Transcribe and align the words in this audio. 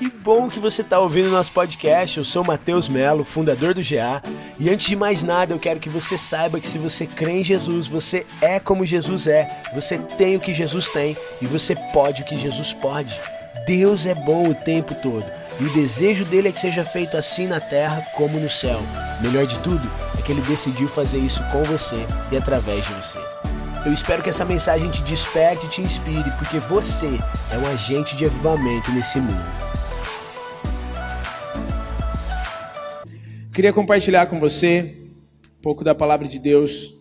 Que 0.00 0.08
bom 0.08 0.48
que 0.48 0.58
você 0.58 0.80
está 0.80 0.98
ouvindo 0.98 1.28
nosso 1.28 1.52
podcast. 1.52 2.16
Eu 2.16 2.24
sou 2.24 2.42
Matheus 2.42 2.88
Melo, 2.88 3.22
fundador 3.22 3.74
do 3.74 3.82
GA. 3.82 4.22
E 4.58 4.70
antes 4.70 4.86
de 4.86 4.96
mais 4.96 5.22
nada, 5.22 5.52
eu 5.52 5.58
quero 5.58 5.78
que 5.78 5.90
você 5.90 6.16
saiba 6.16 6.58
que 6.58 6.66
se 6.66 6.78
você 6.78 7.06
crê 7.06 7.32
em 7.32 7.44
Jesus, 7.44 7.86
você 7.86 8.26
é 8.40 8.58
como 8.58 8.86
Jesus 8.86 9.26
é. 9.26 9.60
Você 9.74 9.98
tem 9.98 10.36
o 10.36 10.40
que 10.40 10.54
Jesus 10.54 10.88
tem 10.88 11.14
e 11.38 11.46
você 11.46 11.76
pode 11.92 12.22
o 12.22 12.24
que 12.24 12.38
Jesus 12.38 12.72
pode. 12.72 13.20
Deus 13.66 14.06
é 14.06 14.14
bom 14.14 14.48
o 14.48 14.54
tempo 14.54 14.94
todo. 14.94 15.26
E 15.60 15.64
o 15.64 15.72
desejo 15.74 16.24
dele 16.24 16.48
é 16.48 16.52
que 16.52 16.60
seja 16.60 16.82
feito 16.82 17.18
assim 17.18 17.46
na 17.46 17.60
terra 17.60 18.02
como 18.16 18.40
no 18.40 18.48
céu. 18.48 18.80
Melhor 19.20 19.46
de 19.46 19.58
tudo 19.58 19.86
é 20.18 20.22
que 20.22 20.32
ele 20.32 20.40
decidiu 20.40 20.88
fazer 20.88 21.18
isso 21.18 21.44
com 21.52 21.62
você 21.64 22.06
e 22.32 22.38
através 22.38 22.86
de 22.86 22.94
você. 22.94 23.18
Eu 23.84 23.92
espero 23.92 24.22
que 24.22 24.30
essa 24.30 24.46
mensagem 24.46 24.90
te 24.90 25.02
desperte 25.02 25.66
e 25.66 25.68
te 25.68 25.82
inspire, 25.82 26.30
porque 26.38 26.58
você 26.58 27.18
é 27.52 27.58
um 27.58 27.70
agente 27.70 28.16
de 28.16 28.24
avivamento 28.24 28.90
nesse 28.92 29.20
mundo. 29.20 29.59
Queria 33.60 33.74
compartilhar 33.74 34.24
com 34.24 34.40
você 34.40 34.96
um 35.58 35.60
pouco 35.60 35.84
da 35.84 35.94
palavra 35.94 36.26
de 36.26 36.38
Deus. 36.38 36.94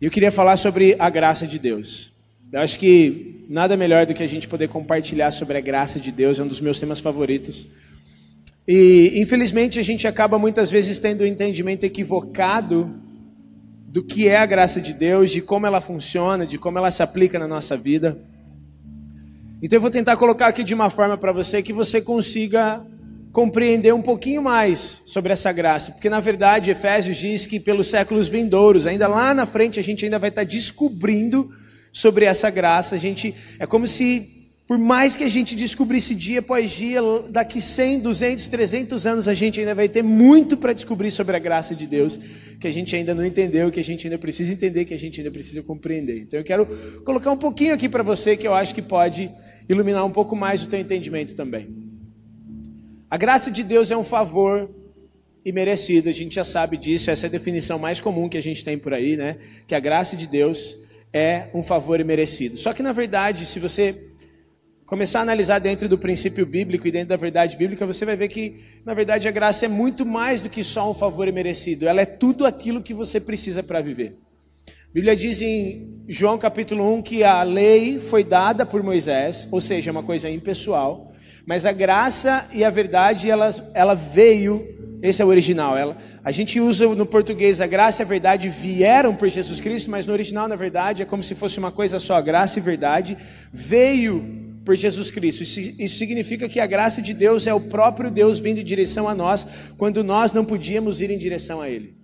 E 0.00 0.04
eu 0.04 0.10
queria 0.10 0.32
falar 0.32 0.56
sobre 0.56 0.96
a 0.98 1.08
graça 1.08 1.46
de 1.46 1.56
Deus. 1.56 2.14
Eu 2.52 2.58
acho 2.58 2.76
que 2.80 3.46
nada 3.48 3.76
melhor 3.76 4.06
do 4.06 4.12
que 4.12 4.24
a 4.24 4.26
gente 4.26 4.48
poder 4.48 4.66
compartilhar 4.66 5.30
sobre 5.30 5.56
a 5.56 5.60
graça 5.60 6.00
de 6.00 6.10
Deus, 6.10 6.40
é 6.40 6.42
um 6.42 6.48
dos 6.48 6.60
meus 6.60 6.80
temas 6.80 6.98
favoritos. 6.98 7.68
E 8.66 9.12
infelizmente 9.14 9.78
a 9.78 9.84
gente 9.84 10.04
acaba 10.08 10.36
muitas 10.36 10.68
vezes 10.68 10.98
tendo 10.98 11.22
um 11.22 11.26
entendimento 11.28 11.84
equivocado 11.84 12.92
do 13.86 14.02
que 14.02 14.26
é 14.26 14.38
a 14.38 14.46
graça 14.46 14.80
de 14.80 14.92
Deus, 14.92 15.30
de 15.30 15.40
como 15.40 15.64
ela 15.64 15.80
funciona, 15.80 16.44
de 16.44 16.58
como 16.58 16.76
ela 16.76 16.90
se 16.90 17.04
aplica 17.04 17.38
na 17.38 17.46
nossa 17.46 17.76
vida. 17.76 18.18
Então 19.62 19.76
eu 19.76 19.80
vou 19.80 19.90
tentar 19.90 20.16
colocar 20.16 20.48
aqui 20.48 20.64
de 20.64 20.74
uma 20.74 20.90
forma 20.90 21.16
para 21.16 21.30
você 21.30 21.62
que 21.62 21.72
você 21.72 22.00
consiga 22.00 22.84
compreender 23.32 23.94
um 23.94 24.02
pouquinho 24.02 24.42
mais 24.42 25.02
sobre 25.04 25.32
essa 25.32 25.52
graça, 25.52 25.92
porque 25.92 26.08
na 26.08 26.20
verdade 26.20 26.70
Efésios 26.70 27.16
diz 27.16 27.46
que 27.46 27.60
pelos 27.60 27.88
séculos 27.88 28.28
vindouros, 28.28 28.86
ainda 28.86 29.06
lá 29.06 29.34
na 29.34 29.46
frente 29.46 29.78
a 29.78 29.82
gente 29.82 30.04
ainda 30.04 30.18
vai 30.18 30.30
estar 30.30 30.44
descobrindo 30.44 31.52
sobre 31.92 32.24
essa 32.24 32.50
graça. 32.50 32.94
A 32.94 32.98
gente 32.98 33.34
é 33.58 33.66
como 33.66 33.86
se 33.86 34.38
por 34.66 34.76
mais 34.76 35.16
que 35.16 35.24
a 35.24 35.30
gente 35.30 35.56
descobrisse 35.56 36.14
dia 36.14 36.40
após 36.40 36.70
dia, 36.70 37.00
daqui 37.30 37.58
100, 37.58 38.00
200, 38.00 38.48
300 38.48 39.06
anos, 39.06 39.26
a 39.26 39.32
gente 39.32 39.58
ainda 39.58 39.74
vai 39.74 39.88
ter 39.88 40.02
muito 40.02 40.58
para 40.58 40.74
descobrir 40.74 41.10
sobre 41.10 41.34
a 41.34 41.38
graça 41.38 41.74
de 41.74 41.86
Deus, 41.86 42.20
que 42.60 42.68
a 42.68 42.70
gente 42.70 42.94
ainda 42.94 43.14
não 43.14 43.24
entendeu, 43.24 43.70
que 43.70 43.80
a 43.80 43.84
gente 43.84 44.06
ainda 44.06 44.18
precisa 44.18 44.52
entender, 44.52 44.84
que 44.84 44.92
a 44.92 44.98
gente 44.98 45.20
ainda 45.20 45.30
precisa 45.30 45.62
compreender. 45.62 46.18
Então 46.18 46.38
eu 46.38 46.44
quero 46.44 46.66
colocar 47.02 47.30
um 47.30 47.36
pouquinho 47.38 47.72
aqui 47.72 47.88
para 47.88 48.02
você 48.02 48.36
que 48.36 48.46
eu 48.46 48.52
acho 48.52 48.74
que 48.74 48.82
pode 48.82 49.30
iluminar 49.70 50.04
um 50.04 50.10
pouco 50.10 50.36
mais 50.36 50.62
o 50.62 50.68
teu 50.68 50.78
entendimento 50.78 51.34
também. 51.34 51.87
A 53.10 53.16
graça 53.16 53.50
de 53.50 53.62
Deus 53.62 53.90
é 53.90 53.96
um 53.96 54.04
favor 54.04 54.68
imerecido, 55.42 56.10
a 56.10 56.12
gente 56.12 56.34
já 56.34 56.44
sabe 56.44 56.76
disso, 56.76 57.10
essa 57.10 57.24
é 57.24 57.28
a 57.28 57.30
definição 57.30 57.78
mais 57.78 58.00
comum 58.00 58.28
que 58.28 58.36
a 58.36 58.42
gente 58.42 58.62
tem 58.62 58.78
por 58.78 58.92
aí, 58.92 59.16
né? 59.16 59.38
Que 59.66 59.74
a 59.74 59.80
graça 59.80 60.14
de 60.14 60.26
Deus 60.26 60.84
é 61.10 61.48
um 61.54 61.62
favor 61.62 61.98
imerecido. 62.00 62.58
Só 62.58 62.74
que 62.74 62.82
na 62.82 62.92
verdade, 62.92 63.46
se 63.46 63.58
você 63.58 63.94
começar 64.84 65.20
a 65.20 65.22
analisar 65.22 65.58
dentro 65.58 65.88
do 65.88 65.96
princípio 65.96 66.44
bíblico 66.44 66.86
e 66.86 66.90
dentro 66.90 67.08
da 67.08 67.16
verdade 67.16 67.56
bíblica, 67.56 67.86
você 67.86 68.04
vai 68.04 68.14
ver 68.14 68.28
que, 68.28 68.62
na 68.84 68.92
verdade, 68.92 69.26
a 69.26 69.30
graça 69.30 69.64
é 69.64 69.68
muito 69.68 70.04
mais 70.04 70.42
do 70.42 70.50
que 70.50 70.62
só 70.62 70.90
um 70.90 70.94
favor 70.94 71.30
merecido. 71.32 71.88
Ela 71.88 72.02
é 72.02 72.06
tudo 72.06 72.44
aquilo 72.44 72.82
que 72.82 72.92
você 72.92 73.18
precisa 73.18 73.62
para 73.62 73.80
viver. 73.80 74.18
A 74.66 74.92
Bíblia 74.92 75.16
diz 75.16 75.40
em 75.40 76.04
João 76.06 76.36
capítulo 76.36 76.94
1 76.96 77.02
que 77.02 77.24
a 77.24 77.42
lei 77.42 77.98
foi 77.98 78.22
dada 78.22 78.66
por 78.66 78.82
Moisés, 78.82 79.48
ou 79.50 79.62
seja, 79.62 79.88
é 79.88 79.92
uma 79.92 80.02
coisa 80.02 80.28
impessoal, 80.28 81.07
mas 81.48 81.64
a 81.64 81.72
graça 81.72 82.46
e 82.52 82.62
a 82.62 82.68
verdade, 82.68 83.30
ela, 83.30 83.48
ela 83.72 83.94
veio, 83.94 84.98
esse 85.00 85.22
é 85.22 85.24
o 85.24 85.28
original, 85.28 85.78
ela, 85.78 85.96
a 86.22 86.30
gente 86.30 86.60
usa 86.60 86.86
no 86.94 87.06
português 87.06 87.62
a 87.62 87.66
graça 87.66 88.02
e 88.02 88.04
a 88.04 88.06
verdade 88.06 88.50
vieram 88.50 89.16
por 89.16 89.30
Jesus 89.30 89.58
Cristo, 89.58 89.90
mas 89.90 90.06
no 90.06 90.12
original, 90.12 90.46
na 90.46 90.56
verdade, 90.56 91.02
é 91.02 91.06
como 91.06 91.22
se 91.22 91.34
fosse 91.34 91.58
uma 91.58 91.72
coisa 91.72 91.98
só, 91.98 92.20
graça 92.20 92.58
e 92.58 92.62
verdade 92.62 93.16
veio 93.50 94.60
por 94.62 94.76
Jesus 94.76 95.10
Cristo. 95.10 95.42
Isso 95.42 95.96
significa 95.96 96.50
que 96.50 96.60
a 96.60 96.66
graça 96.66 97.00
de 97.00 97.14
Deus 97.14 97.46
é 97.46 97.54
o 97.54 97.60
próprio 97.62 98.10
Deus 98.10 98.38
vindo 98.38 98.60
em 98.60 98.64
direção 98.64 99.08
a 99.08 99.14
nós, 99.14 99.46
quando 99.78 100.04
nós 100.04 100.34
não 100.34 100.44
podíamos 100.44 101.00
ir 101.00 101.10
em 101.10 101.16
direção 101.16 101.62
a 101.62 101.70
Ele. 101.70 101.96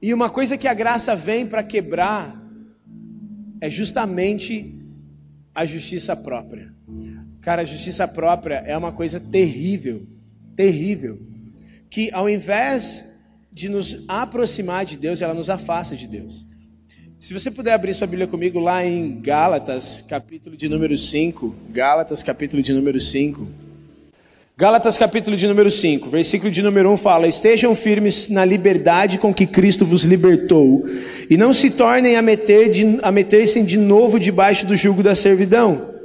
E 0.00 0.14
uma 0.14 0.30
coisa 0.30 0.56
que 0.56 0.68
a 0.68 0.74
graça 0.74 1.16
vem 1.16 1.44
para 1.44 1.64
quebrar 1.64 2.40
é 3.60 3.68
justamente 3.68 4.78
a 5.52 5.66
justiça 5.66 6.14
própria. 6.14 6.70
Cara, 7.40 7.62
a 7.62 7.64
justiça 7.64 8.06
própria 8.06 8.62
é 8.66 8.76
uma 8.76 8.92
coisa 8.92 9.18
terrível, 9.18 10.02
terrível, 10.54 11.18
que 11.88 12.10
ao 12.12 12.28
invés 12.28 13.06
de 13.50 13.68
nos 13.68 14.04
aproximar 14.06 14.84
de 14.84 14.96
Deus, 14.96 15.22
ela 15.22 15.32
nos 15.32 15.48
afasta 15.48 15.96
de 15.96 16.06
Deus. 16.06 16.46
Se 17.18 17.34
você 17.34 17.50
puder 17.50 17.72
abrir 17.72 17.94
sua 17.94 18.06
Bíblia 18.06 18.26
comigo 18.26 18.58
lá 18.60 18.84
em 18.84 19.20
Gálatas, 19.20 20.04
capítulo 20.06 20.56
de 20.56 20.68
número 20.68 20.96
5. 20.96 21.54
Gálatas, 21.70 22.22
capítulo 22.22 22.62
de 22.62 22.72
número 22.72 23.00
5. 23.00 23.46
Gálatas, 24.56 24.98
capítulo 24.98 25.36
de 25.36 25.46
número 25.46 25.70
5, 25.70 26.10
versículo 26.10 26.50
de 26.50 26.62
número 26.62 26.90
1 26.92 26.96
fala: 26.98 27.26
Estejam 27.26 27.74
firmes 27.74 28.28
na 28.28 28.44
liberdade 28.44 29.16
com 29.16 29.32
que 29.32 29.46
Cristo 29.46 29.86
vos 29.86 30.04
libertou, 30.04 30.84
e 31.30 31.36
não 31.38 31.54
se 31.54 31.70
tornem 31.70 32.16
a 32.16 32.22
meter-se 32.22 32.98
a 33.02 33.10
meter 33.10 33.46
de 33.64 33.78
novo 33.78 34.20
debaixo 34.20 34.66
do 34.66 34.76
jugo 34.76 35.02
da 35.02 35.14
servidão. 35.14 35.99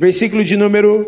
Versículo 0.00 0.42
de 0.42 0.56
número 0.56 1.06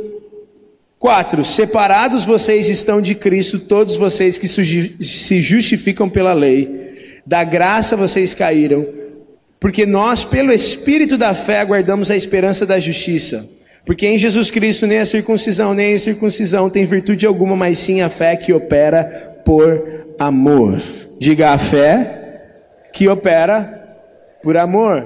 4: 0.98 1.42
Separados 1.46 2.26
vocês 2.26 2.68
estão 2.68 3.00
de 3.00 3.14
Cristo, 3.14 3.58
todos 3.58 3.96
vocês 3.96 4.36
que 4.36 4.46
se 4.46 5.40
justificam 5.40 6.10
pela 6.10 6.34
lei. 6.34 7.22
Da 7.24 7.42
graça 7.42 7.96
vocês 7.96 8.34
caíram 8.34 8.86
porque 9.58 9.86
nós, 9.86 10.24
pelo 10.24 10.52
Espírito 10.52 11.16
da 11.16 11.32
fé, 11.32 11.60
aguardamos 11.60 12.10
a 12.10 12.16
esperança 12.16 12.66
da 12.66 12.78
justiça. 12.78 13.48
Porque 13.86 14.06
em 14.06 14.18
Jesus 14.18 14.50
Cristo 14.50 14.86
nem 14.86 14.98
a 14.98 15.06
circuncisão 15.06 15.72
nem 15.72 15.92
a 15.92 15.94
incircuncisão 15.94 16.68
tem 16.68 16.84
virtude 16.84 17.24
alguma, 17.24 17.56
mas 17.56 17.78
sim 17.78 18.02
a 18.02 18.10
fé 18.10 18.36
que 18.36 18.52
opera 18.52 19.40
por 19.42 20.14
amor. 20.18 20.82
Diga 21.18 21.52
a 21.52 21.58
fé 21.58 22.42
que 22.92 23.08
opera 23.08 23.96
por 24.42 24.58
amor. 24.58 25.04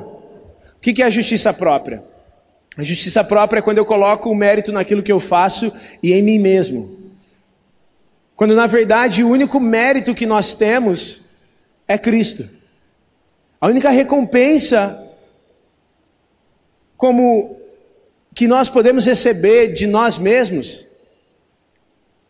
O 0.77 0.81
que 0.81 1.01
é 1.03 1.07
a 1.07 1.11
justiça 1.11 1.53
própria? 1.53 2.03
A 2.77 2.83
justiça 2.83 3.25
própria 3.25 3.61
é 3.61 3.63
quando 3.63 3.79
eu 3.79 3.87
coloco 3.87 4.29
o 4.29 4.35
mérito 4.35 4.71
naquilo 4.71 5.03
que 5.03 5.13
eu 5.13 5.19
faço 5.19 5.73
e 6.03 6.13
em 6.13 6.23
mim 6.23 6.39
mesmo. 6.39 6.97
Quando 8.35 8.55
na 8.55 8.67
verdade 8.67 9.25
o 9.25 9.29
único 9.31 9.59
mérito 9.59 10.15
que 10.15 10.27
nós 10.27 10.55
temos 10.55 11.23
é 11.89 11.97
Cristo. 11.97 12.47
A 13.59 13.69
única 13.69 13.89
recompensa 13.89 15.03
como 16.97 17.57
que 18.35 18.47
nós 18.47 18.69
podemos 18.69 19.07
receber 19.07 19.73
de 19.73 19.87
nós 19.87 20.19
mesmos 20.19 20.87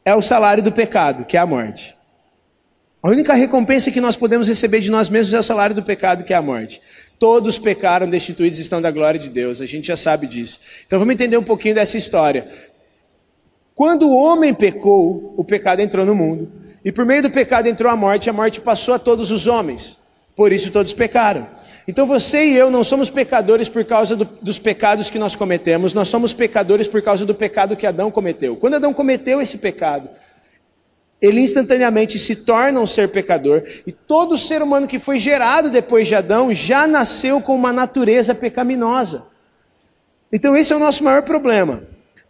é 0.05 0.15
o 0.15 0.23
salário 0.23 0.63
do 0.63 0.71
pecado, 0.71 1.25
que 1.25 1.37
é 1.37 1.41
a 1.41 1.47
morte. 1.47 1.97
A 3.03 3.09
única 3.09 3.35
recompensa 3.35 3.91
que 3.91 4.01
nós 4.01 4.17
podemos 4.17 4.47
receber 4.47 4.81
de 4.81 4.91
nós 4.91 5.09
mesmos 5.09 5.35
é 5.35 5.39
o 5.41 5.43
salário 5.43 5.75
do 5.75 5.83
pecado, 5.83 6.23
que 6.23 6.33
é 6.33 6.37
a 6.37 6.43
morte. 6.43 6.81
Todos 7.19 7.59
pecaram, 7.59 8.09
destituídos 8.09 8.59
estão 8.59 8.81
da 8.81 8.91
glória 8.91 9.19
de 9.19 9.31
Deus, 9.31 9.61
a 9.61 9.67
gente 9.67 9.87
já 9.87 9.97
sabe 9.97 10.27
disso. 10.27 10.61
Então 10.87 10.99
vamos 10.99 11.15
entender 11.15 11.37
um 11.37 11.43
pouquinho 11.43 11.75
dessa 11.75 11.97
história. 11.97 12.47
Quando 13.75 14.09
o 14.09 14.17
homem 14.17 14.55
pecou, 14.55 15.35
o 15.37 15.45
pecado 15.45 15.81
entrou 15.81 16.05
no 16.05 16.15
mundo, 16.15 16.51
e 16.85 16.93
por 16.93 17.05
meio 17.05 17.23
do 17.23 17.31
pecado 17.31 17.69
entrou 17.69 17.91
a 17.91 17.97
morte, 17.97 18.31
a 18.31 18.33
morte 18.33 18.61
passou 18.61 18.95
a 18.95 18.99
todos 18.99 19.31
os 19.31 19.47
homens. 19.47 19.99
Por 20.35 20.53
isso 20.53 20.71
todos 20.71 20.93
pecaram. 20.93 21.47
Então 21.89 22.07
você 22.07 22.45
e 22.45 22.57
eu 22.57 22.71
não 22.71 22.85
somos 22.85 23.09
pecadores 23.11 23.69
por 23.69 23.85
causa 23.85 24.17
do, 24.17 24.25
dos 24.25 24.59
pecados 24.59 25.09
que 25.09 25.19
nós 25.19 25.37
cometemos, 25.37 25.95
nós 25.95 26.09
somos 26.09 26.35
pecadores 26.35 26.89
por 26.89 27.01
causa 27.01 27.25
do 27.25 27.35
pecado 27.35 27.77
que 27.77 27.87
Adão 27.87 28.11
cometeu. 28.11 28.57
Quando 28.57 28.75
Adão 28.75 28.93
cometeu 28.93 29.41
esse 29.41 29.57
pecado, 29.59 30.09
ele 31.21 31.41
instantaneamente 31.41 32.19
se 32.19 32.37
torna 32.37 32.81
um 32.81 32.87
ser 32.87 33.09
pecador, 33.09 33.63
e 33.87 33.93
todo 33.93 34.37
ser 34.37 34.63
humano 34.63 34.87
que 34.87 34.99
foi 34.99 35.19
gerado 35.19 35.71
depois 35.71 36.07
de 36.07 36.15
Adão 36.15 36.53
já 36.53 36.87
nasceu 36.87 37.41
com 37.41 37.55
uma 37.55 37.73
natureza 37.73 38.35
pecaminosa. 38.35 39.27
Então 40.33 40.57
esse 40.57 40.73
é 40.73 40.77
o 40.77 40.81
nosso 40.81 41.03
maior 41.03 41.23
problema, 41.23 41.83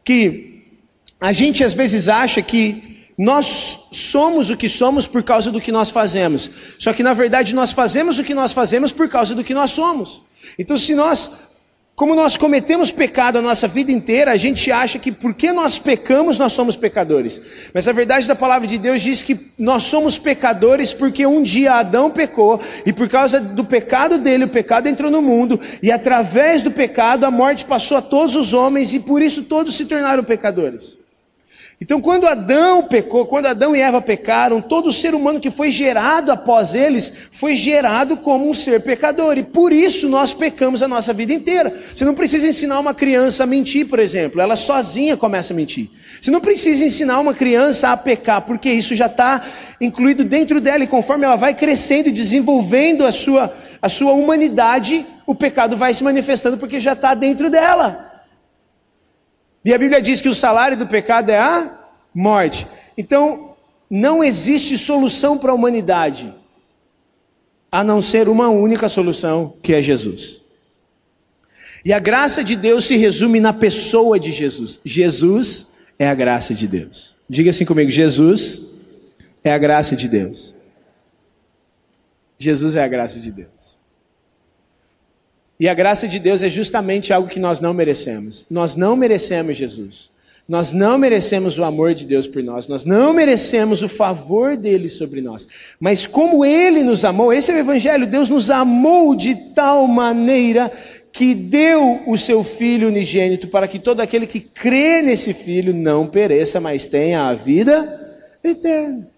que 0.04 0.64
a 1.20 1.32
gente 1.32 1.64
às 1.64 1.74
vezes 1.74 2.08
acha 2.08 2.40
que 2.42 3.06
nós 3.18 3.88
somos 3.92 4.50
o 4.50 4.56
que 4.56 4.68
somos 4.68 5.06
por 5.06 5.22
causa 5.22 5.50
do 5.50 5.60
que 5.60 5.72
nós 5.72 5.90
fazemos. 5.90 6.50
Só 6.78 6.92
que 6.92 7.02
na 7.02 7.14
verdade 7.14 7.54
nós 7.54 7.72
fazemos 7.72 8.18
o 8.18 8.24
que 8.24 8.34
nós 8.34 8.52
fazemos 8.52 8.92
por 8.92 9.08
causa 9.08 9.34
do 9.34 9.42
que 9.42 9.54
nós 9.54 9.70
somos. 9.70 10.22
Então, 10.58 10.76
se 10.78 10.94
nós 10.94 11.30
como 11.96 12.14
nós 12.14 12.36
cometemos 12.36 12.92
pecado 12.92 13.38
a 13.38 13.42
nossa 13.42 13.66
vida 13.66 13.90
inteira, 13.90 14.30
a 14.30 14.36
gente 14.36 14.70
acha 14.70 14.98
que 14.98 15.10
porque 15.10 15.50
nós 15.50 15.78
pecamos, 15.78 16.38
nós 16.38 16.52
somos 16.52 16.76
pecadores. 16.76 17.40
Mas 17.72 17.88
a 17.88 17.92
verdade 17.92 18.28
da 18.28 18.34
palavra 18.34 18.68
de 18.68 18.76
Deus 18.76 19.00
diz 19.00 19.22
que 19.22 19.34
nós 19.58 19.84
somos 19.84 20.18
pecadores 20.18 20.92
porque 20.92 21.24
um 21.24 21.42
dia 21.42 21.72
Adão 21.72 22.10
pecou, 22.10 22.60
e 22.84 22.92
por 22.92 23.08
causa 23.08 23.40
do 23.40 23.64
pecado 23.64 24.18
dele, 24.18 24.44
o 24.44 24.48
pecado 24.48 24.90
entrou 24.90 25.10
no 25.10 25.22
mundo, 25.22 25.58
e 25.82 25.90
através 25.90 26.62
do 26.62 26.70
pecado 26.70 27.24
a 27.24 27.30
morte 27.30 27.64
passou 27.64 27.96
a 27.96 28.02
todos 28.02 28.36
os 28.36 28.52
homens, 28.52 28.92
e 28.92 29.00
por 29.00 29.22
isso 29.22 29.44
todos 29.44 29.74
se 29.74 29.86
tornaram 29.86 30.22
pecadores. 30.22 31.05
Então, 31.78 32.00
quando 32.00 32.26
Adão 32.26 32.84
pecou, 32.84 33.26
quando 33.26 33.46
Adão 33.46 33.76
e 33.76 33.82
Eva 33.82 34.00
pecaram, 34.00 34.62
todo 34.62 34.90
ser 34.90 35.14
humano 35.14 35.38
que 35.38 35.50
foi 35.50 35.70
gerado 35.70 36.32
após 36.32 36.74
eles 36.74 37.12
foi 37.30 37.54
gerado 37.54 38.16
como 38.16 38.48
um 38.48 38.54
ser 38.54 38.80
pecador, 38.80 39.36
e 39.36 39.42
por 39.42 39.74
isso 39.74 40.08
nós 40.08 40.32
pecamos 40.32 40.82
a 40.82 40.88
nossa 40.88 41.12
vida 41.12 41.34
inteira. 41.34 41.78
Você 41.94 42.02
não 42.02 42.14
precisa 42.14 42.46
ensinar 42.46 42.80
uma 42.80 42.94
criança 42.94 43.42
a 43.42 43.46
mentir, 43.46 43.88
por 43.88 43.98
exemplo, 43.98 44.40
ela 44.40 44.56
sozinha 44.56 45.18
começa 45.18 45.52
a 45.52 45.56
mentir. 45.56 45.90
Você 46.18 46.30
não 46.30 46.40
precisa 46.40 46.82
ensinar 46.82 47.20
uma 47.20 47.34
criança 47.34 47.90
a 47.90 47.96
pecar, 47.96 48.40
porque 48.40 48.70
isso 48.70 48.94
já 48.94 49.04
está 49.04 49.44
incluído 49.78 50.24
dentro 50.24 50.62
dela, 50.62 50.82
e 50.82 50.86
conforme 50.86 51.26
ela 51.26 51.36
vai 51.36 51.52
crescendo 51.52 52.08
e 52.08 52.12
desenvolvendo 52.12 53.04
a 53.04 53.12
sua, 53.12 53.54
a 53.82 53.88
sua 53.90 54.12
humanidade, 54.12 55.04
o 55.26 55.34
pecado 55.34 55.76
vai 55.76 55.92
se 55.92 56.02
manifestando 56.02 56.56
porque 56.56 56.80
já 56.80 56.94
está 56.94 57.12
dentro 57.12 57.50
dela. 57.50 58.05
E 59.66 59.74
a 59.74 59.78
Bíblia 59.78 60.00
diz 60.00 60.20
que 60.20 60.28
o 60.28 60.34
salário 60.34 60.76
do 60.76 60.86
pecado 60.86 61.28
é 61.28 61.38
a 61.38 61.76
morte. 62.14 62.68
Então, 62.96 63.56
não 63.90 64.22
existe 64.22 64.78
solução 64.78 65.36
para 65.36 65.50
a 65.50 65.54
humanidade 65.54 66.32
a 67.70 67.82
não 67.82 68.00
ser 68.00 68.28
uma 68.28 68.48
única 68.48 68.88
solução, 68.88 69.54
que 69.60 69.74
é 69.74 69.82
Jesus. 69.82 70.42
E 71.84 71.92
a 71.92 71.98
graça 71.98 72.44
de 72.44 72.54
Deus 72.54 72.84
se 72.84 72.96
resume 72.96 73.40
na 73.40 73.52
pessoa 73.52 74.20
de 74.20 74.30
Jesus. 74.30 74.78
Jesus 74.84 75.78
é 75.98 76.08
a 76.08 76.14
graça 76.14 76.54
de 76.54 76.68
Deus. 76.68 77.16
Diga 77.28 77.50
assim 77.50 77.64
comigo: 77.64 77.90
Jesus 77.90 78.62
é 79.42 79.52
a 79.52 79.58
graça 79.58 79.96
de 79.96 80.06
Deus. 80.06 80.54
Jesus 82.38 82.76
é 82.76 82.84
a 82.84 82.88
graça 82.88 83.18
de 83.18 83.32
Deus. 83.32 83.55
E 85.58 85.68
a 85.68 85.74
graça 85.74 86.06
de 86.06 86.18
Deus 86.18 86.42
é 86.42 86.50
justamente 86.50 87.12
algo 87.12 87.28
que 87.28 87.40
nós 87.40 87.60
não 87.60 87.72
merecemos. 87.72 88.46
Nós 88.50 88.76
não 88.76 88.94
merecemos 88.94 89.56
Jesus. 89.56 90.10
Nós 90.48 90.72
não 90.72 90.96
merecemos 90.96 91.58
o 91.58 91.64
amor 91.64 91.92
de 91.92 92.06
Deus 92.06 92.28
por 92.28 92.40
nós, 92.40 92.68
nós 92.68 92.84
não 92.84 93.12
merecemos 93.12 93.82
o 93.82 93.88
favor 93.88 94.56
dele 94.56 94.88
sobre 94.88 95.20
nós. 95.20 95.48
Mas 95.80 96.06
como 96.06 96.44
ele 96.44 96.84
nos 96.84 97.04
amou, 97.04 97.32
esse 97.32 97.50
é 97.50 97.54
o 97.54 97.58
evangelho, 97.58 98.06
Deus 98.06 98.28
nos 98.28 98.48
amou 98.48 99.16
de 99.16 99.34
tal 99.56 99.88
maneira 99.88 100.70
que 101.12 101.34
deu 101.34 102.00
o 102.06 102.16
seu 102.16 102.44
filho 102.44 102.86
unigênito 102.86 103.48
para 103.48 103.66
que 103.66 103.80
todo 103.80 104.00
aquele 104.00 104.26
que 104.26 104.38
crê 104.38 105.02
nesse 105.02 105.34
filho 105.34 105.74
não 105.74 106.06
pereça, 106.06 106.60
mas 106.60 106.86
tenha 106.86 107.26
a 107.26 107.34
vida 107.34 108.16
eterna. 108.44 109.15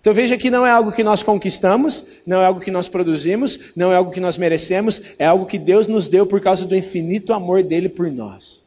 Então 0.00 0.14
veja 0.14 0.36
que 0.38 0.50
não 0.50 0.64
é 0.64 0.70
algo 0.70 0.92
que 0.92 1.02
nós 1.02 1.22
conquistamos, 1.22 2.04
não 2.26 2.40
é 2.40 2.46
algo 2.46 2.60
que 2.60 2.70
nós 2.70 2.88
produzimos, 2.88 3.72
não 3.74 3.92
é 3.92 3.96
algo 3.96 4.12
que 4.12 4.20
nós 4.20 4.38
merecemos, 4.38 5.02
é 5.18 5.26
algo 5.26 5.46
que 5.46 5.58
Deus 5.58 5.88
nos 5.88 6.08
deu 6.08 6.24
por 6.24 6.40
causa 6.40 6.64
do 6.64 6.76
infinito 6.76 7.32
amor 7.32 7.62
dele 7.62 7.88
por 7.88 8.10
nós. 8.10 8.64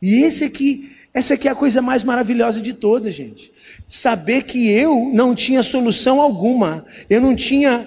E 0.00 0.22
esse 0.22 0.44
aqui, 0.44 0.96
essa 1.12 1.34
aqui 1.34 1.48
é 1.48 1.50
a 1.50 1.56
coisa 1.56 1.82
mais 1.82 2.04
maravilhosa 2.04 2.60
de 2.60 2.72
todas, 2.72 3.14
gente. 3.14 3.52
Saber 3.88 4.42
que 4.42 4.70
eu 4.70 5.10
não 5.12 5.34
tinha 5.34 5.62
solução 5.62 6.20
alguma, 6.20 6.86
eu 7.10 7.20
não 7.20 7.34
tinha 7.34 7.86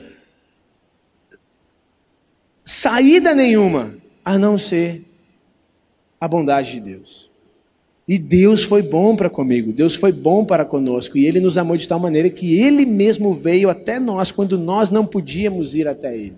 saída 2.63 3.34
nenhuma 3.34 3.96
a 4.25 4.38
não 4.38 4.58
ser 4.58 5.04
a 6.20 6.28
bondade 6.28 6.74
de 6.74 6.81
Deus. 6.81 7.26
E 8.07 8.18
Deus 8.18 8.63
foi 8.63 8.81
bom 8.81 9.15
para 9.18 9.30
comigo, 9.30 9.74
Deus 9.74 9.95
foi 9.95 10.13
bom 10.13 10.45
para 10.45 10.63
conosco, 10.63 11.18
e 11.18 11.25
Ele 11.25 11.42
nos 11.42 11.57
amou 11.57 11.75
de 11.75 11.88
tal 11.88 12.00
maneira 12.00 12.30
que 12.30 12.57
Ele 12.57 12.86
mesmo 12.86 13.33
veio 13.33 13.69
até 13.69 14.00
nós 14.00 14.31
quando 14.31 14.57
nós 14.57 14.89
não 14.89 15.06
podíamos 15.06 15.75
ir 15.75 15.88
até 15.88 16.15
Ele. 16.15 16.38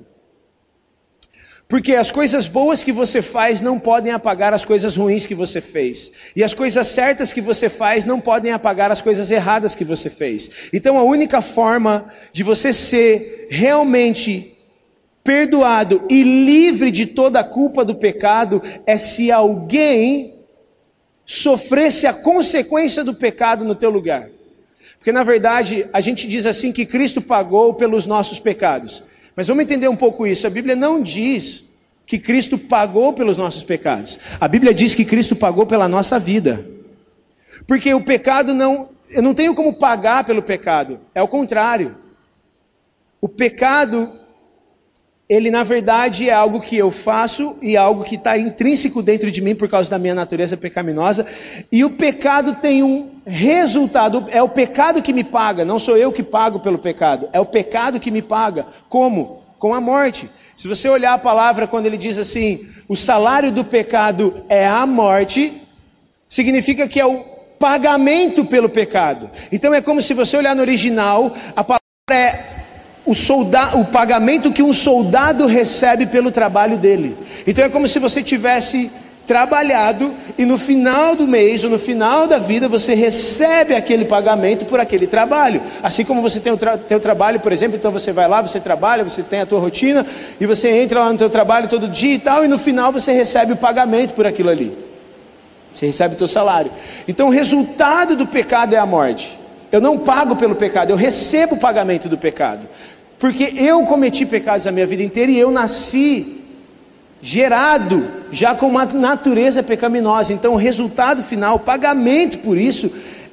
Porque 1.68 1.94
as 1.94 2.10
coisas 2.10 2.48
boas 2.48 2.84
que 2.84 2.92
você 2.92 3.22
faz 3.22 3.62
não 3.62 3.78
podem 3.78 4.12
apagar 4.12 4.52
as 4.56 4.66
coisas 4.66 4.96
ruins 4.96 5.28
que 5.28 5.36
você 5.36 5.62
fez. 5.62 6.12
E 6.36 6.44
as 6.44 6.52
coisas 6.52 6.88
certas 6.88 7.32
que 7.32 7.42
você 7.42 7.70
faz 7.70 8.06
não 8.06 8.20
podem 8.20 8.52
apagar 8.52 8.92
as 8.92 9.02
coisas 9.02 9.30
erradas 9.30 9.76
que 9.76 9.86
você 9.86 10.10
fez. 10.10 10.50
Então 10.74 10.98
a 10.98 11.04
única 11.04 11.44
forma 11.44 12.12
de 12.34 12.42
você 12.42 12.74
ser 12.74 13.46
realmente 13.52 14.58
perdoado 15.24 16.02
e 16.10 16.24
livre 16.24 16.90
de 16.90 17.06
toda 17.06 17.42
a 17.42 17.44
culpa 17.44 17.86
do 17.86 17.94
pecado 17.94 18.64
é 18.88 18.98
se 18.98 19.32
alguém 19.32 20.39
sofresse 21.30 22.08
a 22.08 22.14
consequência 22.14 23.04
do 23.04 23.14
pecado 23.14 23.64
no 23.64 23.76
teu 23.76 23.92
lugar. 23.92 24.30
Porque 24.98 25.12
na 25.12 25.22
verdade, 25.22 25.86
a 25.94 26.00
gente 26.00 26.28
diz 26.28 26.48
assim 26.48 26.72
que 26.72 26.88
Cristo 26.88 27.22
pagou 27.22 27.76
pelos 27.76 28.08
nossos 28.08 28.40
pecados. 28.40 29.04
Mas 29.36 29.48
vamos 29.48 29.64
entender 29.64 29.88
um 29.88 29.96
pouco 29.96 30.26
isso. 30.26 30.48
A 30.48 30.50
Bíblia 30.50 30.76
não 30.76 31.04
diz 31.04 31.76
que 32.08 32.18
Cristo 32.18 32.58
pagou 32.58 33.14
pelos 33.14 33.38
nossos 33.38 33.62
pecados. 33.62 34.18
A 34.42 34.48
Bíblia 34.48 34.74
diz 34.74 34.96
que 34.96 35.06
Cristo 35.06 35.36
pagou 35.36 35.68
pela 35.68 35.88
nossa 35.88 36.18
vida. 36.18 36.66
Porque 37.68 37.94
o 37.94 38.02
pecado 38.02 38.56
não, 38.56 38.90
eu 39.12 39.22
não 39.22 39.36
tenho 39.36 39.54
como 39.54 39.74
pagar 39.74 40.24
pelo 40.24 40.42
pecado. 40.42 41.00
É 41.14 41.22
o 41.22 41.28
contrário. 41.28 41.96
O 43.22 43.30
pecado 43.30 44.19
ele 45.30 45.52
na 45.52 45.62
verdade 45.62 46.28
é 46.28 46.34
algo 46.34 46.60
que 46.60 46.76
eu 46.76 46.90
faço 46.90 47.56
e 47.62 47.78
algo 47.78 48.04
que 48.04 48.16
está 48.16 48.36
intrínseco 48.36 49.04
dentro 49.04 49.30
de 49.30 49.42
mim 49.42 49.54
por 49.54 49.70
causa 49.70 49.88
da 49.88 50.00
minha 50.00 50.16
natureza 50.16 50.58
pecaminosa. 50.58 51.24
E 51.72 51.86
o 51.86 51.92
pecado 51.92 52.56
tem 52.56 52.82
um 52.82 53.12
resultado, 53.28 54.26
é 54.32 54.42
o 54.42 54.50
pecado 54.50 55.04
que 55.04 55.14
me 55.14 55.24
paga, 55.24 55.64
não 55.64 55.78
sou 55.78 55.96
eu 55.96 56.12
que 56.12 56.24
pago 56.24 56.60
pelo 56.60 56.80
pecado, 56.80 57.30
é 57.32 57.40
o 57.40 57.46
pecado 57.46 58.00
que 58.00 58.10
me 58.10 58.24
paga. 58.24 58.66
Como? 58.90 59.44
Com 59.60 59.72
a 59.76 59.80
morte. 59.80 60.28
Se 60.58 60.68
você 60.68 60.90
olhar 60.90 61.14
a 61.14 61.20
palavra 61.20 61.68
quando 61.68 61.86
ele 61.86 61.98
diz 61.98 62.18
assim, 62.18 62.68
o 62.88 62.96
salário 62.96 63.52
do 63.52 63.64
pecado 63.64 64.44
é 64.50 64.66
a 64.66 64.88
morte, 64.88 65.62
significa 66.28 66.88
que 66.88 67.00
é 67.00 67.06
o 67.06 67.20
pagamento 67.60 68.44
pelo 68.46 68.68
pecado. 68.68 69.30
Então 69.52 69.76
é 69.76 69.82
como 69.82 70.02
se 70.02 70.16
você 70.16 70.38
olhar 70.38 70.56
no 70.56 70.62
original, 70.62 71.32
a 71.56 71.64
palavra 71.64 71.84
é 72.12 72.59
o, 73.10 73.16
soldado, 73.16 73.80
o 73.80 73.86
pagamento 73.86 74.52
que 74.52 74.62
um 74.62 74.72
soldado 74.72 75.48
recebe 75.48 76.06
pelo 76.06 76.30
trabalho 76.30 76.78
dele. 76.78 77.18
Então 77.48 77.66
é 77.66 77.70
como 77.70 77.88
se 77.88 77.98
você 77.98 78.22
tivesse 78.22 78.92
trabalhado 79.26 80.14
e 80.38 80.46
no 80.46 80.60
final 80.60 81.16
do 81.16 81.28
mês 81.28 81.64
ou 81.64 81.72
no 81.72 81.80
final 81.80 82.28
da 82.28 82.38
vida 82.38 82.68
você 82.68 82.94
recebe 82.94 83.74
aquele 83.74 84.06
pagamento 84.06 84.64
por 84.64 84.80
aquele 84.80 85.08
trabalho. 85.08 85.60
Assim 85.82 86.06
como 86.06 86.22
você 86.22 86.40
tem 86.40 86.54
o 86.54 86.58
tra 86.58 86.78
teu 86.78 87.00
trabalho, 87.00 87.40
por 87.40 87.52
exemplo, 87.52 87.76
então 87.76 87.92
você 87.92 88.12
vai 88.12 88.28
lá, 88.28 88.44
você 88.44 88.60
trabalha, 88.60 89.04
você 89.04 89.24
tem 89.24 89.42
a 89.42 89.46
tua 89.48 89.60
rotina 89.60 90.06
e 90.40 90.46
você 90.46 90.70
entra 90.70 91.00
lá 91.00 91.12
no 91.12 91.18
teu 91.18 91.32
trabalho 91.32 91.68
todo 91.68 91.88
dia 91.88 92.14
e 92.14 92.20
tal 92.20 92.46
e 92.46 92.48
no 92.48 92.60
final 92.60 92.92
você 92.92 93.12
recebe 93.12 93.54
o 93.54 93.58
pagamento 93.58 94.14
por 94.14 94.28
aquilo 94.28 94.52
ali. 94.52 94.78
Você 95.74 95.88
recebe 95.88 96.14
o 96.14 96.18
teu 96.18 96.28
salário. 96.28 96.72
Então 97.08 97.30
o 97.30 97.32
resultado 97.32 98.16
do 98.16 98.28
pecado 98.28 98.76
é 98.76 98.78
a 98.78 98.86
morte. 98.86 99.40
Eu 99.72 99.82
não 99.82 99.98
pago 99.98 100.36
pelo 100.36 100.56
pecado, 100.56 100.92
eu 100.92 100.96
recebo 100.96 101.56
o 101.56 101.60
pagamento 101.60 102.08
do 102.08 102.18
pecado. 102.18 102.68
Porque 103.20 103.54
eu 103.58 103.84
cometi 103.84 104.26
pecados 104.26 104.66
a 104.66 104.72
minha 104.72 104.88
vida 104.88 105.04
inteira 105.04 105.30
e 105.30 105.38
eu 105.38 105.52
nasci 105.52 106.40
gerado 107.22 108.08
já 108.32 108.56
com 108.56 108.68
uma 108.68 108.86
natureza 108.86 109.62
pecaminosa. 109.62 110.32
Então, 110.32 110.54
o 110.54 110.58
resultado 110.58 111.22
final, 111.22 111.58
o 111.58 111.60
pagamento 111.60 112.38
por 112.40 112.58
isso 112.58 112.90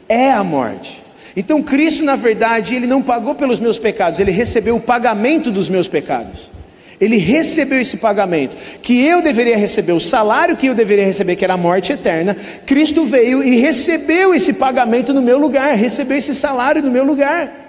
é 0.08 0.32
a 0.32 0.42
morte. 0.42 1.00
Então, 1.36 1.62
Cristo, 1.62 2.04
na 2.04 2.16
verdade, 2.16 2.74
ele 2.74 2.86
não 2.86 3.00
pagou 3.00 3.34
pelos 3.36 3.60
meus 3.60 3.78
pecados, 3.78 4.18
ele 4.18 4.32
recebeu 4.32 4.76
o 4.76 4.80
pagamento 4.80 5.52
dos 5.52 5.68
meus 5.68 5.86
pecados. 5.86 6.50
Ele 6.98 7.18
recebeu 7.18 7.78
esse 7.78 7.98
pagamento 7.98 8.56
que 8.82 9.04
eu 9.04 9.20
deveria 9.20 9.56
receber, 9.56 9.92
o 9.92 10.00
salário 10.00 10.56
que 10.56 10.66
eu 10.66 10.74
deveria 10.74 11.04
receber, 11.04 11.36
que 11.36 11.44
era 11.44 11.52
a 11.52 11.58
morte 11.58 11.92
eterna. 11.92 12.34
Cristo 12.64 13.04
veio 13.04 13.44
e 13.44 13.56
recebeu 13.56 14.34
esse 14.34 14.54
pagamento 14.54 15.12
no 15.12 15.20
meu 15.20 15.38
lugar, 15.38 15.76
recebeu 15.76 16.16
esse 16.16 16.34
salário 16.34 16.82
no 16.82 16.90
meu 16.90 17.04
lugar 17.04 17.65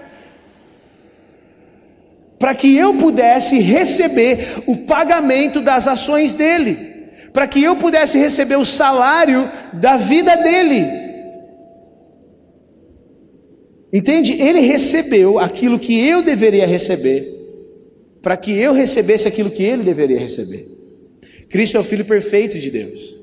para 2.38 2.54
que 2.54 2.76
eu 2.76 2.94
pudesse 2.94 3.58
receber 3.58 4.62
o 4.66 4.76
pagamento 4.76 5.60
das 5.60 5.88
ações 5.88 6.34
dele, 6.34 6.76
para 7.32 7.48
que 7.48 7.62
eu 7.62 7.76
pudesse 7.76 8.16
receber 8.16 8.56
o 8.56 8.64
salário 8.64 9.50
da 9.72 9.96
vida 9.96 10.36
dele. 10.36 10.86
Entende? 13.92 14.34
Ele 14.34 14.60
recebeu 14.60 15.38
aquilo 15.38 15.78
que 15.78 15.98
eu 16.06 16.22
deveria 16.22 16.66
receber, 16.66 17.26
para 18.22 18.36
que 18.36 18.52
eu 18.52 18.72
recebesse 18.72 19.26
aquilo 19.26 19.50
que 19.50 19.62
ele 19.62 19.82
deveria 19.82 20.18
receber. 20.18 20.64
Cristo 21.48 21.76
é 21.76 21.80
o 21.80 21.84
Filho 21.84 22.04
perfeito 22.04 22.58
de 22.58 22.70
Deus, 22.70 23.16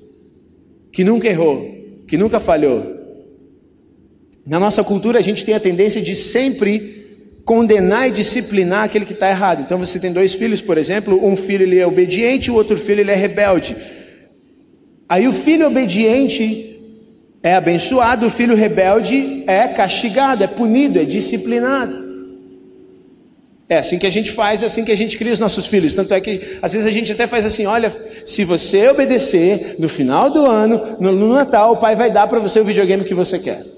que 0.91 1.03
nunca 1.03 1.27
errou, 1.27 1.69
que 2.07 2.17
nunca 2.17 2.39
falhou. 2.39 2.84
Na 4.45 4.60
nossa 4.60 4.84
cultura, 4.84 5.19
a 5.19 5.22
gente 5.22 5.45
tem 5.45 5.53
a 5.55 5.60
tendência 5.60 6.01
de 6.01 6.15
sempre 6.15 7.04
condenar 7.46 8.10
e 8.10 8.12
disciplinar 8.12 8.84
aquele 8.84 9.06
que 9.06 9.14
está 9.14 9.30
errado. 9.30 9.62
Então 9.62 9.78
você 9.78 10.00
tem 10.00 10.12
dois 10.12 10.34
filhos, 10.34 10.60
por 10.60 10.78
exemplo, 10.78 11.24
um 11.25 11.36
filho 11.36 11.64
ele 11.64 11.80
é 11.80 11.86
obediente, 11.86 12.50
o 12.50 12.56
outro 12.56 12.78
filho 12.78 13.02
ele 13.02 13.12
é 13.12 13.16
rebelde. 13.16 13.78
Aí 15.08 15.28
o 15.28 15.32
filho 15.32 15.68
obediente 15.68 16.82
é 17.44 17.54
abençoado, 17.54 18.25
o 18.25 18.30
filho 18.32 18.56
rebelde 18.56 19.44
é 19.46 19.68
castigado, 19.68 20.44
é 20.44 20.48
punido, 20.48 21.00
é 21.00 21.06
disciplinado. 21.06 22.04
É 23.70 23.78
assim 23.78 23.98
que 24.00 24.06
a 24.06 24.12
gente 24.12 24.32
faz, 24.32 24.64
é 24.64 24.66
assim 24.66 24.84
que 24.84 24.92
a 24.92 24.98
gente 24.98 25.18
cria 25.18 25.34
os 25.34 25.40
nossos 25.40 25.68
filhos. 25.68 25.94
Tanto 25.94 26.14
é 26.14 26.20
que 26.20 26.58
às 26.62 26.74
vezes 26.74 26.88
a 26.88 26.92
gente 26.92 27.12
até 27.12 27.28
faz 27.28 27.46
assim: 27.46 27.66
olha, 27.66 27.94
se 28.25 28.44
você 28.44 28.88
obedecer, 28.90 29.75
no 29.78 29.90
final 29.90 30.30
do 30.30 30.46
ano, 30.46 30.98
no, 31.00 31.34
Natal, 31.34 31.74
o 31.74 31.78
pai 31.78 31.96
vai 31.96 32.12
dar 32.12 32.28
para 32.28 32.40
você 32.40 32.60
o 32.60 32.66
videogame 32.66 33.04
que 33.04 33.14
você 33.14 33.38
quer. 33.38 33.75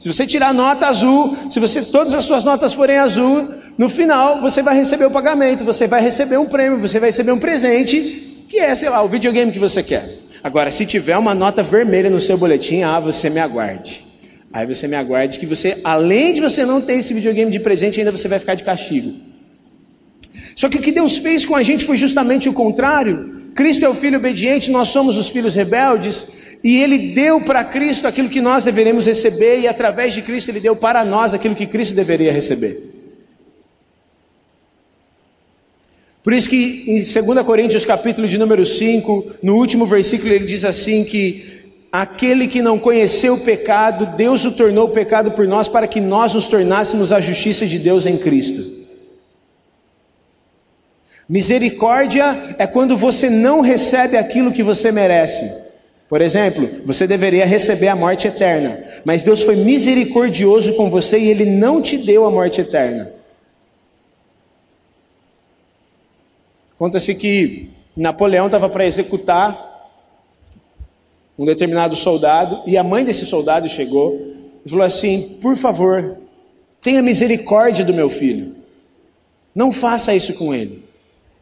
Se 0.00 0.10
você 0.10 0.26
tirar 0.26 0.54
nota 0.54 0.86
azul, 0.86 1.36
se 1.50 1.60
você 1.60 1.82
todas 1.82 2.14
as 2.14 2.24
suas 2.24 2.42
notas 2.42 2.72
forem 2.72 2.96
azul, 2.96 3.46
no 3.76 3.90
final 3.90 4.40
você 4.40 4.62
vai 4.62 4.74
receber 4.74 5.04
o 5.04 5.10
pagamento, 5.10 5.62
você 5.62 5.86
vai 5.86 6.00
receber 6.00 6.38
um 6.38 6.46
prêmio, 6.46 6.78
você 6.78 6.98
vai 6.98 7.10
receber 7.10 7.32
um 7.32 7.38
presente, 7.38 8.46
que 8.48 8.56
é, 8.56 8.74
sei 8.74 8.88
lá, 8.88 9.02
o 9.02 9.08
videogame 9.08 9.52
que 9.52 9.58
você 9.58 9.82
quer. 9.82 10.08
Agora, 10.42 10.70
se 10.70 10.86
tiver 10.86 11.18
uma 11.18 11.34
nota 11.34 11.62
vermelha 11.62 12.08
no 12.08 12.18
seu 12.18 12.38
boletim, 12.38 12.80
ah, 12.80 12.98
você 12.98 13.28
me 13.28 13.40
aguarde. 13.40 14.02
Aí 14.50 14.66
você 14.66 14.88
me 14.88 14.96
aguarde 14.96 15.38
que 15.38 15.44
você, 15.44 15.78
além 15.84 16.32
de 16.32 16.40
você 16.40 16.64
não 16.64 16.80
ter 16.80 16.94
esse 16.94 17.12
videogame 17.12 17.50
de 17.50 17.60
presente, 17.60 17.98
ainda 17.98 18.10
você 18.10 18.26
vai 18.26 18.38
ficar 18.38 18.54
de 18.54 18.64
castigo. 18.64 19.12
Só 20.56 20.70
que 20.70 20.78
o 20.78 20.82
que 20.82 20.92
Deus 20.92 21.18
fez 21.18 21.44
com 21.44 21.54
a 21.54 21.62
gente 21.62 21.84
foi 21.84 21.98
justamente 21.98 22.48
o 22.48 22.54
contrário. 22.54 23.50
Cristo 23.54 23.84
é 23.84 23.88
o 23.88 23.94
filho 23.94 24.16
obediente, 24.16 24.70
nós 24.70 24.88
somos 24.88 25.18
os 25.18 25.28
filhos 25.28 25.54
rebeldes, 25.54 26.26
e 26.62 26.82
ele 26.82 27.14
deu 27.14 27.40
para 27.40 27.64
Cristo 27.64 28.06
aquilo 28.06 28.28
que 28.28 28.40
nós 28.40 28.64
deveríamos 28.64 29.06
receber, 29.06 29.60
e 29.60 29.68
através 29.68 30.14
de 30.14 30.22
Cristo 30.22 30.50
ele 30.50 30.60
deu 30.60 30.76
para 30.76 31.04
nós 31.04 31.32
aquilo 31.32 31.54
que 31.54 31.66
Cristo 31.66 31.94
deveria 31.94 32.32
receber. 32.32 32.78
Por 36.22 36.34
isso 36.34 36.50
que 36.50 36.84
em 36.86 36.96
2 37.02 37.46
Coríntios 37.46 37.84
capítulo 37.84 38.28
de 38.28 38.36
número 38.36 38.64
5, 38.66 39.36
no 39.42 39.56
último 39.56 39.86
versículo 39.86 40.32
ele 40.32 40.44
diz 40.44 40.64
assim 40.64 41.02
que 41.02 41.62
aquele 41.90 42.46
que 42.46 42.60
não 42.60 42.78
conheceu 42.78 43.34
o 43.34 43.40
pecado, 43.40 44.14
Deus 44.16 44.44
o 44.44 44.52
tornou 44.52 44.90
pecado 44.90 45.30
por 45.30 45.48
nós 45.48 45.66
para 45.66 45.88
que 45.88 46.00
nós 46.00 46.34
nos 46.34 46.46
tornássemos 46.46 47.10
a 47.10 47.20
justiça 47.20 47.66
de 47.66 47.78
Deus 47.78 48.04
em 48.04 48.18
Cristo. 48.18 48.80
Misericórdia 51.26 52.56
é 52.58 52.66
quando 52.66 52.96
você 52.96 53.30
não 53.30 53.60
recebe 53.60 54.16
aquilo 54.16 54.52
que 54.52 54.62
você 54.62 54.92
merece. 54.92 55.69
Por 56.10 56.20
exemplo, 56.20 56.68
você 56.84 57.06
deveria 57.06 57.46
receber 57.46 57.86
a 57.86 57.94
morte 57.94 58.26
eterna, 58.26 58.76
mas 59.04 59.22
Deus 59.22 59.42
foi 59.42 59.54
misericordioso 59.54 60.74
com 60.74 60.90
você 60.90 61.16
e 61.20 61.30
ele 61.30 61.44
não 61.44 61.80
te 61.80 61.96
deu 61.96 62.26
a 62.26 62.30
morte 62.32 62.60
eterna. 62.60 63.12
Conta-se 66.76 67.14
que 67.14 67.70
Napoleão 67.96 68.46
estava 68.46 68.68
para 68.68 68.84
executar 68.84 69.88
um 71.38 71.44
determinado 71.44 71.94
soldado 71.94 72.60
e 72.66 72.76
a 72.76 72.82
mãe 72.82 73.04
desse 73.04 73.24
soldado 73.24 73.68
chegou 73.68 74.34
e 74.66 74.68
falou 74.68 74.84
assim: 74.84 75.38
Por 75.40 75.56
favor, 75.56 76.16
tenha 76.82 77.00
misericórdia 77.02 77.84
do 77.84 77.94
meu 77.94 78.10
filho, 78.10 78.56
não 79.54 79.70
faça 79.70 80.12
isso 80.12 80.34
com 80.34 80.52
ele. 80.52 80.84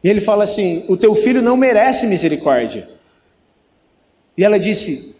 E 0.03 0.09
ele 0.09 0.19
fala 0.19 0.43
assim: 0.43 0.85
O 0.87 0.95
teu 0.95 1.15
filho 1.15 1.41
não 1.41 1.57
merece 1.57 2.05
misericórdia. 2.05 2.98
E 4.39 4.43
ela 4.45 4.57
disse: 4.57 5.15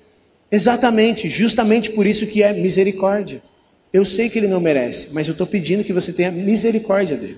Exatamente, 0.49 1.27
justamente 1.27 1.89
por 1.89 2.07
isso 2.07 2.25
que 2.25 2.41
é 2.41 2.53
misericórdia. 2.53 3.41
Eu 3.91 4.05
sei 4.05 4.29
que 4.29 4.39
ele 4.39 4.47
não 4.47 4.61
merece, 4.61 5.09
mas 5.11 5.27
eu 5.27 5.33
estou 5.33 5.45
pedindo 5.45 5.83
que 5.83 5.91
você 5.91 6.13
tenha 6.13 6.31
misericórdia 6.31 7.17
dele. 7.17 7.37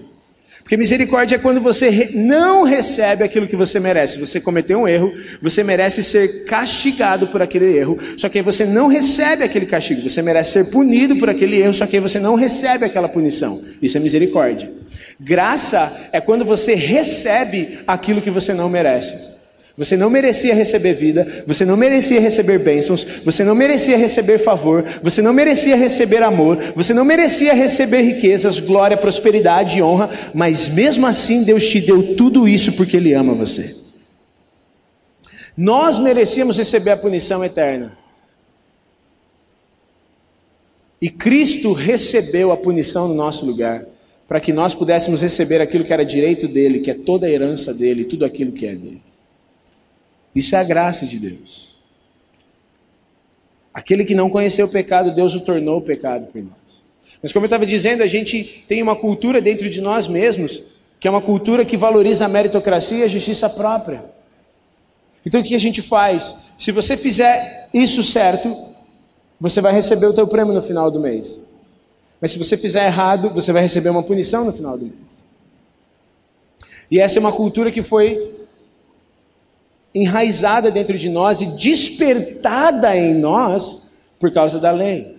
Porque 0.61 0.77
misericórdia 0.77 1.37
é 1.37 1.39
quando 1.39 1.59
você 1.59 2.11
não 2.13 2.61
recebe 2.61 3.23
aquilo 3.23 3.47
que 3.47 3.55
você 3.55 3.79
merece. 3.79 4.19
Você 4.19 4.39
cometeu 4.39 4.81
um 4.81 4.87
erro, 4.87 5.11
você 5.41 5.63
merece 5.63 6.03
ser 6.03 6.45
castigado 6.45 7.25
por 7.29 7.41
aquele 7.41 7.75
erro, 7.75 7.97
só 8.15 8.29
que 8.29 8.43
você 8.43 8.63
não 8.63 8.85
recebe 8.85 9.43
aquele 9.43 9.65
castigo. 9.65 10.07
Você 10.07 10.21
merece 10.21 10.51
ser 10.51 10.69
punido 10.69 11.15
por 11.15 11.31
aquele 11.31 11.57
erro, 11.57 11.73
só 11.73 11.87
que 11.87 11.99
você 11.99 12.19
não 12.19 12.35
recebe 12.35 12.85
aquela 12.85 13.09
punição. 13.09 13.59
Isso 13.81 13.97
é 13.97 13.99
misericórdia. 13.99 14.71
Graça 15.19 16.09
é 16.13 16.21
quando 16.21 16.45
você 16.45 16.75
recebe 16.75 17.79
aquilo 17.87 18.21
que 18.21 18.29
você 18.29 18.53
não 18.53 18.69
merece. 18.69 19.30
Você 19.81 19.97
não 19.97 20.11
merecia 20.11 20.53
receber 20.53 20.93
vida, 20.93 21.43
você 21.47 21.65
não 21.65 21.75
merecia 21.75 22.21
receber 22.21 22.59
bênçãos, 22.59 23.03
você 23.25 23.43
não 23.43 23.55
merecia 23.55 23.97
receber 23.97 24.37
favor, 24.37 24.85
você 25.01 25.23
não 25.23 25.33
merecia 25.33 25.75
receber 25.75 26.21
amor, 26.21 26.55
você 26.75 26.93
não 26.93 27.03
merecia 27.03 27.51
receber 27.51 28.01
riquezas, 28.01 28.59
glória, 28.59 28.95
prosperidade 28.95 29.79
e 29.79 29.81
honra, 29.81 30.11
mas 30.35 30.69
mesmo 30.69 31.07
assim 31.07 31.43
Deus 31.43 31.67
te 31.67 31.81
deu 31.81 32.15
tudo 32.15 32.47
isso 32.47 32.73
porque 32.73 32.95
Ele 32.95 33.11
ama 33.15 33.33
você. 33.33 33.75
Nós 35.57 35.97
merecíamos 35.97 36.59
receber 36.59 36.91
a 36.91 36.97
punição 36.97 37.43
eterna. 37.43 37.97
E 41.01 41.09
Cristo 41.09 41.73
recebeu 41.73 42.51
a 42.51 42.57
punição 42.57 43.07
no 43.07 43.15
nosso 43.15 43.47
lugar, 43.47 43.83
para 44.27 44.39
que 44.39 44.53
nós 44.53 44.75
pudéssemos 44.75 45.23
receber 45.23 45.59
aquilo 45.59 45.83
que 45.83 45.91
era 45.91 46.05
direito 46.05 46.47
dele, 46.47 46.81
que 46.81 46.91
é 46.91 46.93
toda 46.93 47.25
a 47.25 47.31
herança 47.31 47.73
dele, 47.73 48.03
tudo 48.03 48.23
aquilo 48.23 48.51
que 48.51 48.67
é 48.67 48.75
dele. 48.75 49.10
Isso 50.35 50.55
é 50.55 50.59
a 50.59 50.63
graça 50.63 51.05
de 51.05 51.19
Deus. 51.19 51.81
Aquele 53.73 54.03
que 54.03 54.15
não 54.15 54.29
conheceu 54.29 54.65
o 54.65 54.69
pecado, 54.69 55.13
Deus 55.13 55.33
o 55.33 55.41
tornou 55.41 55.81
pecado 55.81 56.27
por 56.27 56.41
nós. 56.41 56.85
Mas 57.21 57.31
como 57.31 57.45
eu 57.45 57.47
estava 57.47 57.65
dizendo, 57.65 58.01
a 58.01 58.07
gente 58.07 58.65
tem 58.67 58.81
uma 58.81 58.95
cultura 58.95 59.39
dentro 59.39 59.69
de 59.69 59.79
nós 59.79 60.07
mesmos, 60.07 60.79
que 60.99 61.07
é 61.07 61.11
uma 61.11 61.21
cultura 61.21 61.63
que 61.63 61.77
valoriza 61.77 62.25
a 62.25 62.29
meritocracia 62.29 62.99
e 62.99 63.03
a 63.03 63.07
justiça 63.07 63.49
própria. 63.49 64.03
Então 65.25 65.39
o 65.39 65.43
que 65.43 65.55
a 65.55 65.59
gente 65.59 65.81
faz? 65.81 66.53
Se 66.57 66.71
você 66.71 66.97
fizer 66.97 67.69
isso 67.73 68.03
certo, 68.03 68.69
você 69.39 69.61
vai 69.61 69.73
receber 69.73 70.07
o 70.07 70.13
teu 70.13 70.27
prêmio 70.27 70.53
no 70.53 70.61
final 70.61 70.89
do 70.89 70.99
mês. 70.99 71.51
Mas 72.19 72.31
se 72.31 72.37
você 72.37 72.57
fizer 72.57 72.85
errado, 72.85 73.29
você 73.29 73.51
vai 73.51 73.61
receber 73.61 73.89
uma 73.89 74.03
punição 74.03 74.45
no 74.45 74.53
final 74.53 74.77
do 74.77 74.85
mês. 74.85 75.25
E 76.89 76.99
essa 76.99 77.17
é 77.17 77.21
uma 77.21 77.31
cultura 77.31 77.71
que 77.71 77.81
foi 77.81 78.40
enraizada 79.93 80.71
dentro 80.71 80.97
de 80.97 81.09
nós 81.09 81.41
e 81.41 81.45
despertada 81.45 82.95
em 82.95 83.13
nós 83.13 83.91
por 84.19 84.31
causa 84.33 84.59
da 84.59 84.71
lei. 84.71 85.17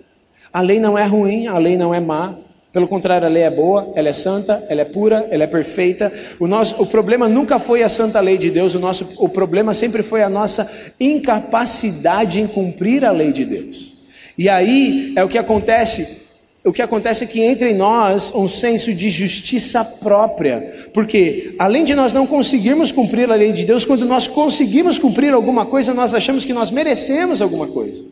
A 0.52 0.60
lei 0.60 0.80
não 0.80 0.96
é 0.96 1.04
ruim, 1.04 1.46
a 1.46 1.58
lei 1.58 1.76
não 1.76 1.94
é 1.94 2.00
má. 2.00 2.34
Pelo 2.72 2.88
contrário, 2.88 3.26
a 3.26 3.30
lei 3.30 3.42
é 3.42 3.50
boa, 3.50 3.92
ela 3.94 4.08
é 4.08 4.12
santa, 4.14 4.64
ela 4.68 4.80
é 4.80 4.84
pura, 4.84 5.26
ela 5.30 5.44
é 5.44 5.46
perfeita. 5.46 6.10
O, 6.40 6.46
nosso, 6.46 6.82
o 6.82 6.86
problema 6.86 7.28
nunca 7.28 7.58
foi 7.58 7.82
a 7.82 7.88
santa 7.88 8.18
lei 8.18 8.38
de 8.38 8.50
Deus, 8.50 8.74
o, 8.74 8.78
nosso, 8.78 9.06
o 9.18 9.28
problema 9.28 9.74
sempre 9.74 10.02
foi 10.02 10.22
a 10.22 10.30
nossa 10.30 10.70
incapacidade 10.98 12.40
em 12.40 12.46
cumprir 12.46 13.04
a 13.04 13.10
lei 13.10 13.30
de 13.30 13.44
Deus. 13.44 13.92
E 14.38 14.48
aí 14.48 15.12
é 15.14 15.22
o 15.22 15.28
que 15.28 15.36
acontece 15.36 16.21
o 16.64 16.72
que 16.72 16.80
acontece 16.80 17.24
é 17.24 17.26
que 17.26 17.40
entra 17.40 17.68
em 17.68 17.74
nós 17.74 18.32
um 18.34 18.48
senso 18.48 18.94
de 18.94 19.10
justiça 19.10 19.84
própria, 19.84 20.88
porque 20.94 21.56
além 21.58 21.84
de 21.84 21.94
nós 21.94 22.12
não 22.12 22.24
conseguirmos 22.26 22.92
cumprir 22.92 23.30
a 23.30 23.34
lei 23.34 23.50
de 23.50 23.64
Deus, 23.64 23.84
quando 23.84 24.04
nós 24.04 24.28
conseguimos 24.28 24.96
cumprir 24.96 25.34
alguma 25.34 25.66
coisa, 25.66 25.92
nós 25.92 26.14
achamos 26.14 26.44
que 26.44 26.52
nós 26.52 26.70
merecemos 26.70 27.42
alguma 27.42 27.66
coisa. 27.66 28.04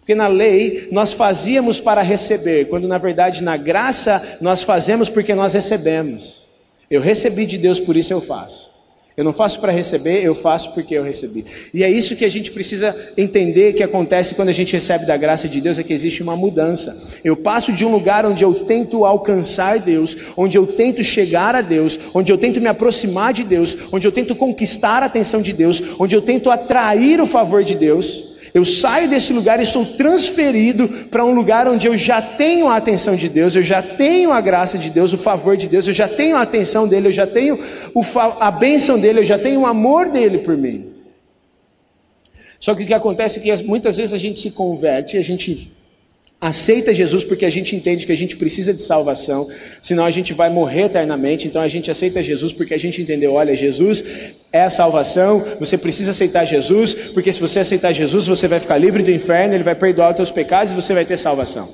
Porque 0.00 0.14
na 0.14 0.26
lei 0.26 0.88
nós 0.90 1.12
fazíamos 1.12 1.80
para 1.80 2.00
receber, 2.00 2.68
quando 2.68 2.88
na 2.88 2.96
verdade 2.96 3.42
na 3.42 3.58
graça 3.58 4.38
nós 4.40 4.62
fazemos 4.62 5.10
porque 5.10 5.34
nós 5.34 5.52
recebemos. 5.52 6.46
Eu 6.90 7.02
recebi 7.02 7.44
de 7.44 7.58
Deus, 7.58 7.78
por 7.78 7.94
isso 7.94 8.14
eu 8.14 8.20
faço. 8.22 8.67
Eu 9.18 9.24
não 9.24 9.32
faço 9.32 9.58
para 9.58 9.72
receber, 9.72 10.24
eu 10.24 10.32
faço 10.32 10.72
porque 10.72 10.94
eu 10.94 11.02
recebi. 11.02 11.44
E 11.74 11.82
é 11.82 11.90
isso 11.90 12.14
que 12.14 12.24
a 12.24 12.30
gente 12.30 12.52
precisa 12.52 12.94
entender 13.16 13.72
que 13.72 13.82
acontece 13.82 14.32
quando 14.32 14.48
a 14.48 14.52
gente 14.52 14.72
recebe 14.72 15.06
da 15.06 15.16
graça 15.16 15.48
de 15.48 15.60
Deus, 15.60 15.76
é 15.76 15.82
que 15.82 15.92
existe 15.92 16.22
uma 16.22 16.36
mudança. 16.36 16.96
Eu 17.24 17.34
passo 17.34 17.72
de 17.72 17.84
um 17.84 17.90
lugar 17.90 18.24
onde 18.24 18.44
eu 18.44 18.54
tento 18.64 19.04
alcançar 19.04 19.80
Deus, 19.80 20.16
onde 20.36 20.56
eu 20.56 20.64
tento 20.64 21.02
chegar 21.02 21.56
a 21.56 21.60
Deus, 21.60 21.98
onde 22.14 22.30
eu 22.30 22.38
tento 22.38 22.60
me 22.60 22.68
aproximar 22.68 23.32
de 23.32 23.42
Deus, 23.42 23.76
onde 23.90 24.06
eu 24.06 24.12
tento 24.12 24.36
conquistar 24.36 25.02
a 25.02 25.06
atenção 25.06 25.42
de 25.42 25.52
Deus, 25.52 25.82
onde 25.98 26.14
eu 26.14 26.22
tento 26.22 26.48
atrair 26.48 27.20
o 27.20 27.26
favor 27.26 27.64
de 27.64 27.74
Deus, 27.74 28.27
eu 28.54 28.64
saio 28.64 29.08
desse 29.08 29.32
lugar 29.32 29.60
e 29.60 29.66
sou 29.66 29.84
transferido 29.84 30.88
para 31.10 31.24
um 31.24 31.32
lugar 31.32 31.68
onde 31.68 31.86
eu 31.86 31.96
já 31.96 32.20
tenho 32.20 32.68
a 32.68 32.76
atenção 32.76 33.14
de 33.14 33.28
Deus, 33.28 33.54
eu 33.54 33.62
já 33.62 33.82
tenho 33.82 34.32
a 34.32 34.40
graça 34.40 34.78
de 34.78 34.90
Deus, 34.90 35.12
o 35.12 35.18
favor 35.18 35.56
de 35.56 35.68
Deus, 35.68 35.86
eu 35.86 35.92
já 35.92 36.08
tenho 36.08 36.36
a 36.36 36.42
atenção 36.42 36.88
dele, 36.88 37.08
eu 37.08 37.12
já 37.12 37.26
tenho 37.26 37.58
a 38.40 38.50
bênção 38.50 38.98
dele, 38.98 39.20
eu 39.20 39.24
já 39.24 39.38
tenho 39.38 39.60
o 39.60 39.66
amor 39.66 40.08
dele 40.08 40.38
por 40.38 40.56
mim. 40.56 40.92
Só 42.60 42.74
que 42.74 42.82
o 42.82 42.86
que 42.86 42.94
acontece 42.94 43.38
é 43.38 43.42
que 43.42 43.64
muitas 43.64 43.96
vezes 43.96 44.12
a 44.12 44.18
gente 44.18 44.40
se 44.40 44.50
converte, 44.50 45.16
a 45.16 45.22
gente 45.22 45.77
aceita 46.40 46.94
Jesus 46.94 47.24
porque 47.24 47.44
a 47.44 47.50
gente 47.50 47.74
entende 47.74 48.06
que 48.06 48.12
a 48.12 48.16
gente 48.16 48.36
precisa 48.36 48.72
de 48.72 48.80
salvação, 48.80 49.48
senão 49.82 50.04
a 50.04 50.10
gente 50.10 50.32
vai 50.32 50.48
morrer 50.48 50.84
eternamente. 50.84 51.48
Então 51.48 51.60
a 51.60 51.68
gente 51.68 51.90
aceita 51.90 52.22
Jesus 52.22 52.52
porque 52.52 52.74
a 52.74 52.78
gente 52.78 53.02
entendeu: 53.02 53.34
olha, 53.34 53.54
Jesus 53.56 54.04
é 54.52 54.62
a 54.62 54.70
salvação, 54.70 55.44
você 55.58 55.76
precisa 55.76 56.12
aceitar 56.12 56.44
Jesus, 56.44 56.94
porque 57.12 57.32
se 57.32 57.40
você 57.40 57.60
aceitar 57.60 57.92
Jesus, 57.92 58.26
você 58.26 58.46
vai 58.46 58.60
ficar 58.60 58.78
livre 58.78 59.02
do 59.02 59.10
inferno, 59.10 59.54
ele 59.54 59.64
vai 59.64 59.74
perdoar 59.74 60.10
os 60.10 60.16
teus 60.16 60.30
pecados 60.30 60.72
e 60.72 60.76
você 60.76 60.94
vai 60.94 61.04
ter 61.04 61.16
salvação. 61.16 61.68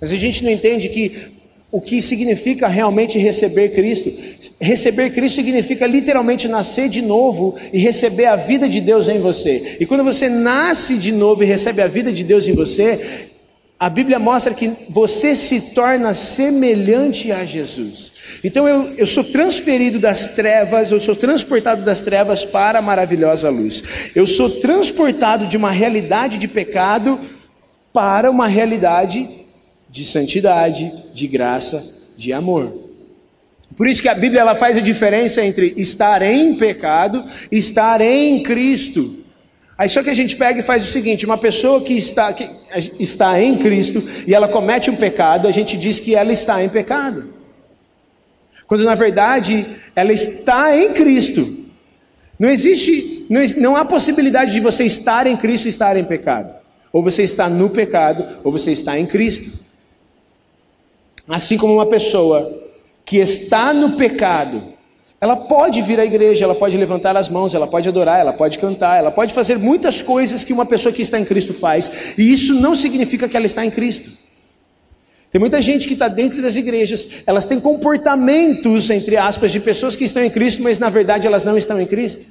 Mas 0.00 0.12
a 0.12 0.16
gente 0.16 0.44
não 0.44 0.50
entende 0.50 0.88
que 0.88 1.34
o 1.74 1.80
que 1.80 2.00
significa 2.00 2.68
realmente 2.68 3.18
receber 3.18 3.70
Cristo. 3.70 4.12
Receber 4.60 5.10
Cristo 5.10 5.34
significa 5.34 5.88
literalmente 5.88 6.46
nascer 6.46 6.88
de 6.88 7.02
novo 7.02 7.56
e 7.72 7.78
receber 7.78 8.26
a 8.26 8.36
vida 8.36 8.68
de 8.68 8.80
Deus 8.80 9.08
em 9.08 9.18
você. 9.18 9.78
E 9.80 9.84
quando 9.84 10.04
você 10.04 10.28
nasce 10.28 10.96
de 10.98 11.10
novo 11.10 11.42
e 11.42 11.46
recebe 11.46 11.82
a 11.82 11.88
vida 11.88 12.12
de 12.12 12.22
Deus 12.22 12.46
em 12.46 12.52
você, 12.52 13.32
a 13.78 13.90
Bíblia 13.90 14.18
mostra 14.18 14.54
que 14.54 14.72
você 14.88 15.34
se 15.34 15.72
torna 15.72 16.14
semelhante 16.14 17.32
a 17.32 17.44
Jesus. 17.44 18.12
Então 18.42 18.68
eu, 18.68 18.94
eu 18.96 19.06
sou 19.06 19.24
transferido 19.24 19.98
das 19.98 20.28
trevas, 20.28 20.90
eu 20.90 21.00
sou 21.00 21.16
transportado 21.16 21.82
das 21.82 22.00
trevas 22.00 22.44
para 22.44 22.78
a 22.78 22.82
maravilhosa 22.82 23.50
luz. 23.50 23.82
Eu 24.14 24.26
sou 24.26 24.48
transportado 24.48 25.46
de 25.46 25.56
uma 25.56 25.70
realidade 25.70 26.38
de 26.38 26.48
pecado 26.48 27.18
para 27.92 28.30
uma 28.30 28.46
realidade 28.46 29.28
de 29.90 30.04
santidade, 30.04 30.92
de 31.12 31.26
graça, 31.26 32.12
de 32.16 32.32
amor. 32.32 32.84
Por 33.76 33.88
isso 33.88 34.02
que 34.02 34.08
a 34.08 34.14
Bíblia 34.14 34.40
ela 34.40 34.54
faz 34.54 34.76
a 34.76 34.80
diferença 34.80 35.44
entre 35.44 35.74
estar 35.76 36.22
em 36.22 36.54
pecado 36.54 37.24
e 37.50 37.58
estar 37.58 38.00
em 38.00 38.42
Cristo. 38.42 39.23
Aí 39.76 39.88
só 39.88 40.02
que 40.02 40.10
a 40.10 40.14
gente 40.14 40.36
pega 40.36 40.60
e 40.60 40.62
faz 40.62 40.84
o 40.84 40.90
seguinte: 40.90 41.26
uma 41.26 41.38
pessoa 41.38 41.80
que 41.80 41.94
está, 41.94 42.32
que 42.32 42.48
está 42.98 43.40
em 43.42 43.58
Cristo 43.58 44.02
e 44.26 44.34
ela 44.34 44.48
comete 44.48 44.90
um 44.90 44.96
pecado, 44.96 45.48
a 45.48 45.50
gente 45.50 45.76
diz 45.76 45.98
que 45.98 46.14
ela 46.14 46.32
está 46.32 46.62
em 46.62 46.68
pecado. 46.68 47.34
Quando 48.66 48.84
na 48.84 48.94
verdade 48.94 49.66
ela 49.94 50.12
está 50.12 50.76
em 50.76 50.92
Cristo. 50.92 51.64
Não 52.38 52.48
existe, 52.48 53.26
não, 53.30 53.40
não 53.58 53.76
há 53.76 53.84
possibilidade 53.84 54.52
de 54.52 54.60
você 54.60 54.84
estar 54.84 55.26
em 55.26 55.36
Cristo 55.36 55.66
e 55.66 55.68
estar 55.68 55.96
em 55.96 56.04
pecado. 56.04 56.54
Ou 56.92 57.02
você 57.02 57.22
está 57.22 57.48
no 57.48 57.70
pecado, 57.70 58.40
ou 58.42 58.52
você 58.52 58.72
está 58.72 58.98
em 58.98 59.06
Cristo. 59.06 59.64
Assim 61.28 61.56
como 61.56 61.74
uma 61.74 61.86
pessoa 61.86 62.62
que 63.04 63.18
está 63.18 63.72
no 63.72 63.96
pecado, 63.96 64.73
ela 65.24 65.36
pode 65.36 65.80
vir 65.80 65.98
à 65.98 66.04
igreja, 66.04 66.44
ela 66.44 66.54
pode 66.54 66.76
levantar 66.76 67.16
as 67.16 67.30
mãos, 67.30 67.54
ela 67.54 67.66
pode 67.66 67.88
adorar, 67.88 68.20
ela 68.20 68.30
pode 68.34 68.58
cantar, 68.58 68.98
ela 68.98 69.10
pode 69.10 69.32
fazer 69.32 69.58
muitas 69.58 70.02
coisas 70.02 70.44
que 70.44 70.52
uma 70.52 70.66
pessoa 70.66 70.92
que 70.92 71.00
está 71.00 71.18
em 71.18 71.24
Cristo 71.24 71.54
faz, 71.54 71.90
e 72.18 72.30
isso 72.30 72.52
não 72.60 72.74
significa 72.74 73.26
que 73.26 73.34
ela 73.34 73.46
está 73.46 73.64
em 73.64 73.70
Cristo. 73.70 74.10
Tem 75.30 75.40
muita 75.40 75.62
gente 75.62 75.86
que 75.88 75.94
está 75.94 76.08
dentro 76.08 76.42
das 76.42 76.56
igrejas, 76.56 77.08
elas 77.26 77.46
têm 77.46 77.58
comportamentos, 77.58 78.90
entre 78.90 79.16
aspas, 79.16 79.50
de 79.50 79.60
pessoas 79.60 79.96
que 79.96 80.04
estão 80.04 80.22
em 80.22 80.28
Cristo, 80.28 80.62
mas 80.62 80.78
na 80.78 80.90
verdade 80.90 81.26
elas 81.26 81.42
não 81.42 81.56
estão 81.56 81.80
em 81.80 81.86
Cristo. 81.86 82.26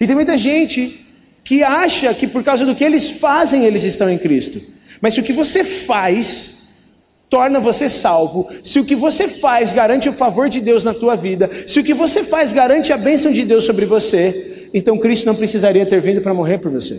E 0.00 0.06
tem 0.06 0.16
muita 0.16 0.38
gente 0.38 1.04
que 1.44 1.62
acha 1.62 2.14
que 2.14 2.26
por 2.26 2.42
causa 2.42 2.64
do 2.64 2.74
que 2.74 2.82
eles 2.82 3.10
fazem, 3.10 3.66
eles 3.66 3.84
estão 3.84 4.08
em 4.08 4.16
Cristo. 4.16 4.58
Mas 5.02 5.12
se 5.12 5.20
o 5.20 5.22
que 5.22 5.34
você 5.34 5.62
faz 5.62 6.57
torna 7.28 7.60
você 7.60 7.88
salvo, 7.88 8.48
se 8.62 8.78
o 8.78 8.84
que 8.84 8.94
você 8.94 9.28
faz 9.28 9.72
garante 9.72 10.08
o 10.08 10.12
favor 10.12 10.48
de 10.48 10.60
Deus 10.60 10.82
na 10.82 10.94
tua 10.94 11.14
vida, 11.14 11.50
se 11.66 11.80
o 11.80 11.84
que 11.84 11.94
você 11.94 12.24
faz 12.24 12.52
garante 12.52 12.92
a 12.92 12.96
bênção 12.96 13.30
de 13.30 13.44
Deus 13.44 13.64
sobre 13.64 13.84
você, 13.84 14.68
então 14.72 14.98
Cristo 14.98 15.26
não 15.26 15.34
precisaria 15.34 15.84
ter 15.84 16.00
vindo 16.00 16.20
para 16.20 16.34
morrer 16.34 16.58
por 16.58 16.70
você. 16.70 16.98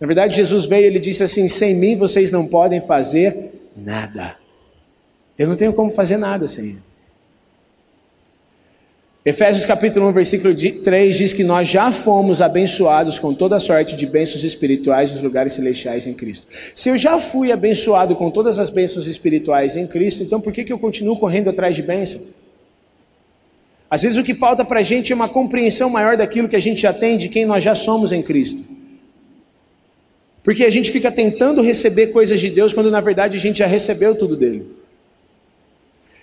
Na 0.00 0.06
verdade, 0.06 0.34
Jesus 0.34 0.66
veio 0.66 0.82
e 0.82 0.86
ele 0.86 0.98
disse 0.98 1.22
assim: 1.22 1.46
sem 1.46 1.76
mim 1.76 1.96
vocês 1.96 2.30
não 2.30 2.46
podem 2.46 2.80
fazer 2.80 3.52
nada. 3.76 4.36
Eu 5.38 5.46
não 5.46 5.56
tenho 5.56 5.72
como 5.72 5.90
fazer 5.90 6.16
nada 6.16 6.48
sem 6.48 6.64
ele. 6.64 6.91
Efésios 9.24 9.64
capítulo 9.64 10.08
1, 10.08 10.12
versículo 10.12 10.52
3 10.52 11.16
diz 11.16 11.32
que 11.32 11.44
nós 11.44 11.68
já 11.68 11.92
fomos 11.92 12.40
abençoados 12.40 13.20
com 13.20 13.32
toda 13.32 13.60
sorte 13.60 13.94
de 13.94 14.04
bênçãos 14.04 14.42
espirituais 14.42 15.12
nos 15.12 15.22
lugares 15.22 15.52
celestiais 15.52 16.08
em 16.08 16.12
Cristo. 16.12 16.48
Se 16.74 16.88
eu 16.88 16.98
já 16.98 17.20
fui 17.20 17.52
abençoado 17.52 18.16
com 18.16 18.28
todas 18.32 18.58
as 18.58 18.68
bênçãos 18.68 19.06
espirituais 19.06 19.76
em 19.76 19.86
Cristo, 19.86 20.24
então 20.24 20.40
por 20.40 20.52
que, 20.52 20.64
que 20.64 20.72
eu 20.72 20.78
continuo 20.78 21.16
correndo 21.16 21.50
atrás 21.50 21.76
de 21.76 21.82
bênçãos? 21.82 22.34
Às 23.88 24.02
vezes 24.02 24.18
o 24.18 24.24
que 24.24 24.34
falta 24.34 24.64
para 24.64 24.80
a 24.80 24.82
gente 24.82 25.12
é 25.12 25.14
uma 25.14 25.28
compreensão 25.28 25.88
maior 25.88 26.16
daquilo 26.16 26.48
que 26.48 26.56
a 26.56 26.60
gente 26.60 26.82
já 26.82 26.92
tem 26.92 27.16
de 27.16 27.28
quem 27.28 27.46
nós 27.46 27.62
já 27.62 27.76
somos 27.76 28.10
em 28.10 28.22
Cristo. 28.22 28.60
Porque 30.42 30.64
a 30.64 30.70
gente 30.70 30.90
fica 30.90 31.12
tentando 31.12 31.62
receber 31.62 32.08
coisas 32.08 32.40
de 32.40 32.50
Deus 32.50 32.72
quando 32.72 32.90
na 32.90 33.00
verdade 33.00 33.36
a 33.36 33.40
gente 33.40 33.60
já 33.60 33.66
recebeu 33.66 34.16
tudo 34.16 34.36
dele. 34.36 34.66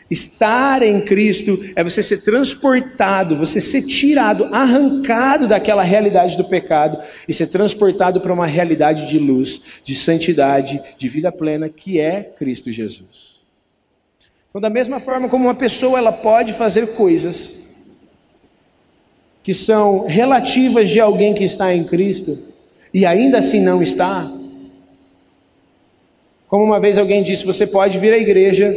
Estar 0.09 0.81
em 0.81 1.01
Cristo 1.01 1.57
é 1.75 1.83
você 1.83 2.01
ser 2.01 2.23
transportado, 2.23 3.35
você 3.35 3.61
ser 3.61 3.83
tirado, 3.83 4.45
arrancado 4.45 5.47
daquela 5.47 5.83
realidade 5.83 6.35
do 6.35 6.45
pecado 6.45 6.97
e 7.27 7.33
ser 7.33 7.47
transportado 7.47 8.19
para 8.19 8.33
uma 8.33 8.47
realidade 8.47 9.07
de 9.07 9.19
luz, 9.19 9.61
de 9.83 9.93
santidade, 9.93 10.81
de 10.97 11.07
vida 11.07 11.31
plena, 11.31 11.69
que 11.69 11.99
é 11.99 12.23
Cristo 12.23 12.71
Jesus. 12.71 13.29
Então, 14.49 14.59
da 14.59 14.69
mesma 14.69 14.99
forma 14.99 15.29
como 15.29 15.45
uma 15.45 15.53
pessoa 15.53 15.99
ela 15.99 16.11
pode 16.11 16.53
fazer 16.53 16.95
coisas 16.95 17.59
que 19.43 19.53
são 19.53 20.07
relativas 20.07 20.89
de 20.89 20.99
alguém 20.99 21.35
que 21.35 21.43
está 21.43 21.73
em 21.73 21.83
Cristo 21.83 22.47
e 22.91 23.05
ainda 23.05 23.37
assim 23.37 23.61
não 23.61 23.81
está, 23.81 24.27
como 26.47 26.63
uma 26.63 26.79
vez 26.79 26.97
alguém 26.97 27.21
disse, 27.21 27.45
você 27.45 27.67
pode 27.67 27.99
vir 27.99 28.11
à 28.11 28.17
igreja 28.17 28.73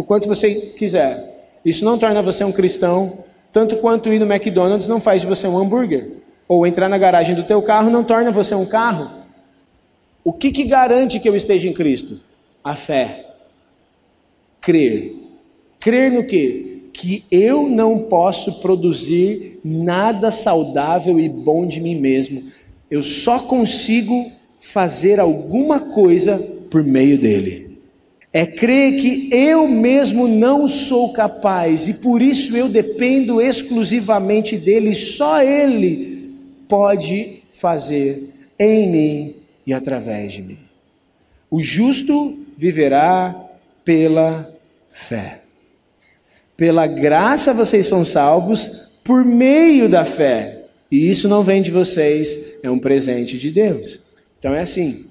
o 0.00 0.02
quanto 0.02 0.26
você 0.26 0.54
quiser. 0.54 1.58
Isso 1.62 1.84
não 1.84 1.98
torna 1.98 2.22
você 2.22 2.42
um 2.42 2.50
cristão, 2.50 3.22
tanto 3.52 3.76
quanto 3.76 4.10
ir 4.10 4.18
no 4.18 4.24
McDonald's 4.24 4.88
não 4.88 4.98
faz 4.98 5.20
de 5.20 5.26
você 5.26 5.46
um 5.46 5.58
hambúrguer. 5.58 6.12
Ou 6.48 6.66
entrar 6.66 6.88
na 6.88 6.96
garagem 6.96 7.34
do 7.34 7.42
teu 7.42 7.60
carro 7.60 7.90
não 7.90 8.02
torna 8.02 8.30
você 8.30 8.54
um 8.54 8.64
carro. 8.64 9.10
O 10.24 10.32
que, 10.32 10.52
que 10.52 10.64
garante 10.64 11.20
que 11.20 11.28
eu 11.28 11.36
esteja 11.36 11.68
em 11.68 11.74
Cristo? 11.74 12.18
A 12.64 12.74
fé. 12.74 13.26
Crer. 14.58 15.16
Crer 15.78 16.10
no 16.10 16.24
quê? 16.24 16.84
Que 16.94 17.22
eu 17.30 17.68
não 17.68 18.04
posso 18.04 18.62
produzir 18.62 19.60
nada 19.62 20.32
saudável 20.32 21.20
e 21.20 21.28
bom 21.28 21.66
de 21.66 21.78
mim 21.78 22.00
mesmo. 22.00 22.42
Eu 22.90 23.02
só 23.02 23.38
consigo 23.38 24.14
fazer 24.62 25.20
alguma 25.20 25.78
coisa 25.78 26.38
por 26.70 26.82
meio 26.82 27.18
dele. 27.18 27.69
É 28.32 28.46
crer 28.46 29.00
que 29.00 29.28
eu 29.34 29.66
mesmo 29.66 30.28
não 30.28 30.68
sou 30.68 31.12
capaz 31.12 31.88
e 31.88 31.94
por 31.94 32.22
isso 32.22 32.56
eu 32.56 32.68
dependo 32.68 33.40
exclusivamente 33.40 34.56
dele, 34.56 34.94
só 34.94 35.42
ele 35.42 36.32
pode 36.68 37.42
fazer 37.52 38.32
em 38.58 38.88
mim 38.90 39.34
e 39.66 39.72
através 39.72 40.32
de 40.32 40.42
mim. 40.42 40.58
O 41.50 41.60
justo 41.60 42.46
viverá 42.56 43.50
pela 43.84 44.54
fé. 44.88 45.40
Pela 46.56 46.86
graça 46.86 47.52
vocês 47.52 47.86
são 47.86 48.04
salvos 48.04 49.00
por 49.02 49.24
meio 49.24 49.88
da 49.88 50.04
fé. 50.04 50.66
E 50.90 51.10
isso 51.10 51.28
não 51.28 51.42
vem 51.42 51.62
de 51.62 51.70
vocês, 51.70 52.58
é 52.62 52.70
um 52.70 52.78
presente 52.78 53.38
de 53.38 53.50
Deus. 53.50 53.98
Então 54.38 54.54
é 54.54 54.60
assim. 54.60 55.06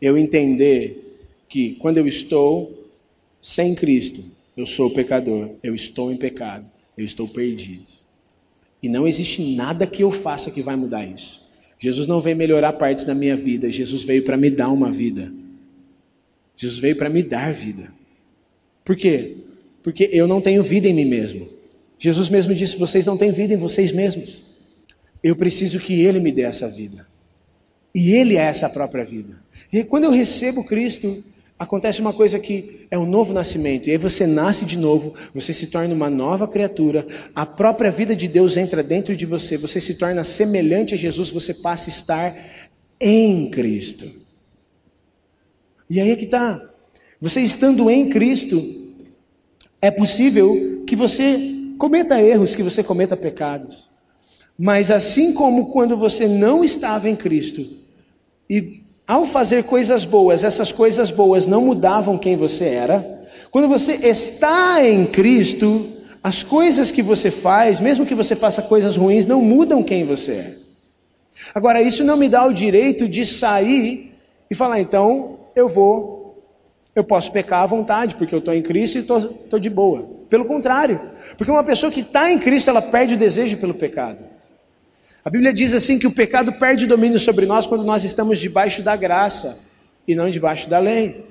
Eu 0.00 0.18
entender 0.18 1.05
que 1.48 1.74
quando 1.76 1.98
eu 1.98 2.06
estou 2.06 2.90
sem 3.40 3.74
Cristo, 3.74 4.22
eu 4.56 4.66
sou 4.66 4.90
pecador, 4.90 5.50
eu 5.62 5.74
estou 5.74 6.12
em 6.12 6.16
pecado, 6.16 6.66
eu 6.96 7.04
estou 7.04 7.28
perdido. 7.28 7.84
E 8.82 8.88
não 8.88 9.06
existe 9.06 9.54
nada 9.54 9.86
que 9.86 10.02
eu 10.02 10.10
faça 10.10 10.50
que 10.50 10.62
vai 10.62 10.76
mudar 10.76 11.04
isso. 11.06 11.46
Jesus 11.78 12.08
não 12.08 12.20
veio 12.20 12.36
melhorar 12.36 12.72
partes 12.72 13.04
da 13.04 13.14
minha 13.14 13.36
vida, 13.36 13.70
Jesus 13.70 14.02
veio 14.02 14.24
para 14.24 14.36
me 14.36 14.50
dar 14.50 14.70
uma 14.70 14.90
vida. 14.90 15.32
Jesus 16.56 16.80
veio 16.80 16.96
para 16.96 17.10
me 17.10 17.22
dar 17.22 17.52
vida. 17.52 17.92
Por 18.84 18.96
quê? 18.96 19.36
Porque 19.82 20.08
eu 20.12 20.26
não 20.26 20.40
tenho 20.40 20.62
vida 20.62 20.88
em 20.88 20.94
mim 20.94 21.04
mesmo. 21.04 21.46
Jesus 21.98 22.30
mesmo 22.30 22.54
disse: 22.54 22.78
vocês 22.78 23.04
não 23.04 23.16
têm 23.16 23.30
vida 23.30 23.52
em 23.52 23.58
vocês 23.58 23.92
mesmos. 23.92 24.42
Eu 25.22 25.36
preciso 25.36 25.78
que 25.78 26.00
Ele 26.00 26.18
me 26.18 26.32
dê 26.32 26.42
essa 26.42 26.68
vida. 26.68 27.06
E 27.94 28.12
Ele 28.12 28.36
é 28.36 28.42
essa 28.42 28.68
própria 28.68 29.04
vida. 29.04 29.42
E 29.72 29.84
quando 29.84 30.04
eu 30.04 30.10
recebo 30.10 30.64
Cristo, 30.64 31.24
acontece 31.58 32.00
uma 32.00 32.12
coisa 32.12 32.38
que 32.38 32.86
é 32.90 32.98
um 32.98 33.06
novo 33.06 33.32
nascimento, 33.32 33.88
e 33.88 33.92
aí 33.92 33.96
você 33.96 34.26
nasce 34.26 34.64
de 34.64 34.76
novo, 34.76 35.14
você 35.34 35.52
se 35.52 35.68
torna 35.68 35.94
uma 35.94 36.10
nova 36.10 36.46
criatura, 36.46 37.06
a 37.34 37.46
própria 37.46 37.90
vida 37.90 38.14
de 38.14 38.28
Deus 38.28 38.56
entra 38.56 38.82
dentro 38.82 39.16
de 39.16 39.24
você, 39.24 39.56
você 39.56 39.80
se 39.80 39.94
torna 39.94 40.22
semelhante 40.22 40.94
a 40.94 40.96
Jesus, 40.96 41.30
você 41.30 41.54
passa 41.54 41.88
a 41.88 41.92
estar 41.92 42.36
em 43.00 43.50
Cristo. 43.50 44.10
E 45.88 46.00
aí 46.00 46.10
é 46.10 46.16
que 46.16 46.24
está. 46.24 46.60
Você 47.20 47.40
estando 47.40 47.88
em 47.88 48.10
Cristo, 48.10 48.62
é 49.80 49.90
possível 49.90 50.84
que 50.86 50.96
você 50.96 51.38
cometa 51.78 52.20
erros, 52.20 52.54
que 52.54 52.62
você 52.62 52.82
cometa 52.82 53.16
pecados. 53.16 53.88
Mas 54.58 54.90
assim 54.90 55.32
como 55.32 55.72
quando 55.72 55.96
você 55.96 56.26
não 56.26 56.64
estava 56.64 57.08
em 57.08 57.16
Cristo 57.16 57.64
e 58.48 58.85
ao 59.06 59.24
fazer 59.24 59.64
coisas 59.64 60.04
boas, 60.04 60.42
essas 60.42 60.72
coisas 60.72 61.10
boas 61.10 61.46
não 61.46 61.62
mudavam 61.62 62.18
quem 62.18 62.36
você 62.36 62.64
era. 62.64 63.04
Quando 63.50 63.68
você 63.68 63.92
está 63.92 64.84
em 64.84 65.06
Cristo, 65.06 65.86
as 66.22 66.42
coisas 66.42 66.90
que 66.90 67.02
você 67.02 67.30
faz, 67.30 67.78
mesmo 67.78 68.04
que 68.04 68.14
você 68.14 68.34
faça 68.34 68.60
coisas 68.60 68.96
ruins, 68.96 69.26
não 69.26 69.40
mudam 69.40 69.82
quem 69.82 70.04
você 70.04 70.32
é. 70.32 70.54
Agora, 71.54 71.80
isso 71.80 72.02
não 72.02 72.16
me 72.16 72.28
dá 72.28 72.44
o 72.44 72.52
direito 72.52 73.08
de 73.08 73.24
sair 73.24 74.12
e 74.50 74.54
falar, 74.54 74.80
então, 74.80 75.38
eu 75.54 75.68
vou 75.68 76.16
Eu 76.94 77.04
posso 77.04 77.30
pecar 77.30 77.62
à 77.62 77.66
vontade, 77.66 78.14
porque 78.14 78.34
eu 78.34 78.38
estou 78.38 78.54
em 78.54 78.62
Cristo 78.62 78.96
e 78.96 79.00
estou 79.02 79.58
de 79.60 79.68
boa. 79.68 80.08
Pelo 80.30 80.46
contrário, 80.46 80.98
porque 81.36 81.50
uma 81.50 81.62
pessoa 81.62 81.92
que 81.92 82.00
está 82.00 82.32
em 82.32 82.38
Cristo, 82.38 82.70
ela 82.70 82.80
perde 82.80 83.14
o 83.14 83.18
desejo 83.18 83.58
pelo 83.58 83.74
pecado. 83.74 84.24
A 85.26 85.28
Bíblia 85.28 85.52
diz 85.52 85.74
assim 85.74 85.98
que 85.98 86.06
o 86.06 86.12
pecado 86.12 86.52
perde 86.52 86.86
domínio 86.86 87.18
sobre 87.18 87.46
nós 87.46 87.66
quando 87.66 87.82
nós 87.82 88.04
estamos 88.04 88.38
debaixo 88.38 88.80
da 88.80 88.94
graça 88.94 89.66
e 90.06 90.14
não 90.14 90.30
debaixo 90.30 90.70
da 90.70 90.78
lei. 90.78 91.24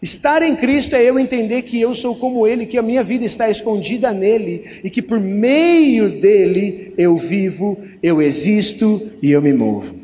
Estar 0.00 0.40
em 0.40 0.54
Cristo 0.54 0.94
é 0.94 1.02
eu 1.02 1.18
entender 1.18 1.62
que 1.62 1.80
eu 1.80 1.96
sou 1.96 2.14
como 2.14 2.46
Ele, 2.46 2.64
que 2.64 2.78
a 2.78 2.82
minha 2.82 3.02
vida 3.02 3.24
está 3.24 3.50
escondida 3.50 4.12
nele 4.12 4.80
e 4.84 4.88
que 4.88 5.02
por 5.02 5.18
meio 5.18 6.20
dele 6.20 6.94
eu 6.96 7.16
vivo, 7.16 7.76
eu 8.00 8.22
existo 8.22 9.02
e 9.20 9.32
eu 9.32 9.42
me 9.42 9.52
movo. 9.52 9.96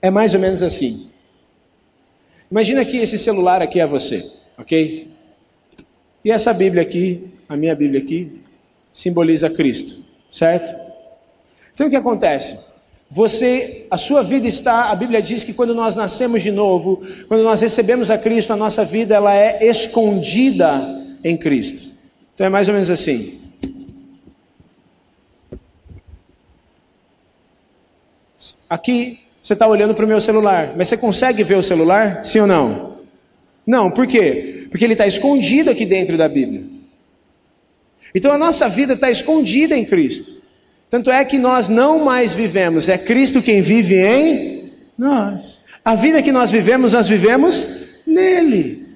É 0.00 0.10
mais 0.10 0.34
ou 0.34 0.40
menos 0.40 0.62
assim. 0.62 1.10
Imagina 2.48 2.84
que 2.84 2.96
esse 2.96 3.18
celular 3.18 3.60
aqui 3.60 3.80
é 3.80 3.86
você, 3.86 4.24
ok? 4.56 5.08
E 6.24 6.30
essa 6.30 6.54
Bíblia 6.54 6.82
aqui, 6.82 7.24
a 7.48 7.56
minha 7.56 7.74
Bíblia 7.74 8.00
aqui, 8.00 8.40
simboliza 8.92 9.50
Cristo, 9.50 10.04
certo? 10.30 10.87
Então 11.78 11.86
o 11.86 11.90
que 11.90 11.94
acontece? 11.96 12.58
Você, 13.08 13.86
a 13.88 13.96
sua 13.96 14.20
vida 14.20 14.48
está, 14.48 14.90
a 14.90 14.96
Bíblia 14.96 15.22
diz 15.22 15.44
que 15.44 15.52
quando 15.52 15.76
nós 15.76 15.94
nascemos 15.94 16.42
de 16.42 16.50
novo, 16.50 17.00
quando 17.28 17.44
nós 17.44 17.60
recebemos 17.60 18.10
a 18.10 18.18
Cristo, 18.18 18.52
a 18.52 18.56
nossa 18.56 18.84
vida 18.84 19.14
ela 19.14 19.32
é 19.32 19.64
escondida 19.64 21.06
em 21.22 21.36
Cristo. 21.36 21.92
Então 22.34 22.48
é 22.48 22.50
mais 22.50 22.66
ou 22.66 22.74
menos 22.74 22.90
assim. 22.90 23.40
Aqui 28.68 29.20
você 29.40 29.52
está 29.52 29.68
olhando 29.68 29.94
para 29.94 30.04
o 30.04 30.08
meu 30.08 30.20
celular, 30.20 30.74
mas 30.76 30.88
você 30.88 30.96
consegue 30.96 31.44
ver 31.44 31.58
o 31.58 31.62
celular? 31.62 32.24
Sim 32.24 32.40
ou 32.40 32.46
não? 32.48 32.98
Não, 33.64 33.88
por 33.88 34.08
quê? 34.08 34.66
Porque 34.68 34.84
ele 34.84 34.94
está 34.94 35.06
escondido 35.06 35.70
aqui 35.70 35.86
dentro 35.86 36.18
da 36.18 36.28
Bíblia. 36.28 36.64
Então 38.12 38.32
a 38.32 38.38
nossa 38.38 38.68
vida 38.68 38.94
está 38.94 39.08
escondida 39.08 39.78
em 39.78 39.84
Cristo. 39.84 40.38
Tanto 40.90 41.10
é 41.10 41.24
que 41.24 41.38
nós 41.38 41.68
não 41.68 42.04
mais 42.04 42.32
vivemos, 42.32 42.88
é 42.88 42.96
Cristo 42.96 43.42
quem 43.42 43.60
vive 43.60 43.96
em 43.96 44.72
nós. 44.96 45.62
A 45.84 45.94
vida 45.94 46.22
que 46.22 46.32
nós 46.32 46.50
vivemos, 46.50 46.92
nós 46.92 47.08
vivemos 47.08 48.02
nele. 48.06 48.86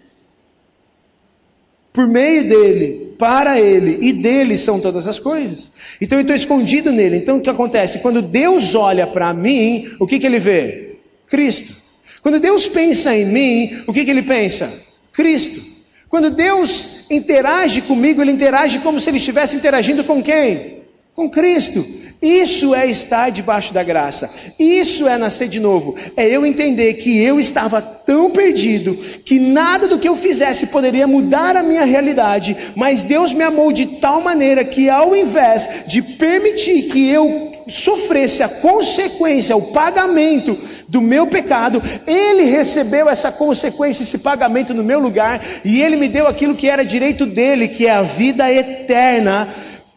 Por 1.93 2.09
meio 2.09 2.49
dele, 2.49 3.15
para 3.19 3.61
ele 3.61 3.99
e 4.01 4.13
dele 4.13 4.57
são 4.57 4.81
todas 4.81 5.07
as 5.07 5.19
coisas. 5.19 5.73
Então 6.01 6.19
eu 6.19 6.23
estou 6.23 6.35
escondido 6.35 6.91
nele. 6.91 7.19
Então 7.19 7.37
o 7.37 7.41
que 7.41 7.51
acontece? 7.51 7.99
Quando 7.99 8.23
Deus 8.23 8.75
olha 8.75 9.07
para 9.07 9.33
mim, 9.35 9.91
o 10.01 10.07
que, 10.07 10.19
que 10.19 10.27
ele 10.27 10.39
vê? 10.39 10.97
Cristo. 11.29 11.75
Quando 12.23 12.41
Deus 12.41 12.67
pensa 12.67 13.15
em 13.15 13.27
mim, 13.27 13.83
o 13.87 13.93
que, 13.93 14.05
que 14.05 14.11
ele 14.11 14.23
pensa? 14.23 14.73
Cristo. 15.13 15.61
Quando 16.09 16.31
Deus 16.31 17.11
interage 17.11 17.83
comigo, 17.83 18.23
ele 18.23 18.33
interage 18.33 18.79
como 18.79 19.01
se 19.01 19.11
ele 19.11 19.19
estivesse 19.19 19.57
interagindo 19.57 20.05
com 20.05 20.23
quem? 20.23 20.82
Com 21.15 21.29
Cristo. 21.29 21.85
Isso 22.23 22.73
é 22.73 22.87
estar 22.87 23.31
debaixo 23.31 23.75
da 23.75 23.83
graça. 23.83 24.31
Isso 24.57 25.09
é 25.09 25.19
nascer 25.19 25.49
de 25.49 25.59
novo. 25.59 25.97
É 26.17 26.25
eu 26.25 26.47
entender 26.47 26.95
que 26.95 27.21
eu 27.21 27.41
estava 27.41 27.83
tão 27.83 28.31
perdido 28.31 28.95
que 29.25 29.41
nada 29.41 29.89
do 29.89 29.99
que 29.99 30.09
eu 30.09 30.15
fizesse 30.15 30.69
poderia 30.69 31.07
mudar 31.07 31.57
a 31.57 31.63
minha 31.65 31.85
realidade, 31.85 32.57
mas 32.77 33.05
Deus 33.05 33.33
me 33.33 33.43
amou 33.43 33.73
de 33.73 33.87
tal 33.99 34.21
maneira 34.21 34.65
que 34.65 34.89
ao 34.89 35.17
invés 35.17 35.85
de 35.89 36.01
permitir 36.01 36.85
que 36.85 37.11
eu 37.11 37.51
sofresse 37.67 38.43
a 38.43 38.49
consequência, 38.49 39.57
o 39.57 39.73
pagamento 39.73 40.57
do 40.89 41.01
meu 41.01 41.27
pecado, 41.27 41.83
Ele 42.07 42.45
recebeu 42.45 43.09
essa 43.09 43.33
consequência, 43.33 44.03
esse 44.03 44.19
pagamento 44.19 44.75
no 44.75 44.85
meu 44.85 45.01
lugar, 45.01 45.45
e 45.65 45.81
Ele 45.83 45.97
me 45.97 46.09
deu 46.09 46.27
aquilo 46.27 46.55
que 46.55 46.69
era 46.69 46.85
direito 46.85 47.27
dele, 47.27 47.69
que 47.69 47.87
é 47.87 47.93
a 47.93 48.03
vida 48.03 48.53
eterna, 48.53 49.49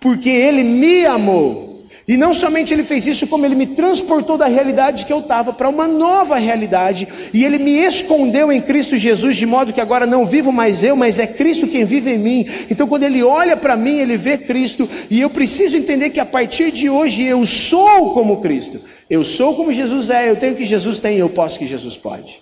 porque 0.06 0.30
Ele 0.30 0.64
me 0.64 1.04
amou. 1.04 1.84
E 2.08 2.16
não 2.16 2.32
somente 2.32 2.72
ele 2.72 2.84
fez 2.84 3.08
isso, 3.08 3.26
como 3.26 3.48
ele 3.48 3.56
me 3.56 3.66
transportou 3.66 4.38
da 4.38 4.46
realidade 4.46 5.08
que 5.08 5.12
eu 5.12 5.18
estava 5.18 5.52
para 5.52 5.68
uma 5.68 5.88
nova 5.88 6.38
realidade, 6.38 7.08
e 7.34 7.44
ele 7.44 7.58
me 7.58 7.80
escondeu 7.80 8.52
em 8.52 8.62
Cristo 8.62 8.96
Jesus, 8.96 9.36
de 9.36 9.48
modo 9.48 9.74
que 9.74 9.82
agora 9.82 10.06
não 10.06 10.24
vivo 10.24 10.52
mais 10.52 10.84
eu, 10.84 10.96
mas 10.96 11.18
é 11.18 11.26
Cristo 11.26 11.68
quem 11.68 11.84
vive 11.84 12.12
em 12.12 12.20
mim. 12.20 12.48
Então, 12.70 12.88
quando 12.88 13.02
ele 13.02 13.24
olha 13.24 13.58
para 13.58 13.76
mim, 13.76 13.98
ele 13.98 14.18
vê 14.18 14.38
Cristo, 14.38 14.88
e 15.10 15.20
eu 15.20 15.32
preciso 15.32 15.76
entender 15.76 16.12
que 16.12 16.20
a 16.20 16.26
partir 16.26 16.72
de 16.72 16.88
hoje 16.88 17.24
eu 17.24 17.44
sou 17.44 18.14
como 18.14 18.40
Cristo, 18.42 18.80
eu 19.10 19.24
sou 19.24 19.56
como 19.56 19.74
Jesus 19.74 20.12
é, 20.12 20.30
eu 20.30 20.36
tenho 20.36 20.54
o 20.54 20.56
que 20.56 20.66
Jesus 20.66 21.00
tem, 21.00 21.18
eu 21.18 21.30
posso 21.30 21.56
o 21.56 21.60
que 21.60 21.66
Jesus 21.66 21.98
pode. 21.98 22.40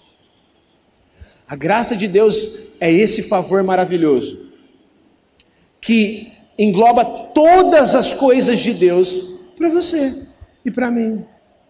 A 1.48 1.56
graça 1.56 1.96
de 1.96 2.10
Deus 2.10 2.76
é 2.82 2.92
esse 2.92 3.22
favor 3.22 3.64
maravilhoso, 3.64 4.52
que 5.80 6.33
engloba 6.58 7.04
todas 7.34 7.96
as 7.96 8.14
coisas 8.14 8.60
de 8.60 8.74
Deus 8.74 9.40
para 9.58 9.70
você 9.70 10.16
e 10.64 10.72
para 10.72 10.92
mim 10.92 11.26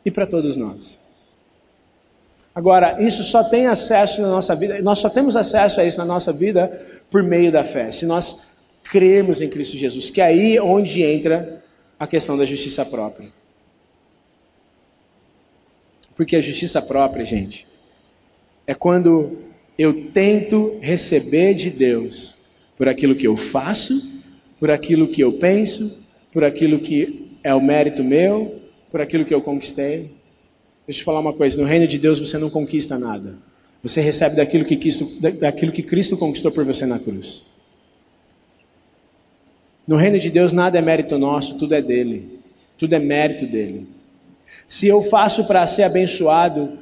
e 0.06 0.12
para 0.12 0.28
todos 0.28 0.58
nós. 0.58 1.00
Agora, 2.56 3.02
isso 3.02 3.24
só 3.24 3.43
tem 3.43 3.67
acesso 3.67 4.22
na 4.22 4.28
nossa 4.28 4.56
vida, 4.56 4.82
nós 4.82 5.00
só 5.00 5.10
temos 5.10 5.36
acesso 5.36 5.82
a 5.82 5.86
isso 5.86 5.98
na 5.98 6.06
nossa 6.06 6.32
vida 6.32 6.67
por 7.10 7.24
meio 7.24 7.52
da 7.52 7.63
fé. 7.63 7.91
Se 7.91 8.06
nós 8.06 8.54
crermos 8.84 9.41
em 9.41 9.50
Cristo 9.50 9.76
Jesus, 9.76 10.10
que 10.10 10.22
é 10.22 10.26
aí 10.26 10.60
onde 10.60 11.02
entra 11.02 11.63
a 11.98 12.06
questão 12.06 12.38
da 12.38 12.46
justiça 12.46 12.86
própria. 12.86 13.28
Porque 16.15 16.36
a 16.36 16.41
justiça 16.41 16.82
própria, 16.82 17.26
gente, 17.26 17.67
é 18.67 18.76
quando 18.76 19.39
eu 19.78 20.12
tento 20.12 20.78
receber 20.80 21.56
de 21.56 21.72
Deus 21.72 22.36
por 22.78 22.88
aquilo 22.88 23.15
que 23.15 23.26
eu 23.26 23.36
faço, 23.36 24.12
por 24.63 24.71
aquilo 24.71 25.10
que 25.10 25.19
eu 25.19 25.34
penso, 25.34 26.08
por 26.32 26.41
aquilo 26.41 26.80
que 26.80 27.36
é 27.43 27.54
o 27.54 27.60
mérito 27.60 28.02
meu, 28.02 28.62
por 28.89 29.02
aquilo 29.02 29.26
que 29.26 29.34
eu 29.34 29.41
conquistei. 29.41 29.97
Deixa 29.97 30.12
eu 30.88 30.93
te 30.93 31.04
falar 31.04 31.19
uma 31.19 31.34
coisa: 31.34 31.60
no 31.60 31.67
reino 31.67 31.86
de 31.86 31.99
Deus 31.99 32.17
você 32.17 32.38
não 32.38 32.49
conquista 32.49 32.97
nada. 32.97 33.38
Você 33.84 33.99
recebe 33.99 34.38
daquilo 34.38 34.63
que 34.63 34.78
Cristo, 34.78 35.06
daquilo 35.38 35.69
que 35.69 35.84
Cristo 35.84 36.15
conquistou 36.15 36.49
por 36.49 36.63
você 36.63 36.86
na 36.86 36.97
cruz. 36.97 37.43
No 39.86 39.97
reino 39.97 40.17
de 40.17 40.30
Deus 40.30 40.54
nada 40.54 40.80
é 40.80 40.82
mérito 40.82 41.17
nosso, 41.17 41.58
tudo 41.58 41.76
é 41.76 41.82
dele. 41.82 42.39
Tudo 42.78 42.93
é 42.93 42.99
mérito 42.99 43.45
dele. 43.45 43.86
Se 44.65 44.88
eu 44.88 45.02
faço 45.02 45.43
para 45.43 45.67
ser 45.67 45.84
abençoado, 45.84 46.80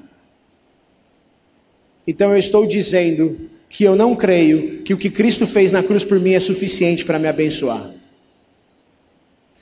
então 2.05 2.29
eu 2.29 2.37
estou 2.37 2.67
dizendo 2.67 3.49
que 3.71 3.83
eu 3.83 3.95
não 3.95 4.15
creio 4.15 4.81
que 4.83 4.93
o 4.93 4.97
que 4.97 5.09
Cristo 5.09 5.47
fez 5.47 5.71
na 5.71 5.81
cruz 5.81 6.03
por 6.03 6.19
mim 6.19 6.33
é 6.33 6.39
suficiente 6.39 7.05
para 7.05 7.17
me 7.17 7.27
abençoar. 7.27 7.89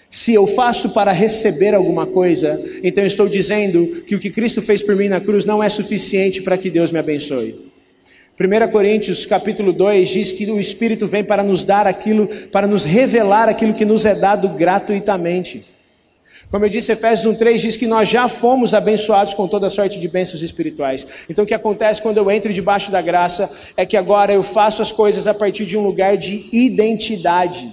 Se 0.10 0.34
eu 0.34 0.48
faço 0.48 0.90
para 0.90 1.12
receber 1.12 1.76
alguma 1.76 2.08
coisa, 2.08 2.60
então 2.84 3.06
estou 3.06 3.30
dizendo 3.30 4.04
que 4.08 4.16
o 4.16 4.20
que 4.20 4.32
Cristo 4.32 4.62
fez 4.62 4.82
por 4.82 4.96
mim 4.96 5.08
na 5.08 5.22
cruz 5.22 5.46
não 5.46 5.62
é 5.62 5.70
suficiente 5.70 6.42
para 6.42 6.58
que 6.58 6.72
Deus 6.72 6.92
me 6.92 6.98
abençoe. 6.98 7.70
1 8.40 8.72
Coríntios 8.72 9.26
capítulo 9.26 9.72
2 9.72 10.10
diz 10.10 10.32
que 10.32 10.50
o 10.50 10.60
Espírito 10.60 11.06
vem 11.06 11.24
para 11.24 11.44
nos 11.44 11.64
dar 11.64 11.86
aquilo, 11.86 12.28
para 12.52 12.66
nos 12.66 12.86
revelar 12.86 13.48
aquilo 13.48 13.76
que 13.76 13.86
nos 13.86 14.06
é 14.06 14.16
dado 14.16 14.50
gratuitamente. 14.50 15.64
Como 16.52 16.66
eu 16.66 16.70
disse, 16.70 16.92
Efésios 16.92 17.38
1,3 17.38 17.58
diz 17.60 17.78
que 17.78 17.86
nós 17.86 18.10
já 18.10 18.28
fomos 18.28 18.74
abençoados 18.74 19.36
com 19.36 19.48
toda 19.48 19.70
sorte 19.70 20.00
de 20.00 20.08
bênçãos 20.08 20.42
espirituais. 20.42 21.06
Então 21.30 21.44
o 21.44 21.48
que 21.48 21.54
acontece 21.54 22.02
quando 22.02 22.18
eu 22.18 22.32
entro 22.32 22.52
debaixo 22.52 22.92
da 22.92 23.02
graça 23.02 23.48
é 23.78 23.86
que 23.86 23.96
agora 23.96 24.34
eu 24.34 24.42
faço 24.42 24.82
as 24.82 24.92
coisas 24.92 25.28
a 25.28 25.34
partir 25.34 25.66
de 25.66 25.78
um 25.78 25.84
lugar 25.84 26.18
de 26.18 26.50
identidade, 26.52 27.72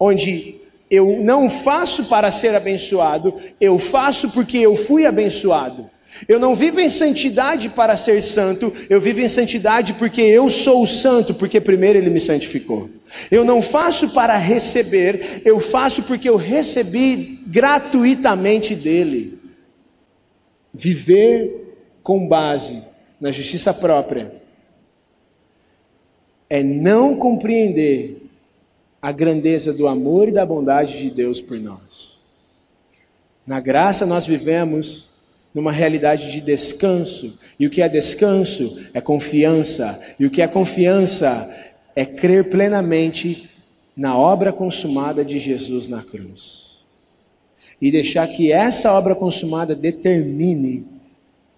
onde 0.00 0.56
eu 0.90 1.18
não 1.20 1.50
faço 1.50 2.04
para 2.04 2.30
ser 2.30 2.54
abençoado, 2.54 3.34
eu 3.60 3.78
faço 3.78 4.30
porque 4.30 4.56
eu 4.56 4.74
fui 4.74 5.04
abençoado. 5.04 5.90
Eu 6.26 6.38
não 6.38 6.54
vivo 6.54 6.80
em 6.80 6.88
santidade 6.88 7.68
para 7.68 7.96
ser 7.96 8.22
santo, 8.22 8.72
eu 8.88 8.98
vivo 8.98 9.20
em 9.20 9.28
santidade 9.28 9.92
porque 9.92 10.22
eu 10.22 10.48
sou 10.48 10.86
santo, 10.86 11.34
porque 11.34 11.60
primeiro 11.60 11.98
ele 11.98 12.08
me 12.08 12.18
santificou. 12.18 12.88
Eu 13.30 13.44
não 13.44 13.62
faço 13.62 14.10
para 14.10 14.36
receber, 14.36 15.42
eu 15.44 15.58
faço 15.58 16.02
porque 16.02 16.28
eu 16.28 16.36
recebi 16.36 17.40
gratuitamente 17.46 18.74
dele. 18.74 19.38
Viver 20.72 21.76
com 22.02 22.28
base 22.28 22.82
na 23.20 23.30
justiça 23.30 23.72
própria 23.74 24.32
é 26.48 26.62
não 26.62 27.16
compreender 27.16 28.22
a 29.00 29.12
grandeza 29.12 29.72
do 29.72 29.86
amor 29.86 30.28
e 30.28 30.32
da 30.32 30.44
bondade 30.44 30.98
de 30.98 31.10
Deus 31.10 31.40
por 31.40 31.58
nós. 31.58 32.18
Na 33.46 33.60
graça 33.60 34.04
nós 34.04 34.26
vivemos 34.26 35.08
numa 35.54 35.72
realidade 35.72 36.30
de 36.30 36.40
descanso, 36.40 37.38
e 37.58 37.66
o 37.66 37.70
que 37.70 37.82
é 37.82 37.88
descanso 37.88 38.86
é 38.92 39.00
confiança, 39.00 39.98
e 40.18 40.26
o 40.26 40.30
que 40.30 40.42
é 40.42 40.46
confiança 40.46 41.57
é 41.98 42.06
crer 42.06 42.48
plenamente 42.48 43.50
na 43.96 44.16
obra 44.16 44.52
consumada 44.52 45.24
de 45.24 45.36
Jesus 45.36 45.88
na 45.88 46.00
cruz. 46.00 46.82
E 47.82 47.90
deixar 47.90 48.28
que 48.28 48.52
essa 48.52 48.92
obra 48.92 49.16
consumada 49.16 49.74
determine 49.74 50.86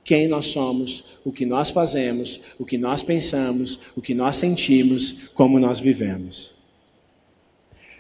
quem 0.03 0.29
nós 0.29 0.47
somos, 0.47 1.21
o 1.27 1.31
que 1.31 1.45
nós 1.45 1.71
fazemos, 1.71 2.55
o 2.59 2.65
que 2.65 2.79
nós 2.79 3.03
pensamos, 3.03 3.79
o 3.95 4.01
que 4.01 4.15
nós 4.15 4.37
sentimos, 4.37 5.29
como 5.35 5.61
nós 5.61 5.79
vivemos. 5.79 6.53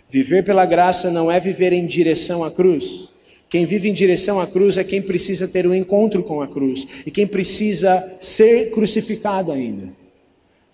Viver 0.09 0.42
pela 0.42 0.64
graça 0.64 1.11
não 1.11 1.31
é 1.31 1.38
viver 1.38 1.74
em 1.74 1.87
direção 1.87 2.42
à 2.42 2.50
cruz. 2.50 3.11
Quem 3.50 3.66
vive 3.66 3.90
em 3.90 3.92
direção 3.92 4.40
à 4.40 4.46
cruz 4.46 4.79
é 4.79 4.83
quem 4.83 5.03
precisa 5.03 5.46
ter 5.46 5.66
um 5.66 5.74
encontro 5.74 6.22
com 6.22 6.40
a 6.40 6.48
cruz 6.48 6.87
e 7.05 7.11
quem 7.11 7.26
precisa 7.26 8.16
ser 8.18 8.70
crucificado 8.70 9.53
ainda. 9.53 9.99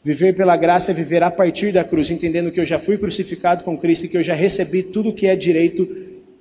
Viver 0.06 0.36
pela 0.36 0.56
graça 0.56 0.92
é 0.92 0.94
viver 0.94 1.20
a 1.24 1.32
partir 1.32 1.72
da 1.72 1.82
cruz, 1.82 2.12
entendendo 2.12 2.52
que 2.52 2.60
eu 2.60 2.64
já 2.64 2.78
fui 2.78 2.96
crucificado 2.96 3.64
com 3.64 3.76
Cristo 3.76 4.06
e 4.06 4.08
que 4.08 4.16
eu 4.16 4.22
já 4.22 4.34
recebi 4.34 4.84
tudo 4.84 5.12
que 5.12 5.26
é 5.26 5.34
direito 5.34 5.84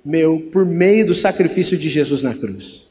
meu 0.04 0.38
por 0.52 0.64
meio 0.64 1.04
do 1.04 1.16
sacrifício 1.16 1.76
de 1.76 1.88
Jesus 1.88 2.22
na 2.22 2.32
cruz. 2.32 2.86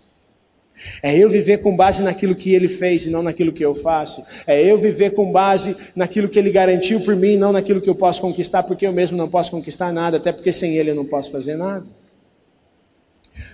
É 1.01 1.17
eu 1.17 1.29
viver 1.29 1.59
com 1.59 1.73
base 1.73 2.03
naquilo 2.03 2.35
que 2.35 2.53
ele 2.53 2.67
fez 2.67 3.05
e 3.05 3.09
não 3.09 3.23
naquilo 3.23 3.53
que 3.53 3.63
eu 3.63 3.73
faço. 3.73 4.21
É 4.45 4.69
eu 4.69 4.77
viver 4.77 5.11
com 5.11 5.31
base 5.31 5.73
naquilo 5.95 6.27
que 6.27 6.37
ele 6.37 6.51
garantiu 6.51 6.99
por 6.99 7.15
mim 7.15 7.35
e 7.35 7.37
não 7.37 7.53
naquilo 7.53 7.79
que 7.79 7.89
eu 7.89 7.95
posso 7.95 8.19
conquistar, 8.19 8.63
porque 8.63 8.85
eu 8.85 8.91
mesmo 8.91 9.15
não 9.15 9.29
posso 9.29 9.51
conquistar 9.51 9.93
nada, 9.93 10.17
até 10.17 10.33
porque 10.33 10.51
sem 10.51 10.75
ele 10.75 10.91
eu 10.91 10.95
não 10.95 11.05
posso 11.05 11.31
fazer 11.31 11.55
nada. 11.55 11.85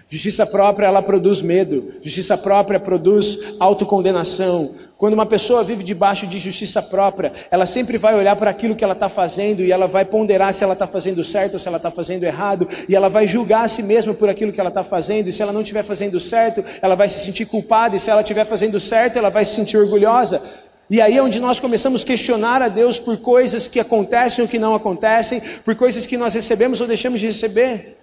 Justiça 0.08 0.46
própria, 0.46 0.88
ela 0.88 1.02
produz 1.02 1.42
medo. 1.42 1.94
Justiça 2.02 2.38
própria 2.38 2.80
produz 2.80 3.56
autocondenação. 3.60 4.76
Quando 5.02 5.16
uma 5.16 5.26
pessoa 5.26 5.64
vive 5.64 5.84
debaixo 5.84 6.28
de 6.28 6.38
justiça 6.38 6.80
própria, 6.80 7.34
ela 7.50 7.66
sempre 7.66 7.98
vai 7.98 8.14
olhar 8.14 8.36
para 8.36 8.52
aquilo 8.52 8.76
que 8.76 8.84
ela 8.84 8.94
está 8.94 9.10
fazendo 9.10 9.64
e 9.64 9.72
ela 9.72 9.88
vai 9.88 10.06
ponderar 10.06 10.54
se 10.54 10.64
ela 10.64 10.74
está 10.74 10.86
fazendo 10.86 11.24
certo 11.26 11.54
ou 11.54 11.60
se 11.60 11.68
ela 11.68 11.78
está 11.78 11.90
fazendo 11.90 12.24
errado, 12.24 12.70
e 12.88 12.96
ela 12.96 13.10
vai 13.10 13.26
julgar 13.26 13.66
a 13.66 13.68
si 13.68 13.82
mesma 13.82 14.14
por 14.14 14.30
aquilo 14.30 14.54
que 14.54 14.60
ela 14.60 14.70
está 14.70 14.84
fazendo, 14.84 15.28
e 15.28 15.34
se 15.34 15.42
ela 15.42 15.52
não 15.52 15.62
estiver 15.62 15.82
fazendo 15.82 16.20
certo, 16.20 16.64
ela 16.84 16.94
vai 16.94 17.10
se 17.10 17.26
sentir 17.26 17.48
culpada, 17.48 17.96
e 17.96 18.00
se 18.00 18.12
ela 18.12 18.22
estiver 18.22 18.46
fazendo 18.46 18.80
certo, 18.80 19.18
ela 19.18 19.32
vai 19.32 19.44
se 19.44 19.56
sentir 19.56 19.76
orgulhosa. 19.76 20.40
E 20.88 21.02
aí 21.02 21.18
é 21.18 21.24
onde 21.24 21.40
nós 21.40 21.60
começamos 21.60 22.04
a 22.04 22.06
questionar 22.06 22.62
a 22.62 22.68
Deus 22.68 23.00
por 23.00 23.18
coisas 23.18 23.68
que 23.68 23.80
acontecem 23.80 24.44
ou 24.44 24.48
que 24.48 24.60
não 24.60 24.76
acontecem, 24.76 25.42
por 25.66 25.74
coisas 25.74 26.06
que 26.06 26.16
nós 26.16 26.36
recebemos 26.36 26.80
ou 26.80 26.86
deixamos 26.86 27.20
de 27.20 27.26
receber. 27.26 27.98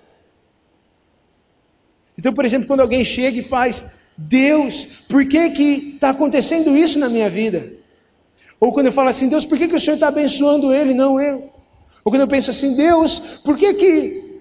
Então, 2.18 2.32
por 2.32 2.44
exemplo, 2.44 2.66
quando 2.66 2.80
alguém 2.80 3.04
chega 3.04 3.38
e 3.38 3.42
faz, 3.44 3.84
Deus, 4.18 5.04
por 5.08 5.24
que 5.26 5.50
que 5.50 5.92
está 5.94 6.10
acontecendo 6.10 6.76
isso 6.76 6.98
na 6.98 7.08
minha 7.08 7.30
vida? 7.30 7.72
Ou 8.58 8.72
quando 8.72 8.86
eu 8.86 8.92
falo 8.92 9.08
assim, 9.08 9.28
Deus, 9.28 9.44
por 9.44 9.56
que 9.56 9.68
que 9.68 9.76
o 9.76 9.80
Senhor 9.80 9.94
está 9.94 10.08
abençoando 10.08 10.74
ele, 10.74 10.92
não 10.92 11.20
eu? 11.20 11.52
Ou 12.04 12.10
quando 12.10 12.22
eu 12.22 12.28
penso 12.28 12.50
assim, 12.50 12.74
Deus, 12.74 13.40
por 13.44 13.56
que 13.56 13.72
que 13.74 14.40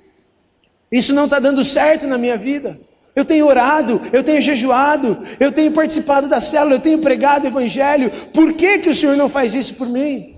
isso 0.92 1.14
não 1.14 1.26
está 1.26 1.38
dando 1.40 1.64
certo 1.64 2.08
na 2.08 2.18
minha 2.18 2.36
vida? 2.36 2.80
Eu 3.16 3.24
tenho 3.24 3.46
orado, 3.46 4.02
eu 4.12 4.24
tenho 4.24 4.42
jejuado, 4.42 5.24
eu 5.40 5.52
tenho 5.52 5.72
participado 5.72 6.28
da 6.28 6.42
célula, 6.42 6.76
eu 6.76 6.82
tenho 6.82 7.00
pregado 7.00 7.46
o 7.46 7.48
evangelho. 7.48 8.10
Por 8.34 8.54
que 8.54 8.80
que 8.80 8.90
o 8.90 8.96
Senhor 8.96 9.16
não 9.16 9.30
faz 9.30 9.54
isso 9.54 9.76
por 9.76 9.88
mim? 9.88 10.38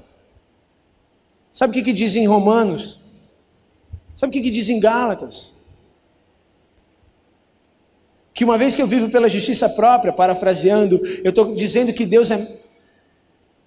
Sabe 1.53 1.71
o 1.71 1.73
que, 1.73 1.83
que 1.83 1.93
diz 1.93 2.15
em 2.15 2.27
Romanos? 2.27 3.15
Sabe 4.17 4.31
o 4.31 4.33
que, 4.33 4.41
que 4.41 4.51
diz 4.51 4.67
em 4.69 4.81
Gálatas? 4.81 5.58
Que 8.39 8.45
uma 8.45 8.57
vez 8.57 8.73
que 8.73 8.81
eu 8.81 8.87
vivo 8.87 9.09
pela 9.09 9.27
justiça 9.27 9.67
própria, 9.67 10.13
parafraseando, 10.13 11.05
eu 11.25 11.31
estou 11.31 11.53
dizendo 11.53 11.91
que 11.91 12.05
Deus 12.05 12.31
é 12.31 12.41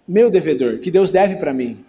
meu 0.08 0.30
devedor, 0.30 0.78
que 0.78 0.90
Deus 0.90 1.10
deve 1.10 1.36
para 1.36 1.52
mim. 1.52 1.84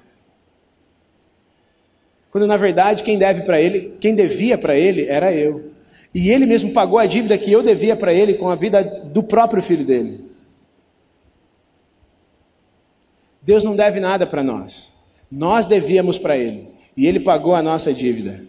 Quando 2.29 2.45
na 2.45 2.57
verdade 2.57 3.01
quem 3.01 3.17
deve 3.17 3.43
para 3.43 3.61
ele, 3.61 3.95
quem 4.01 4.13
devia 4.13 4.57
para 4.57 4.75
ele 4.75 5.05
era 5.05 5.33
eu. 5.33 5.71
E 6.13 6.29
ele 6.29 6.45
mesmo 6.45 6.73
pagou 6.73 6.99
a 6.99 7.05
dívida 7.05 7.37
que 7.37 7.49
eu 7.49 7.63
devia 7.63 7.95
para 7.95 8.13
ele 8.13 8.33
com 8.33 8.49
a 8.49 8.55
vida 8.55 8.83
do 8.83 9.23
próprio 9.23 9.63
filho 9.63 9.85
dele. 9.85 10.19
Deus 13.41 13.63
não 13.63 13.77
deve 13.77 14.01
nada 14.01 14.27
para 14.27 14.43
nós. 14.43 15.07
Nós 15.31 15.65
devíamos 15.65 16.17
para 16.17 16.35
ele. 16.35 16.67
E 16.97 17.07
ele 17.07 17.21
pagou 17.21 17.55
a 17.55 17.61
nossa 17.61 17.93
dívida. 17.93 18.45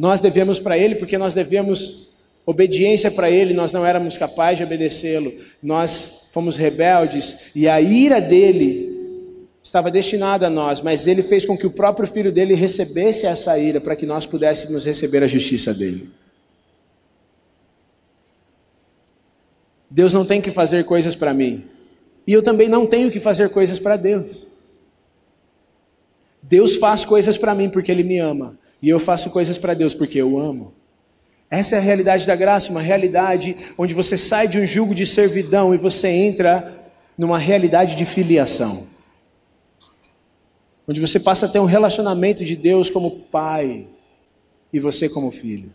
Nós 0.00 0.22
devemos 0.22 0.58
para 0.58 0.78
Ele 0.78 0.94
porque 0.94 1.18
nós 1.18 1.34
devemos 1.34 2.14
obediência 2.46 3.10
para 3.10 3.30
Ele, 3.30 3.52
nós 3.52 3.70
não 3.70 3.84
éramos 3.84 4.16
capazes 4.16 4.56
de 4.56 4.64
obedecê-lo, 4.64 5.30
nós 5.62 6.30
fomos 6.32 6.56
rebeldes 6.56 7.50
e 7.54 7.68
a 7.68 7.82
ira 7.82 8.18
dele 8.18 9.46
estava 9.62 9.90
destinada 9.90 10.46
a 10.46 10.50
nós, 10.50 10.80
mas 10.80 11.06
Ele 11.06 11.22
fez 11.22 11.44
com 11.44 11.54
que 11.54 11.66
o 11.66 11.70
próprio 11.70 12.08
filho 12.08 12.32
dele 12.32 12.54
recebesse 12.54 13.26
essa 13.26 13.58
ira 13.58 13.78
para 13.78 13.94
que 13.94 14.06
nós 14.06 14.24
pudéssemos 14.24 14.86
receber 14.86 15.22
a 15.22 15.28
justiça 15.28 15.74
dele. 15.74 16.08
Deus 19.90 20.14
não 20.14 20.24
tem 20.24 20.40
que 20.40 20.50
fazer 20.50 20.82
coisas 20.86 21.14
para 21.14 21.34
mim. 21.34 21.66
E 22.26 22.32
eu 22.32 22.42
também 22.42 22.70
não 22.70 22.86
tenho 22.86 23.10
que 23.10 23.20
fazer 23.20 23.50
coisas 23.50 23.78
para 23.78 23.98
Deus. 23.98 24.48
Deus 26.42 26.76
faz 26.76 27.04
coisas 27.04 27.36
para 27.36 27.54
mim 27.54 27.68
porque 27.68 27.92
Ele 27.92 28.02
me 28.02 28.16
ama. 28.18 28.58
E 28.82 28.88
eu 28.88 28.98
faço 28.98 29.30
coisas 29.30 29.58
para 29.58 29.74
Deus 29.74 29.94
porque 29.94 30.20
eu 30.20 30.38
amo. 30.38 30.72
Essa 31.50 31.74
é 31.74 31.78
a 31.78 31.82
realidade 31.82 32.26
da 32.26 32.36
graça, 32.36 32.70
uma 32.70 32.80
realidade 32.80 33.56
onde 33.76 33.92
você 33.92 34.16
sai 34.16 34.46
de 34.46 34.58
um 34.58 34.66
jugo 34.66 34.94
de 34.94 35.04
servidão 35.04 35.74
e 35.74 35.78
você 35.78 36.08
entra 36.08 36.78
numa 37.18 37.38
realidade 37.38 37.96
de 37.96 38.04
filiação. 38.04 38.86
Onde 40.86 41.00
você 41.00 41.18
passa 41.20 41.46
a 41.46 41.48
ter 41.48 41.58
um 41.58 41.64
relacionamento 41.64 42.44
de 42.44 42.56
Deus 42.56 42.88
como 42.88 43.10
pai 43.10 43.86
e 44.72 44.78
você 44.78 45.08
como 45.08 45.30
filho. 45.30 45.74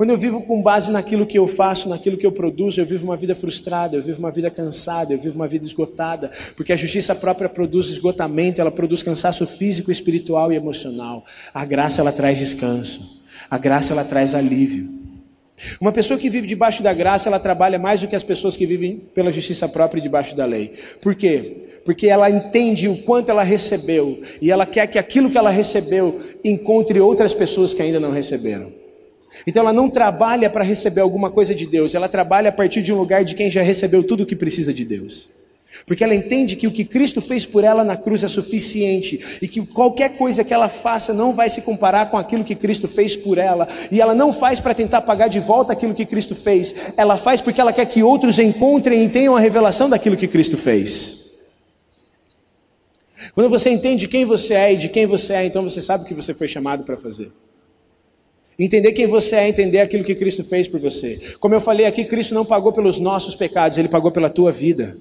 Quando 0.00 0.12
eu 0.12 0.16
vivo 0.16 0.40
com 0.40 0.62
base 0.62 0.90
naquilo 0.90 1.26
que 1.26 1.38
eu 1.38 1.46
faço, 1.46 1.86
naquilo 1.86 2.16
que 2.16 2.24
eu 2.24 2.32
produzo, 2.32 2.80
eu 2.80 2.86
vivo 2.86 3.04
uma 3.04 3.18
vida 3.18 3.34
frustrada, 3.34 3.98
eu 3.98 4.02
vivo 4.02 4.18
uma 4.18 4.30
vida 4.30 4.50
cansada, 4.50 5.12
eu 5.12 5.18
vivo 5.18 5.34
uma 5.34 5.46
vida 5.46 5.66
esgotada, 5.66 6.30
porque 6.56 6.72
a 6.72 6.76
justiça 6.76 7.14
própria 7.14 7.50
produz 7.50 7.88
esgotamento, 7.88 8.62
ela 8.62 8.70
produz 8.70 9.02
cansaço 9.02 9.46
físico, 9.46 9.92
espiritual 9.92 10.50
e 10.50 10.56
emocional. 10.56 11.22
A 11.52 11.66
graça 11.66 12.00
ela 12.00 12.12
traz 12.12 12.38
descanso. 12.38 13.26
A 13.50 13.58
graça 13.58 13.92
ela 13.92 14.02
traz 14.02 14.34
alívio. 14.34 14.88
Uma 15.78 15.92
pessoa 15.92 16.18
que 16.18 16.30
vive 16.30 16.48
debaixo 16.48 16.82
da 16.82 16.94
graça, 16.94 17.28
ela 17.28 17.38
trabalha 17.38 17.78
mais 17.78 18.00
do 18.00 18.08
que 18.08 18.16
as 18.16 18.22
pessoas 18.22 18.56
que 18.56 18.64
vivem 18.64 18.96
pela 19.14 19.30
justiça 19.30 19.68
própria 19.68 19.98
e 20.00 20.02
debaixo 20.02 20.34
da 20.34 20.46
lei. 20.46 20.72
Por 21.02 21.14
quê? 21.14 21.82
Porque 21.84 22.06
ela 22.06 22.30
entende 22.30 22.88
o 22.88 22.96
quanto 23.02 23.30
ela 23.30 23.42
recebeu 23.42 24.22
e 24.40 24.50
ela 24.50 24.64
quer 24.64 24.86
que 24.86 24.98
aquilo 24.98 25.28
que 25.28 25.36
ela 25.36 25.50
recebeu 25.50 26.18
encontre 26.42 26.98
outras 27.00 27.34
pessoas 27.34 27.74
que 27.74 27.82
ainda 27.82 28.00
não 28.00 28.12
receberam. 28.12 28.79
Então 29.46 29.62
ela 29.62 29.72
não 29.72 29.88
trabalha 29.88 30.50
para 30.50 30.64
receber 30.64 31.00
alguma 31.00 31.30
coisa 31.30 31.54
de 31.54 31.66
Deus, 31.66 31.94
ela 31.94 32.08
trabalha 32.08 32.50
a 32.50 32.52
partir 32.52 32.82
de 32.82 32.92
um 32.92 32.96
lugar 32.96 33.24
de 33.24 33.34
quem 33.34 33.50
já 33.50 33.62
recebeu 33.62 34.02
tudo 34.02 34.22
o 34.22 34.26
que 34.26 34.36
precisa 34.36 34.72
de 34.72 34.84
Deus. 34.84 35.40
Porque 35.86 36.04
ela 36.04 36.14
entende 36.14 36.56
que 36.56 36.66
o 36.66 36.70
que 36.70 36.84
Cristo 36.84 37.20
fez 37.20 37.46
por 37.46 37.64
ela 37.64 37.82
na 37.82 37.96
cruz 37.96 38.22
é 38.22 38.28
suficiente 38.28 39.38
e 39.40 39.48
que 39.48 39.64
qualquer 39.64 40.10
coisa 40.10 40.44
que 40.44 40.52
ela 40.52 40.68
faça 40.68 41.12
não 41.12 41.32
vai 41.32 41.48
se 41.48 41.62
comparar 41.62 42.10
com 42.10 42.18
aquilo 42.18 42.44
que 42.44 42.54
Cristo 42.54 42.86
fez 42.86 43.16
por 43.16 43.38
ela. 43.38 43.66
E 43.90 44.00
ela 44.00 44.14
não 44.14 44.32
faz 44.32 44.60
para 44.60 44.74
tentar 44.74 45.00
pagar 45.02 45.28
de 45.28 45.40
volta 45.40 45.72
aquilo 45.72 45.94
que 45.94 46.04
Cristo 46.04 46.34
fez, 46.34 46.74
ela 46.96 47.16
faz 47.16 47.40
porque 47.40 47.60
ela 47.60 47.72
quer 47.72 47.86
que 47.86 48.02
outros 48.02 48.38
encontrem 48.38 49.04
e 49.04 49.08
tenham 49.08 49.36
a 49.36 49.40
revelação 49.40 49.88
daquilo 49.88 50.16
que 50.16 50.28
Cristo 50.28 50.56
fez. 50.56 51.18
Quando 53.34 53.50
você 53.50 53.70
entende 53.70 54.08
quem 54.08 54.24
você 54.24 54.54
é 54.54 54.72
e 54.72 54.76
de 54.76 54.88
quem 54.88 55.06
você 55.06 55.34
é, 55.34 55.44
então 55.44 55.62
você 55.62 55.80
sabe 55.80 56.04
o 56.04 56.06
que 56.06 56.14
você 56.14 56.32
foi 56.34 56.48
chamado 56.48 56.84
para 56.84 56.96
fazer. 56.96 57.30
Entender 58.64 58.92
quem 58.92 59.06
você 59.06 59.36
é, 59.36 59.48
entender 59.48 59.80
aquilo 59.80 60.04
que 60.04 60.14
Cristo 60.14 60.44
fez 60.44 60.68
por 60.68 60.78
você. 60.78 61.18
Como 61.40 61.54
eu 61.54 61.60
falei 61.62 61.86
aqui, 61.86 62.04
Cristo 62.04 62.34
não 62.34 62.44
pagou 62.44 62.72
pelos 62.72 62.98
nossos 62.98 63.34
pecados, 63.34 63.78
ele 63.78 63.88
pagou 63.88 64.10
pela 64.10 64.28
tua 64.28 64.52
vida. 64.52 64.98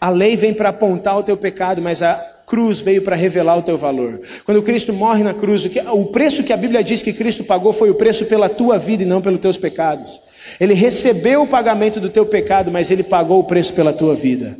A 0.00 0.10
lei 0.10 0.36
vem 0.36 0.54
para 0.54 0.68
apontar 0.68 1.18
o 1.18 1.22
teu 1.24 1.36
pecado, 1.36 1.82
mas 1.82 2.02
a 2.02 2.14
cruz 2.46 2.78
veio 2.78 3.02
para 3.02 3.16
revelar 3.16 3.58
o 3.58 3.62
teu 3.62 3.76
valor. 3.76 4.20
Quando 4.44 4.62
Cristo 4.62 4.92
morre 4.92 5.24
na 5.24 5.34
cruz, 5.34 5.68
o 5.92 6.04
preço 6.06 6.44
que 6.44 6.52
a 6.52 6.56
Bíblia 6.56 6.84
diz 6.84 7.02
que 7.02 7.12
Cristo 7.12 7.42
pagou 7.42 7.72
foi 7.72 7.90
o 7.90 7.96
preço 7.96 8.26
pela 8.26 8.48
tua 8.48 8.78
vida 8.78 9.02
e 9.02 9.06
não 9.06 9.20
pelos 9.20 9.40
teus 9.40 9.56
pecados. 9.56 10.22
Ele 10.60 10.72
recebeu 10.72 11.42
o 11.42 11.48
pagamento 11.48 11.98
do 11.98 12.08
teu 12.08 12.24
pecado, 12.24 12.70
mas 12.70 12.92
ele 12.92 13.02
pagou 13.02 13.40
o 13.40 13.44
preço 13.44 13.74
pela 13.74 13.92
tua 13.92 14.14
vida. 14.14 14.56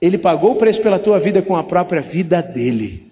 Ele 0.00 0.18
pagou 0.18 0.52
o 0.52 0.56
preço 0.56 0.82
pela 0.82 0.98
tua 0.98 1.20
vida 1.20 1.42
com 1.42 1.54
a 1.54 1.62
própria 1.62 2.00
vida 2.00 2.42
dele. 2.42 3.09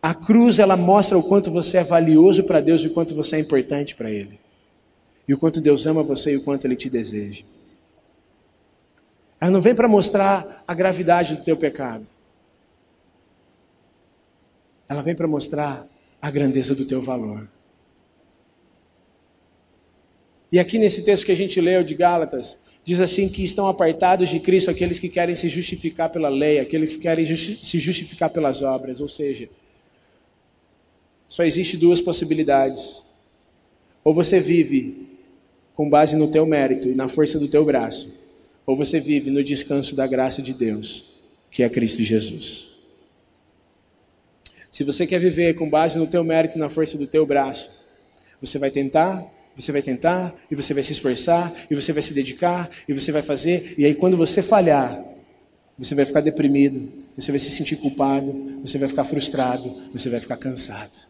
A 0.00 0.14
cruz 0.14 0.58
ela 0.58 0.76
mostra 0.76 1.18
o 1.18 1.22
quanto 1.22 1.50
você 1.50 1.78
é 1.78 1.84
valioso 1.84 2.44
para 2.44 2.60
Deus 2.60 2.82
e 2.82 2.86
o 2.86 2.94
quanto 2.94 3.14
você 3.14 3.36
é 3.36 3.40
importante 3.40 3.94
para 3.94 4.10
Ele. 4.10 4.38
E 5.26 5.34
o 5.34 5.38
quanto 5.38 5.60
Deus 5.60 5.86
ama 5.86 6.02
você 6.02 6.32
e 6.32 6.36
o 6.36 6.44
quanto 6.44 6.66
Ele 6.66 6.76
te 6.76 6.88
deseja. 6.88 7.44
Ela 9.40 9.50
não 9.50 9.60
vem 9.60 9.74
para 9.74 9.88
mostrar 9.88 10.64
a 10.66 10.74
gravidade 10.74 11.36
do 11.36 11.44
teu 11.44 11.56
pecado. 11.56 12.08
Ela 14.88 15.02
vem 15.02 15.14
para 15.14 15.28
mostrar 15.28 15.86
a 16.20 16.30
grandeza 16.30 16.74
do 16.74 16.84
teu 16.84 17.00
valor. 17.00 17.48
E 20.50 20.58
aqui 20.58 20.78
nesse 20.78 21.02
texto 21.02 21.26
que 21.26 21.32
a 21.32 21.36
gente 21.36 21.60
leu 21.60 21.84
de 21.84 21.94
Gálatas, 21.94 22.70
diz 22.84 23.00
assim 23.00 23.28
que 23.28 23.44
estão 23.44 23.68
apartados 23.68 24.30
de 24.30 24.40
Cristo 24.40 24.70
aqueles 24.70 24.98
que 24.98 25.08
querem 25.08 25.36
se 25.36 25.48
justificar 25.48 26.08
pela 26.08 26.30
lei, 26.30 26.58
aqueles 26.58 26.96
que 26.96 27.02
querem 27.02 27.24
justi 27.24 27.54
se 27.54 27.78
justificar 27.78 28.30
pelas 28.30 28.62
obras, 28.62 29.00
ou 29.00 29.08
seja, 29.08 29.48
só 31.28 31.44
existe 31.44 31.76
duas 31.76 32.00
possibilidades. 32.00 33.04
Ou 34.02 34.14
você 34.14 34.40
vive 34.40 35.06
com 35.74 35.88
base 35.88 36.16
no 36.16 36.28
teu 36.28 36.44
mérito 36.46 36.88
e 36.88 36.94
na 36.94 37.06
força 37.06 37.38
do 37.38 37.46
teu 37.46 37.64
braço, 37.64 38.26
ou 38.66 38.76
você 38.76 38.98
vive 38.98 39.30
no 39.30 39.44
descanso 39.44 39.94
da 39.94 40.06
graça 40.06 40.42
de 40.42 40.54
Deus, 40.54 41.20
que 41.50 41.62
é 41.62 41.68
Cristo 41.68 42.02
Jesus. 42.02 42.68
Se 44.72 44.82
você 44.84 45.06
quer 45.06 45.20
viver 45.20 45.54
com 45.54 45.68
base 45.68 45.98
no 45.98 46.06
teu 46.06 46.24
mérito 46.24 46.56
e 46.56 46.58
na 46.58 46.68
força 46.68 46.98
do 46.98 47.06
teu 47.06 47.24
braço, 47.24 47.88
você 48.40 48.58
vai 48.58 48.70
tentar, 48.70 49.24
você 49.54 49.72
vai 49.72 49.82
tentar, 49.82 50.34
e 50.50 50.54
você 50.54 50.74
vai 50.74 50.82
se 50.82 50.92
esforçar, 50.92 51.52
e 51.70 51.74
você 51.74 51.92
vai 51.92 52.02
se 52.02 52.14
dedicar, 52.14 52.70
e 52.88 52.92
você 52.92 53.10
vai 53.10 53.22
fazer, 53.22 53.74
e 53.76 53.84
aí 53.84 53.94
quando 53.94 54.16
você 54.16 54.42
falhar, 54.42 55.04
você 55.78 55.94
vai 55.94 56.04
ficar 56.04 56.20
deprimido, 56.20 56.92
você 57.16 57.32
vai 57.32 57.38
se 57.38 57.50
sentir 57.50 57.76
culpado, 57.76 58.60
você 58.62 58.78
vai 58.78 58.88
ficar 58.88 59.04
frustrado, 59.04 59.74
você 59.92 60.08
vai 60.08 60.20
ficar 60.20 60.36
cansado. 60.36 61.07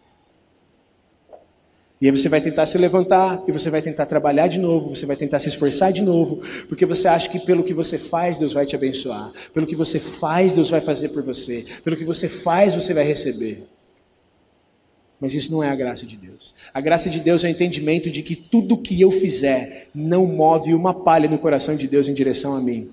E 2.01 2.07
aí 2.07 2.13
você 2.13 2.29
vai 2.29 2.41
tentar 2.41 2.65
se 2.67 2.79
levantar, 2.79 3.43
e 3.49 3.51
você 3.51 3.71
vai 3.71 3.83
tentar 3.83 4.07
trabalhar 4.07 4.47
de 4.47 4.59
novo, 4.59 4.95
você 4.95 5.05
vai 5.05 5.17
tentar 5.17 5.41
se 5.41 5.49
esforçar 5.49 5.93
de 5.93 6.01
novo, 6.01 6.41
porque 6.69 6.87
você 6.87 7.09
acha 7.09 7.29
que 7.29 7.41
pelo 7.41 7.65
que 7.65 7.75
você 7.75 7.99
faz, 7.99 8.39
Deus 8.39 8.53
vai 8.53 8.65
te 8.65 8.77
abençoar. 8.77 9.33
Pelo 9.53 9.67
que 9.67 9.75
você 9.75 9.99
faz, 9.99 10.53
Deus 10.53 10.71
vai 10.71 10.81
fazer 10.81 11.09
por 11.09 11.25
você. 11.25 11.65
Pelo 11.83 11.97
que 11.97 12.05
você 12.05 12.29
faz, 12.29 12.77
você 12.77 12.95
vai 12.95 13.05
receber. 13.05 13.65
Mas 15.21 15.35
isso 15.35 15.51
não 15.51 15.65
é 15.65 15.69
a 15.69 15.75
graça 15.75 16.07
de 16.07 16.17
Deus. 16.17 16.55
A 16.73 16.81
graça 16.81 17.11
de 17.11 17.19
Deus 17.19 17.43
é 17.43 17.49
o 17.49 17.51
entendimento 17.51 18.09
de 18.09 18.23
que 18.23 18.37
tudo 18.37 18.79
que 18.79 19.01
eu 19.01 19.11
fizer 19.11 19.89
não 19.93 20.25
move 20.25 20.73
uma 20.75 20.95
palha 20.95 21.29
no 21.29 21.39
coração 21.39 21.75
de 21.75 21.89
Deus 21.89 22.07
em 22.07 22.15
direção 22.15 22.53
a 22.53 22.61
mim. 22.61 22.91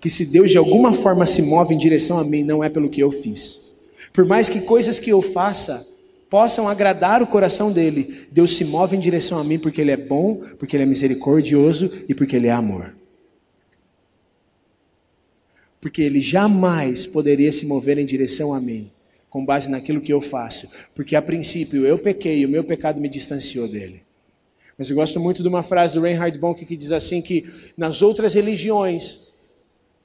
Que 0.00 0.08
se 0.08 0.26
Deus 0.26 0.52
de 0.52 0.58
alguma 0.58 0.92
forma 0.92 1.26
se 1.26 1.42
move 1.42 1.74
em 1.74 1.78
direção 1.78 2.18
a 2.18 2.24
mim, 2.24 2.44
não 2.44 2.62
é 2.62 2.68
pelo 2.68 2.88
que 2.88 3.00
eu 3.00 3.10
fiz 3.10 3.71
por 4.12 4.24
mais 4.26 4.48
que 4.48 4.60
coisas 4.60 4.98
que 4.98 5.10
eu 5.10 5.22
faça 5.22 5.86
possam 6.28 6.68
agradar 6.68 7.22
o 7.22 7.26
coração 7.26 7.72
dele, 7.72 8.26
Deus 8.30 8.56
se 8.56 8.64
move 8.64 8.96
em 8.96 9.00
direção 9.00 9.38
a 9.38 9.44
mim 9.44 9.58
porque 9.58 9.80
ele 9.80 9.90
é 9.90 9.96
bom, 9.96 10.36
porque 10.58 10.76
ele 10.76 10.84
é 10.84 10.86
misericordioso 10.86 11.90
e 12.08 12.14
porque 12.14 12.36
ele 12.36 12.46
é 12.46 12.52
amor. 12.52 12.94
Porque 15.80 16.00
ele 16.00 16.20
jamais 16.20 17.06
poderia 17.06 17.52
se 17.52 17.66
mover 17.66 17.98
em 17.98 18.06
direção 18.06 18.54
a 18.54 18.60
mim 18.60 18.90
com 19.28 19.44
base 19.44 19.70
naquilo 19.70 20.00
que 20.00 20.12
eu 20.12 20.20
faço, 20.20 20.68
porque 20.94 21.16
a 21.16 21.22
princípio 21.22 21.86
eu 21.86 21.98
pequei 21.98 22.44
o 22.44 22.48
meu 22.50 22.62
pecado 22.62 23.00
me 23.00 23.08
distanciou 23.08 23.66
dele. 23.66 24.02
Mas 24.76 24.90
eu 24.90 24.96
gosto 24.96 25.18
muito 25.18 25.42
de 25.42 25.48
uma 25.48 25.62
frase 25.62 25.94
do 25.94 26.02
Reinhard 26.02 26.38
Bonk 26.38 26.64
que 26.66 26.76
diz 26.76 26.92
assim 26.92 27.22
que 27.22 27.48
nas 27.76 28.02
outras 28.02 28.34
religiões 28.34 29.31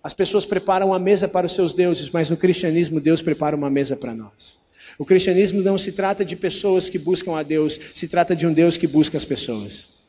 as 0.08 0.14
pessoas 0.14 0.46
preparam 0.46 0.94
a 0.94 1.00
mesa 1.00 1.28
para 1.28 1.46
os 1.46 1.52
seus 1.52 1.74
deuses, 1.74 2.10
mas 2.10 2.30
no 2.30 2.38
cristianismo 2.38 3.02
Deus 3.02 3.22
prepara 3.22 3.58
uma 3.58 3.70
mesa 3.70 3.94
para 3.94 4.14
nós. 4.14 4.58
O 4.98 5.04
cristianismo 5.04 5.62
não 5.62 5.78
se 5.78 5.92
trata 5.92 6.24
de 6.24 6.34
pessoas 6.34 6.88
que 6.88 6.98
buscam 6.98 7.36
a 7.36 7.44
Deus, 7.44 7.78
se 7.94 8.08
trata 8.08 8.34
de 8.34 8.48
um 8.48 8.54
Deus 8.54 8.78
que 8.78 8.88
busca 8.88 9.18
as 9.18 9.26
pessoas. 9.26 10.06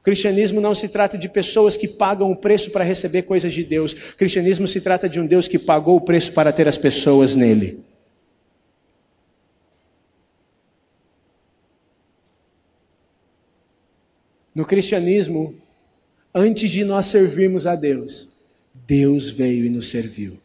O 0.00 0.02
cristianismo 0.02 0.58
não 0.58 0.74
se 0.74 0.88
trata 0.88 1.18
de 1.18 1.28
pessoas 1.28 1.76
que 1.76 1.86
pagam 1.86 2.32
o 2.32 2.36
preço 2.36 2.70
para 2.70 2.82
receber 2.82 3.24
coisas 3.24 3.52
de 3.52 3.62
Deus. 3.62 3.92
O 3.92 4.16
cristianismo 4.16 4.66
se 4.66 4.80
trata 4.80 5.06
de 5.06 5.20
um 5.20 5.26
Deus 5.26 5.46
que 5.46 5.58
pagou 5.58 5.96
o 5.96 6.00
preço 6.00 6.32
para 6.32 6.50
ter 6.50 6.66
as 6.66 6.78
pessoas 6.78 7.34
nele. 7.34 7.84
No 14.54 14.64
cristianismo, 14.64 15.54
antes 16.34 16.70
de 16.70 16.86
nós 16.86 17.04
servirmos 17.04 17.66
a 17.66 17.76
Deus, 17.76 18.32
Deus 18.86 19.30
veio 19.30 19.64
e 19.64 19.70
nos 19.70 19.90
serviu. 19.90 20.38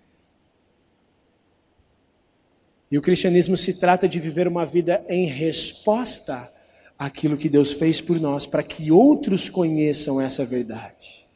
E 2.92 2.98
o 2.98 3.02
cristianismo 3.02 3.56
se 3.56 3.80
trata 3.80 4.08
de 4.08 4.20
viver 4.20 4.48
uma 4.48 4.66
vida 4.66 5.04
em 5.08 5.26
resposta 5.26 6.52
àquilo 6.98 7.38
que 7.38 7.48
Deus 7.48 7.74
fez 7.74 8.02
por 8.02 8.20
nós, 8.20 8.46
para 8.46 8.64
que 8.64 8.92
outros 8.92 9.48
conheçam 9.48 10.20
essa 10.20 10.44
verdade. 10.44 11.28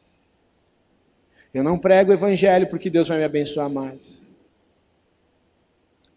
Eu 1.52 1.62
não 1.62 1.78
prego 1.78 2.10
o 2.10 2.14
evangelho 2.14 2.66
porque 2.66 2.90
Deus 2.90 3.06
vai 3.06 3.18
me 3.18 3.24
abençoar 3.24 3.70
mais. 3.70 4.26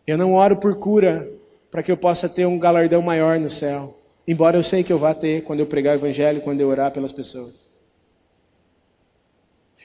Eu 0.08 0.17
não 0.17 0.34
oro 0.34 0.58
por 0.58 0.80
cura 0.80 1.32
para 1.69 1.84
que 1.84 1.91
eu 1.91 1.97
possa 1.97 2.28
ter 2.28 2.47
um 2.47 2.58
galardão 2.58 3.02
maior 3.02 3.39
no 3.39 3.50
céu, 3.50 3.95
embora 4.28 4.58
eu 4.58 4.63
sei 4.63 4.84
que 4.84 4.91
eu 4.91 4.97
vá 4.97 5.13
ter 5.13 5.43
quando 5.43 5.60
eu 5.60 5.67
pregar 5.67 5.95
o 5.95 6.00
evangelho, 6.00 6.41
quando 6.41 6.62
eu 6.62 6.69
orar 6.69 6.91
pelas 6.91 7.12
pessoas. 7.12 7.76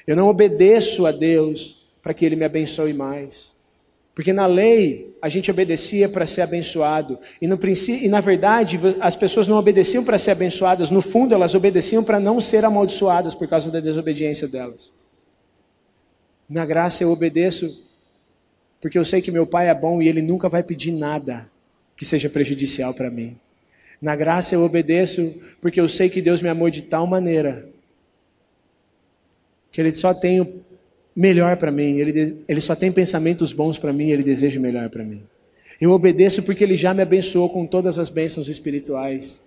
Eu 0.07 0.17
não 0.17 0.29
obedeço 0.29 1.07
a 1.07 1.13
Deus 1.13 1.91
para 2.03 2.13
que 2.13 2.25
Ele 2.25 2.37
me 2.37 2.45
abençoe 2.45 2.93
mais. 2.93 3.53
Porque 4.15 4.33
na 4.33 4.47
lei 4.47 5.17
a 5.23 5.29
gente 5.29 5.51
obedecia 5.51 6.09
para 6.09 6.27
ser 6.27 6.43
abençoado. 6.43 7.19
E, 7.41 7.47
no 7.47 7.59
e 7.89 8.09
na 8.09 8.21
verdade 8.21 8.79
as 9.01 9.17
pessoas 9.17 9.49
não 9.49 9.57
obedeciam 9.57 10.05
para 10.05 10.19
ser 10.19 10.33
abençoadas. 10.33 10.91
No 10.91 11.01
fundo 11.01 11.35
elas 11.35 11.55
obedeciam 11.55 12.05
para 12.05 12.21
não 12.21 12.41
ser 12.41 12.65
amaldiçoadas 12.65 13.35
por 13.35 13.49
causa 13.49 13.71
da 13.71 13.81
desobediência 13.81 14.47
delas. 14.47 14.93
Na 16.49 16.67
graça 16.67 17.03
eu 17.03 17.11
obedeço 17.11 17.87
porque 18.81 18.99
eu 18.99 19.05
sei 19.05 19.23
que 19.23 19.31
meu 19.31 19.47
pai 19.47 19.69
é 19.69 19.75
bom 19.75 20.03
e 20.03 20.09
ele 20.09 20.21
nunca 20.21 20.49
vai 20.49 20.63
pedir 20.63 20.91
nada 20.91 21.49
que 21.97 22.05
seja 22.05 22.29
prejudicial 22.29 22.93
para 22.93 23.11
mim. 23.11 23.39
Na 24.01 24.15
graça 24.15 24.55
eu 24.55 24.61
obedeço 24.61 25.41
porque 25.61 25.81
eu 25.81 25.89
sei 25.89 26.11
que 26.11 26.21
Deus 26.21 26.43
me 26.43 26.49
amou 26.49 26.69
de 26.69 26.83
tal 26.83 27.07
maneira 27.07 27.72
que 29.73 29.81
Ele 29.81 29.91
só 29.91 30.15
tem 30.15 30.41
o 30.41 30.63
melhor 31.17 31.57
para 31.57 31.71
mim, 31.71 31.99
ele, 31.99 32.43
ele 32.47 32.61
só 32.61 32.75
tem 32.75 32.93
pensamentos 32.93 33.53
bons 33.53 33.79
para 33.79 33.93
mim, 33.93 34.11
Ele 34.11 34.23
deseja 34.23 34.59
o 34.59 34.63
melhor 34.63 34.89
para 34.89 35.03
mim. 35.03 35.23
Eu 35.81 35.91
obedeço 35.91 36.43
porque 36.43 36.63
Ele 36.63 36.77
já 36.77 36.95
me 36.95 37.03
abençoou 37.03 37.49
com 37.49 37.67
todas 37.67 37.99
as 37.99 38.09
bênçãos 38.09 38.49
espirituais. 38.49 39.43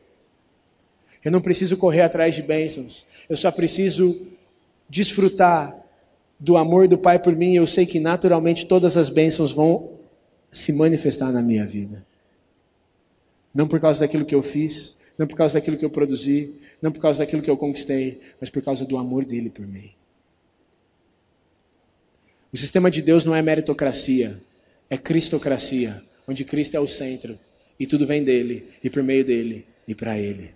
Eu 1.23 1.31
não 1.31 1.41
preciso 1.41 1.77
correr 1.77 2.01
atrás 2.01 2.35
de 2.35 2.41
bênçãos, 2.41 3.05
eu 3.29 3.37
só 3.37 3.51
preciso 3.51 4.27
desfrutar 4.89 5.75
do 6.39 6.57
amor 6.57 6.87
do 6.87 6.97
Pai 6.97 7.17
por 7.17 7.35
mim. 7.35 7.55
Eu 7.55 7.65
sei 7.65 7.85
que 7.85 7.99
naturalmente 7.99 8.65
todas 8.65 8.97
as 8.97 9.09
bênçãos 9.09 9.51
vão 9.51 9.95
se 10.51 10.73
manifestar 10.73 11.31
na 11.31 11.41
minha 11.41 11.65
vida. 11.65 12.05
Não 13.53 13.67
por 13.67 13.79
causa 13.79 14.01
daquilo 14.01 14.25
que 14.25 14.35
eu 14.35 14.41
fiz, 14.41 15.05
não 15.17 15.25
por 15.25 15.35
causa 15.35 15.55
daquilo 15.55 15.77
que 15.77 15.85
eu 15.85 15.89
produzi, 15.89 16.55
não 16.81 16.91
por 16.91 16.99
causa 16.99 17.19
daquilo 17.19 17.41
que 17.41 17.49
eu 17.49 17.57
conquistei, 17.57 18.21
mas 18.39 18.49
por 18.49 18.61
causa 18.61 18.85
do 18.85 18.97
amor 18.97 19.25
dele 19.25 19.49
por 19.49 19.65
mim. 19.65 19.91
O 22.55 22.57
sistema 22.57 22.89
de 22.89 23.01
Deus 23.01 23.25
não 23.25 23.35
é 23.35 23.41
meritocracia, 23.41 24.33
é 24.89 24.97
cristocracia, 24.97 26.01
onde 26.25 26.45
Cristo 26.45 26.77
é 26.77 26.79
o 26.79 26.87
centro 26.87 27.37
e 27.77 27.85
tudo 27.85 28.07
vem 28.07 28.23
dele 28.23 28.69
e 28.81 28.89
por 28.89 29.03
meio 29.03 29.25
dele 29.25 29.67
e 29.85 29.93
para 29.93 30.17
ele. 30.17 30.55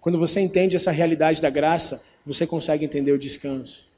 Quando 0.00 0.20
você 0.20 0.38
entende 0.38 0.76
essa 0.76 0.92
realidade 0.92 1.42
da 1.42 1.50
graça, 1.50 2.00
você 2.24 2.46
consegue 2.46 2.84
entender 2.84 3.10
o 3.10 3.18
descanso. 3.18 3.92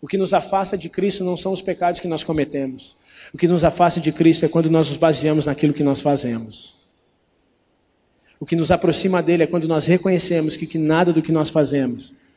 O 0.00 0.06
que 0.06 0.16
nos 0.16 0.32
afasta 0.32 0.78
de 0.78 0.88
Cristo 0.88 1.24
não 1.24 1.36
são 1.36 1.52
os 1.52 1.60
pecados 1.60 1.98
que 1.98 2.06
nós 2.06 2.22
cometemos. 2.22 2.96
O 3.34 3.36
que 3.36 3.48
nos 3.48 3.64
afasta 3.64 3.98
de 3.98 4.12
Cristo 4.12 4.44
é 4.44 4.48
quando 4.48 4.70
nós 4.70 4.86
nos 4.88 4.96
baseamos 4.96 5.46
naquilo 5.46 5.74
que 5.74 5.82
nós 5.82 6.00
fazemos. 6.00 6.86
O 8.38 8.46
que 8.46 8.54
nos 8.54 8.70
aproxima 8.70 9.20
dele 9.20 9.42
é 9.42 9.46
quando 9.48 9.66
nós 9.66 9.88
reconhecemos 9.88 10.56
que, 10.56 10.68
que 10.68 10.78
nada 10.78 11.12
do 11.12 11.20
que 11.20 11.32
nós 11.32 11.50
fazemos 11.50 12.27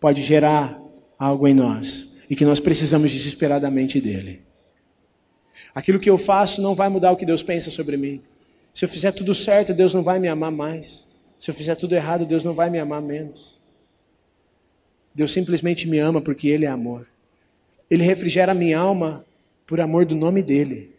pode 0.00 0.22
gerar 0.22 0.80
algo 1.18 1.46
em 1.48 1.54
nós 1.54 2.20
e 2.28 2.36
que 2.36 2.44
nós 2.44 2.60
precisamos 2.60 3.10
desesperadamente 3.10 4.00
dele. 4.00 4.42
Aquilo 5.74 6.00
que 6.00 6.10
eu 6.10 6.18
faço 6.18 6.60
não 6.62 6.74
vai 6.74 6.88
mudar 6.88 7.12
o 7.12 7.16
que 7.16 7.26
Deus 7.26 7.42
pensa 7.42 7.70
sobre 7.70 7.96
mim. 7.96 8.22
Se 8.72 8.84
eu 8.84 8.88
fizer 8.88 9.12
tudo 9.12 9.34
certo, 9.34 9.74
Deus 9.74 9.94
não 9.94 10.02
vai 10.02 10.18
me 10.18 10.28
amar 10.28 10.50
mais. 10.50 11.20
Se 11.38 11.50
eu 11.50 11.54
fizer 11.54 11.74
tudo 11.74 11.94
errado, 11.94 12.24
Deus 12.24 12.44
não 12.44 12.54
vai 12.54 12.70
me 12.70 12.78
amar 12.78 13.02
menos. 13.02 13.58
Deus 15.14 15.32
simplesmente 15.32 15.88
me 15.88 15.98
ama 15.98 16.20
porque 16.20 16.48
Ele 16.48 16.64
é 16.64 16.68
amor. 16.68 17.06
Ele 17.90 18.02
refrigera 18.02 18.52
a 18.52 18.54
minha 18.54 18.78
alma 18.78 19.24
por 19.66 19.80
amor 19.80 20.04
do 20.04 20.14
nome 20.14 20.42
dEle. 20.42 20.92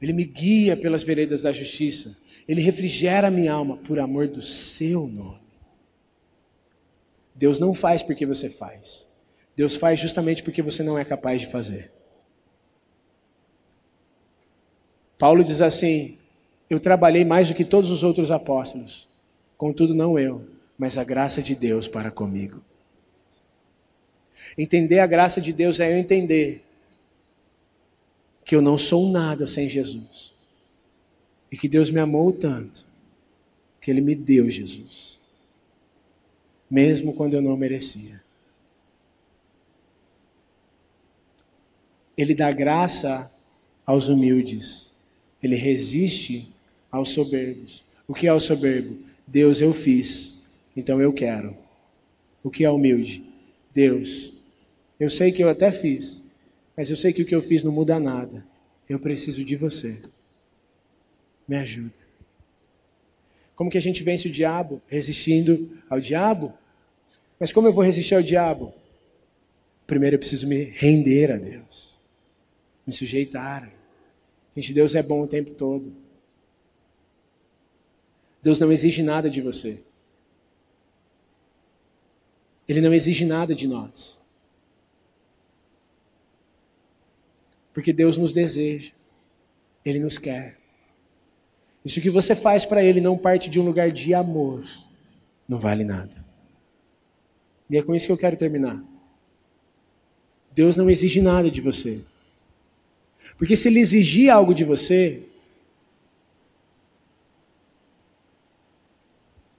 Ele 0.00 0.12
me 0.12 0.24
guia 0.24 0.76
pelas 0.76 1.02
veredas 1.02 1.42
da 1.42 1.52
justiça. 1.52 2.24
Ele 2.48 2.60
refrigera 2.60 3.30
minha 3.30 3.52
alma 3.52 3.76
por 3.76 3.98
amor 3.98 4.28
do 4.28 4.40
seu 4.40 5.06
nome. 5.06 5.46
Deus 7.34 7.58
não 7.58 7.74
faz 7.74 8.02
porque 8.02 8.24
você 8.24 8.48
faz. 8.48 9.14
Deus 9.54 9.76
faz 9.76 9.98
justamente 9.98 10.42
porque 10.42 10.62
você 10.62 10.82
não 10.82 10.98
é 10.98 11.04
capaz 11.04 11.40
de 11.40 11.46
fazer. 11.46 11.92
Paulo 15.18 15.42
diz 15.42 15.60
assim: 15.60 16.18
Eu 16.68 16.78
trabalhei 16.78 17.24
mais 17.24 17.48
do 17.48 17.54
que 17.54 17.64
todos 17.64 17.90
os 17.90 18.02
outros 18.02 18.30
apóstolos, 18.30 19.08
contudo, 19.56 19.94
não 19.94 20.18
eu, 20.18 20.46
mas 20.78 20.98
a 20.98 21.04
graça 21.04 21.42
de 21.42 21.54
Deus 21.54 21.88
para 21.88 22.10
comigo. 22.10 22.62
Entender 24.56 25.00
a 25.00 25.06
graça 25.06 25.40
de 25.40 25.52
Deus 25.52 25.80
é 25.80 25.92
eu 25.92 25.98
entender 25.98 26.64
que 28.44 28.54
eu 28.54 28.62
não 28.62 28.78
sou 28.78 29.10
nada 29.10 29.46
sem 29.46 29.68
Jesus. 29.68 30.35
E 31.50 31.56
que 31.56 31.68
Deus 31.68 31.90
me 31.90 32.00
amou 32.00 32.32
tanto 32.32 32.86
que 33.80 33.90
Ele 33.90 34.00
me 34.00 34.14
deu 34.14 34.50
Jesus, 34.50 35.20
mesmo 36.68 37.14
quando 37.14 37.34
eu 37.34 37.42
não 37.42 37.56
merecia. 37.56 38.20
Ele 42.16 42.34
dá 42.34 42.50
graça 42.50 43.30
aos 43.84 44.08
humildes. 44.08 45.04
Ele 45.42 45.54
resiste 45.54 46.52
aos 46.90 47.10
soberbos. 47.10 47.84
O 48.08 48.14
que 48.14 48.26
é 48.26 48.32
o 48.32 48.40
soberbo? 48.40 48.98
Deus, 49.26 49.60
eu 49.60 49.72
fiz, 49.72 50.50
então 50.76 51.00
eu 51.00 51.12
quero. 51.12 51.56
O 52.42 52.50
que 52.50 52.64
é 52.64 52.70
humilde? 52.70 53.24
Deus, 53.72 54.46
eu 54.98 55.10
sei 55.10 55.30
que 55.30 55.42
eu 55.42 55.48
até 55.48 55.70
fiz, 55.70 56.32
mas 56.76 56.88
eu 56.88 56.96
sei 56.96 57.12
que 57.12 57.22
o 57.22 57.26
que 57.26 57.34
eu 57.34 57.42
fiz 57.42 57.62
não 57.62 57.72
muda 57.72 58.00
nada. 58.00 58.46
Eu 58.88 58.98
preciso 58.98 59.44
de 59.44 59.56
você. 59.56 60.02
Me 61.46 61.56
ajuda. 61.56 61.94
Como 63.54 63.70
que 63.70 63.78
a 63.78 63.80
gente 63.80 64.02
vence 64.02 64.28
o 64.28 64.30
diabo? 64.30 64.82
Resistindo 64.86 65.82
ao 65.88 65.98
diabo? 65.98 66.52
Mas 67.38 67.52
como 67.52 67.68
eu 67.68 67.72
vou 67.72 67.84
resistir 67.84 68.14
ao 68.14 68.22
diabo? 68.22 68.74
Primeiro 69.86 70.16
eu 70.16 70.18
preciso 70.18 70.48
me 70.48 70.64
render 70.64 71.30
a 71.30 71.36
Deus, 71.36 72.04
me 72.86 72.92
sujeitar. 72.92 73.72
Gente, 74.54 74.72
Deus 74.72 74.94
é 74.94 75.02
bom 75.02 75.22
o 75.22 75.28
tempo 75.28 75.54
todo. 75.54 75.94
Deus 78.42 78.58
não 78.58 78.72
exige 78.72 79.02
nada 79.02 79.30
de 79.30 79.40
você. 79.40 79.84
Ele 82.68 82.80
não 82.80 82.92
exige 82.92 83.24
nada 83.24 83.54
de 83.54 83.66
nós. 83.66 84.26
Porque 87.72 87.92
Deus 87.92 88.16
nos 88.16 88.32
deseja, 88.32 88.92
Ele 89.84 90.00
nos 90.00 90.18
quer. 90.18 90.58
Isso 91.86 92.00
que 92.00 92.10
você 92.10 92.34
faz 92.34 92.64
para 92.64 92.82
Ele 92.82 93.00
não 93.00 93.16
parte 93.16 93.48
de 93.48 93.60
um 93.60 93.64
lugar 93.64 93.92
de 93.92 94.12
amor, 94.12 94.64
não 95.48 95.56
vale 95.56 95.84
nada. 95.84 96.26
E 97.70 97.76
é 97.76 97.82
com 97.82 97.94
isso 97.94 98.06
que 98.06 98.12
eu 98.12 98.18
quero 98.18 98.36
terminar. 98.36 98.82
Deus 100.52 100.76
não 100.76 100.90
exige 100.90 101.20
nada 101.20 101.48
de 101.48 101.60
você. 101.60 102.04
Porque 103.38 103.54
se 103.54 103.68
Ele 103.68 103.78
exigir 103.78 104.30
algo 104.30 104.52
de 104.52 104.64
você, 104.64 105.28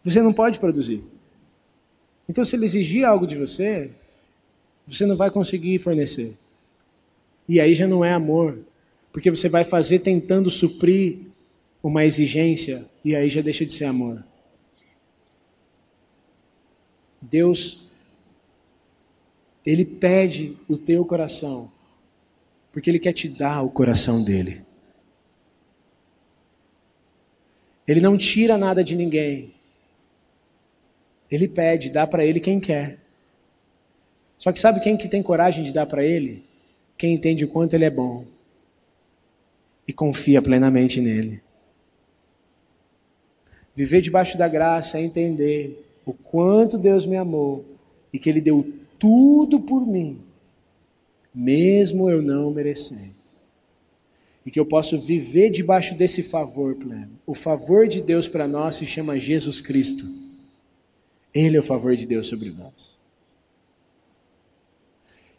você 0.04 0.22
não 0.22 0.34
pode 0.34 0.60
produzir. 0.60 1.02
Então, 2.28 2.44
se 2.44 2.58
Ele 2.58 2.66
exigir 2.66 3.06
algo 3.06 3.26
de 3.26 3.38
você, 3.38 3.90
você 4.86 5.06
não 5.06 5.16
vai 5.16 5.32
conseguir 5.32 5.80
fornecer. 5.80 6.38
E 7.48 7.62
aí 7.62 7.74
já 7.74 7.88
não 7.88 8.04
é 8.04 8.12
amor, 8.12 8.60
porque 9.14 9.30
você 9.30 9.48
vai 9.48 9.64
fazer 9.64 10.00
tentando 10.00 10.50
suprir 10.50 11.27
uma 11.88 12.04
exigência, 12.04 12.86
e 13.04 13.16
aí 13.16 13.30
já 13.30 13.42
deixa 13.42 13.66
de 13.66 13.72
ser 13.72 13.86
amor. 13.86 14.24
Deus, 17.22 17.92
Ele 19.66 19.86
pede 19.86 20.56
o 20.68 20.78
teu 20.78 21.06
coração, 21.06 21.72
porque 22.72 22.90
Ele 22.90 23.00
quer 23.00 23.14
te 23.14 23.30
dar 23.30 23.62
o 23.64 23.70
coração 23.70 24.24
dele. 24.24 24.66
Ele 27.88 28.02
não 28.02 28.18
tira 28.18 28.58
nada 28.58 28.84
de 28.84 28.96
ninguém. 28.96 29.54
Ele 31.32 31.48
pede, 31.48 31.90
dá 31.90 32.06
para 32.06 32.26
ele 32.26 32.40
quem 32.40 32.60
quer. 32.60 33.00
Só 34.38 34.52
que 34.52 34.60
sabe 34.60 34.82
quem 34.82 34.98
que 34.98 35.08
tem 35.08 35.24
coragem 35.24 35.64
de 35.64 35.72
dar 35.72 35.86
para 35.86 36.04
ele? 36.04 36.44
Quem 36.98 37.14
entende 37.14 37.46
o 37.46 37.48
quanto 37.48 37.74
ele 37.74 37.86
é 37.86 37.90
bom 37.90 38.26
e 39.88 39.94
confia 39.94 40.42
plenamente 40.42 41.00
nele. 41.00 41.42
Viver 43.78 44.02
debaixo 44.02 44.40
da 44.40 44.48
graça 44.48 44.98
é 44.98 45.04
entender 45.04 45.86
o 46.04 46.12
quanto 46.12 46.80
Deus 46.80 47.06
me 47.06 47.16
amou 47.16 47.64
e 48.12 48.18
que 48.18 48.28
Ele 48.28 48.42
deu 48.42 48.74
tudo 48.98 49.60
por 49.60 49.86
mim, 49.86 50.20
mesmo 51.32 52.10
eu 52.10 52.20
não 52.20 52.50
merecendo. 52.50 53.16
E 54.44 54.50
que 54.50 54.60
eu 54.60 54.66
posso 54.66 55.00
viver 55.00 55.52
debaixo 55.52 55.94
desse 55.94 56.24
favor 56.24 56.74
pleno. 56.74 57.12
O 57.24 57.36
favor 57.36 57.88
de 57.88 58.02
Deus 58.02 58.28
para 58.28 58.48
nós 58.48 58.78
se 58.78 58.86
chama 58.88 59.20
Jesus 59.20 59.62
Cristo. 59.62 60.04
Ele 61.32 61.56
é 61.56 61.60
o 61.60 61.64
favor 61.64 61.96
de 61.96 62.08
Deus 62.08 62.26
sobre 62.26 62.50
nós. 62.50 62.98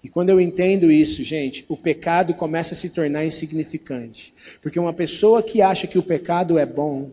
E 0.05 0.09
quando 0.09 0.29
eu 0.29 0.41
entendo 0.41 0.93
isso, 0.93 1.25
gente, 1.25 1.65
o 1.69 1.77
pecado 1.77 2.35
começa 2.35 2.75
a 2.75 2.77
se 2.77 2.91
tornar 2.91 3.27
insignificante. 3.27 4.33
Porque 4.63 4.79
uma 4.79 4.93
pessoa 4.93 5.43
que 5.43 5.61
acha 5.61 5.89
que 5.89 5.99
o 5.99 6.03
pecado 6.05 6.57
é 6.57 6.65
bom, 6.65 7.11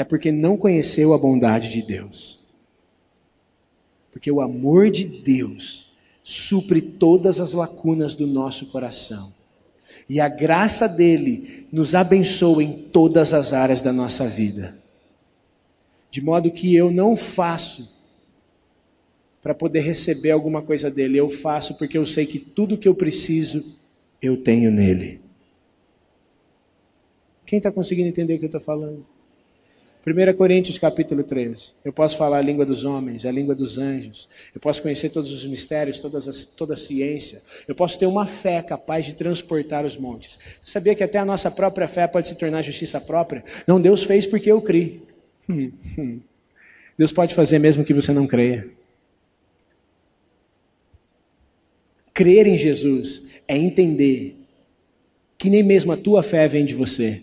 é 0.00 0.04
porque 0.04 0.32
não 0.32 0.56
conheceu 0.56 1.12
a 1.12 1.18
bondade 1.18 1.68
de 1.68 1.82
Deus. 1.82 2.54
Porque 4.10 4.32
o 4.32 4.40
amor 4.40 4.90
de 4.90 5.04
Deus 5.04 5.98
supre 6.22 6.80
todas 6.80 7.38
as 7.38 7.52
lacunas 7.52 8.14
do 8.14 8.26
nosso 8.26 8.64
coração. 8.68 9.30
E 10.08 10.18
a 10.18 10.26
graça 10.26 10.88
dele 10.88 11.66
nos 11.70 11.94
abençoa 11.94 12.64
em 12.64 12.72
todas 12.72 13.34
as 13.34 13.52
áreas 13.52 13.82
da 13.82 13.92
nossa 13.92 14.26
vida. 14.26 14.74
De 16.10 16.22
modo 16.22 16.50
que 16.50 16.74
eu 16.74 16.90
não 16.90 17.14
faço 17.14 18.08
para 19.42 19.54
poder 19.54 19.80
receber 19.80 20.30
alguma 20.30 20.62
coisa 20.62 20.90
dele, 20.90 21.18
eu 21.18 21.28
faço 21.28 21.76
porque 21.76 21.98
eu 21.98 22.06
sei 22.06 22.24
que 22.24 22.38
tudo 22.38 22.78
que 22.78 22.88
eu 22.88 22.94
preciso 22.94 23.78
eu 24.22 24.38
tenho 24.38 24.70
nele. 24.70 25.20
Quem 27.44 27.58
está 27.58 27.70
conseguindo 27.70 28.08
entender 28.08 28.36
o 28.36 28.38
que 28.38 28.46
eu 28.46 28.48
estou 28.48 28.62
falando? 28.62 29.19
1 30.06 30.34
Coríntios 30.34 30.78
capítulo 30.78 31.22
13. 31.22 31.72
Eu 31.84 31.92
posso 31.92 32.16
falar 32.16 32.38
a 32.38 32.42
língua 32.42 32.64
dos 32.64 32.84
homens, 32.86 33.26
a 33.26 33.30
língua 33.30 33.54
dos 33.54 33.76
anjos. 33.76 34.30
Eu 34.54 34.60
posso 34.60 34.80
conhecer 34.80 35.10
todos 35.10 35.30
os 35.30 35.44
mistérios, 35.44 35.98
todas 35.98 36.26
as, 36.26 36.44
toda 36.44 36.72
a 36.72 36.76
ciência. 36.76 37.40
Eu 37.68 37.74
posso 37.74 37.98
ter 37.98 38.06
uma 38.06 38.24
fé 38.24 38.62
capaz 38.62 39.04
de 39.04 39.12
transportar 39.12 39.84
os 39.84 39.98
montes. 39.98 40.38
Você 40.60 40.72
sabia 40.72 40.94
que 40.94 41.04
até 41.04 41.18
a 41.18 41.24
nossa 41.24 41.50
própria 41.50 41.86
fé 41.86 42.06
pode 42.06 42.28
se 42.28 42.34
tornar 42.36 42.62
justiça 42.62 42.98
própria? 42.98 43.44
Não, 43.66 43.78
Deus 43.78 44.02
fez 44.02 44.26
porque 44.26 44.50
eu 44.50 44.62
criei. 44.62 45.02
Deus 46.96 47.12
pode 47.12 47.34
fazer 47.34 47.58
mesmo 47.58 47.84
que 47.84 47.92
você 47.92 48.10
não 48.12 48.26
creia. 48.26 48.68
Crer 52.14 52.46
em 52.46 52.56
Jesus 52.56 53.34
é 53.46 53.56
entender 53.56 54.36
que 55.36 55.50
nem 55.50 55.62
mesmo 55.62 55.92
a 55.92 55.96
tua 55.96 56.22
fé 56.22 56.48
vem 56.48 56.64
de 56.64 56.74
você, 56.74 57.22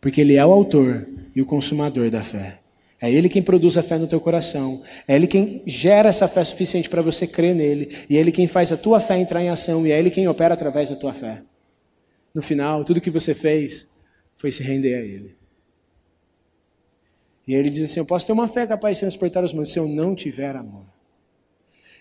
porque 0.00 0.20
Ele 0.20 0.34
é 0.34 0.44
o 0.44 0.52
autor 0.52 1.06
e 1.36 1.42
o 1.42 1.46
consumador 1.46 2.10
da 2.10 2.22
fé. 2.22 2.60
É 2.98 3.12
Ele 3.12 3.28
quem 3.28 3.42
produz 3.42 3.76
a 3.76 3.82
fé 3.82 3.98
no 3.98 4.06
teu 4.06 4.18
coração. 4.18 4.82
É 5.06 5.14
Ele 5.14 5.26
quem 5.26 5.62
gera 5.66 6.08
essa 6.08 6.26
fé 6.26 6.42
suficiente 6.42 6.88
para 6.88 7.02
você 7.02 7.26
crer 7.26 7.54
nele. 7.54 7.94
E 8.08 8.16
é 8.16 8.20
Ele 8.20 8.32
quem 8.32 8.46
faz 8.46 8.72
a 8.72 8.76
tua 8.76 8.98
fé 8.98 9.18
entrar 9.18 9.42
em 9.42 9.50
ação. 9.50 9.86
E 9.86 9.92
é 9.92 9.98
Ele 9.98 10.10
quem 10.10 10.26
opera 10.26 10.54
através 10.54 10.88
da 10.88 10.96
tua 10.96 11.12
fé. 11.12 11.42
No 12.34 12.40
final, 12.40 12.82
tudo 12.84 13.02
que 13.02 13.10
você 13.10 13.34
fez 13.34 13.86
foi 14.36 14.50
se 14.50 14.62
render 14.62 14.94
a 14.94 15.00
Ele. 15.00 15.36
E 17.46 17.54
Ele 17.54 17.68
diz 17.68 17.90
assim: 17.90 18.00
Eu 18.00 18.06
posso 18.06 18.26
ter 18.26 18.32
uma 18.32 18.48
fé 18.48 18.66
capaz 18.66 18.96
de 18.96 19.00
transportar 19.00 19.44
os 19.44 19.52
mundos 19.52 19.72
se 19.72 19.78
eu 19.78 19.86
não 19.86 20.14
tiver 20.14 20.56
amor. 20.56 20.86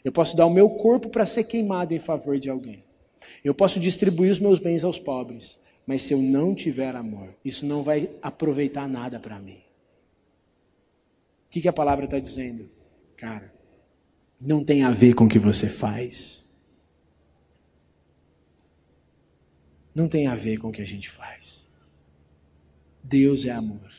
Eu 0.03 0.13
posso 0.13 0.37
dar 0.37 0.45
o 0.45 0.53
meu 0.53 0.69
corpo 0.69 1.09
para 1.09 1.25
ser 1.25 1.43
queimado 1.43 1.93
em 1.93 1.99
favor 1.99 2.39
de 2.39 2.49
alguém. 2.49 2.85
Eu 3.43 3.53
posso 3.53 3.81
distribuir 3.81 4.31
os 4.31 4.39
meus 4.39 4.59
bens 4.59 4.85
aos 4.85 4.97
pobres. 4.97 5.59
Mas 5.85 6.01
se 6.01 6.13
eu 6.13 6.21
não 6.21 6.55
tiver 6.55 6.95
amor, 6.95 7.35
isso 7.43 7.65
não 7.65 7.83
vai 7.83 8.09
aproveitar 8.21 8.87
nada 8.87 9.19
para 9.19 9.39
mim. 9.39 9.59
O 11.47 11.49
que, 11.51 11.61
que 11.61 11.67
a 11.67 11.73
palavra 11.73 12.05
está 12.05 12.19
dizendo? 12.19 12.69
Cara, 13.15 13.53
não 14.39 14.63
tem 14.63 14.83
a 14.83 14.91
ver 14.91 15.13
com 15.13 15.25
o 15.25 15.29
que 15.29 15.39
você 15.39 15.67
faz. 15.67 16.59
Não 19.93 20.07
tem 20.09 20.27
a 20.27 20.35
ver 20.35 20.57
com 20.57 20.69
o 20.69 20.71
que 20.71 20.81
a 20.81 20.85
gente 20.85 21.09
faz. 21.09 21.71
Deus 23.01 23.45
é 23.45 23.51
amor. 23.51 23.91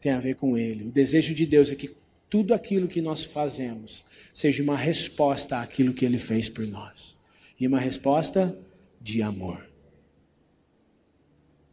Tem 0.00 0.12
a 0.12 0.20
ver 0.20 0.34
com 0.34 0.58
Ele. 0.58 0.84
O 0.84 0.92
desejo 0.92 1.34
de 1.34 1.46
Deus 1.46 1.70
é 1.70 1.74
que 1.74 1.96
tudo 2.28 2.52
aquilo 2.52 2.88
que 2.88 3.00
nós 3.00 3.24
fazemos 3.24 4.04
seja 4.34 4.62
uma 4.62 4.76
resposta 4.76 5.60
àquilo 5.60 5.94
que 5.94 6.04
Ele 6.04 6.18
fez 6.18 6.48
por 6.48 6.66
nós. 6.66 7.16
E 7.58 7.66
uma 7.66 7.80
resposta 7.80 8.56
de 9.00 9.22
amor. 9.22 9.67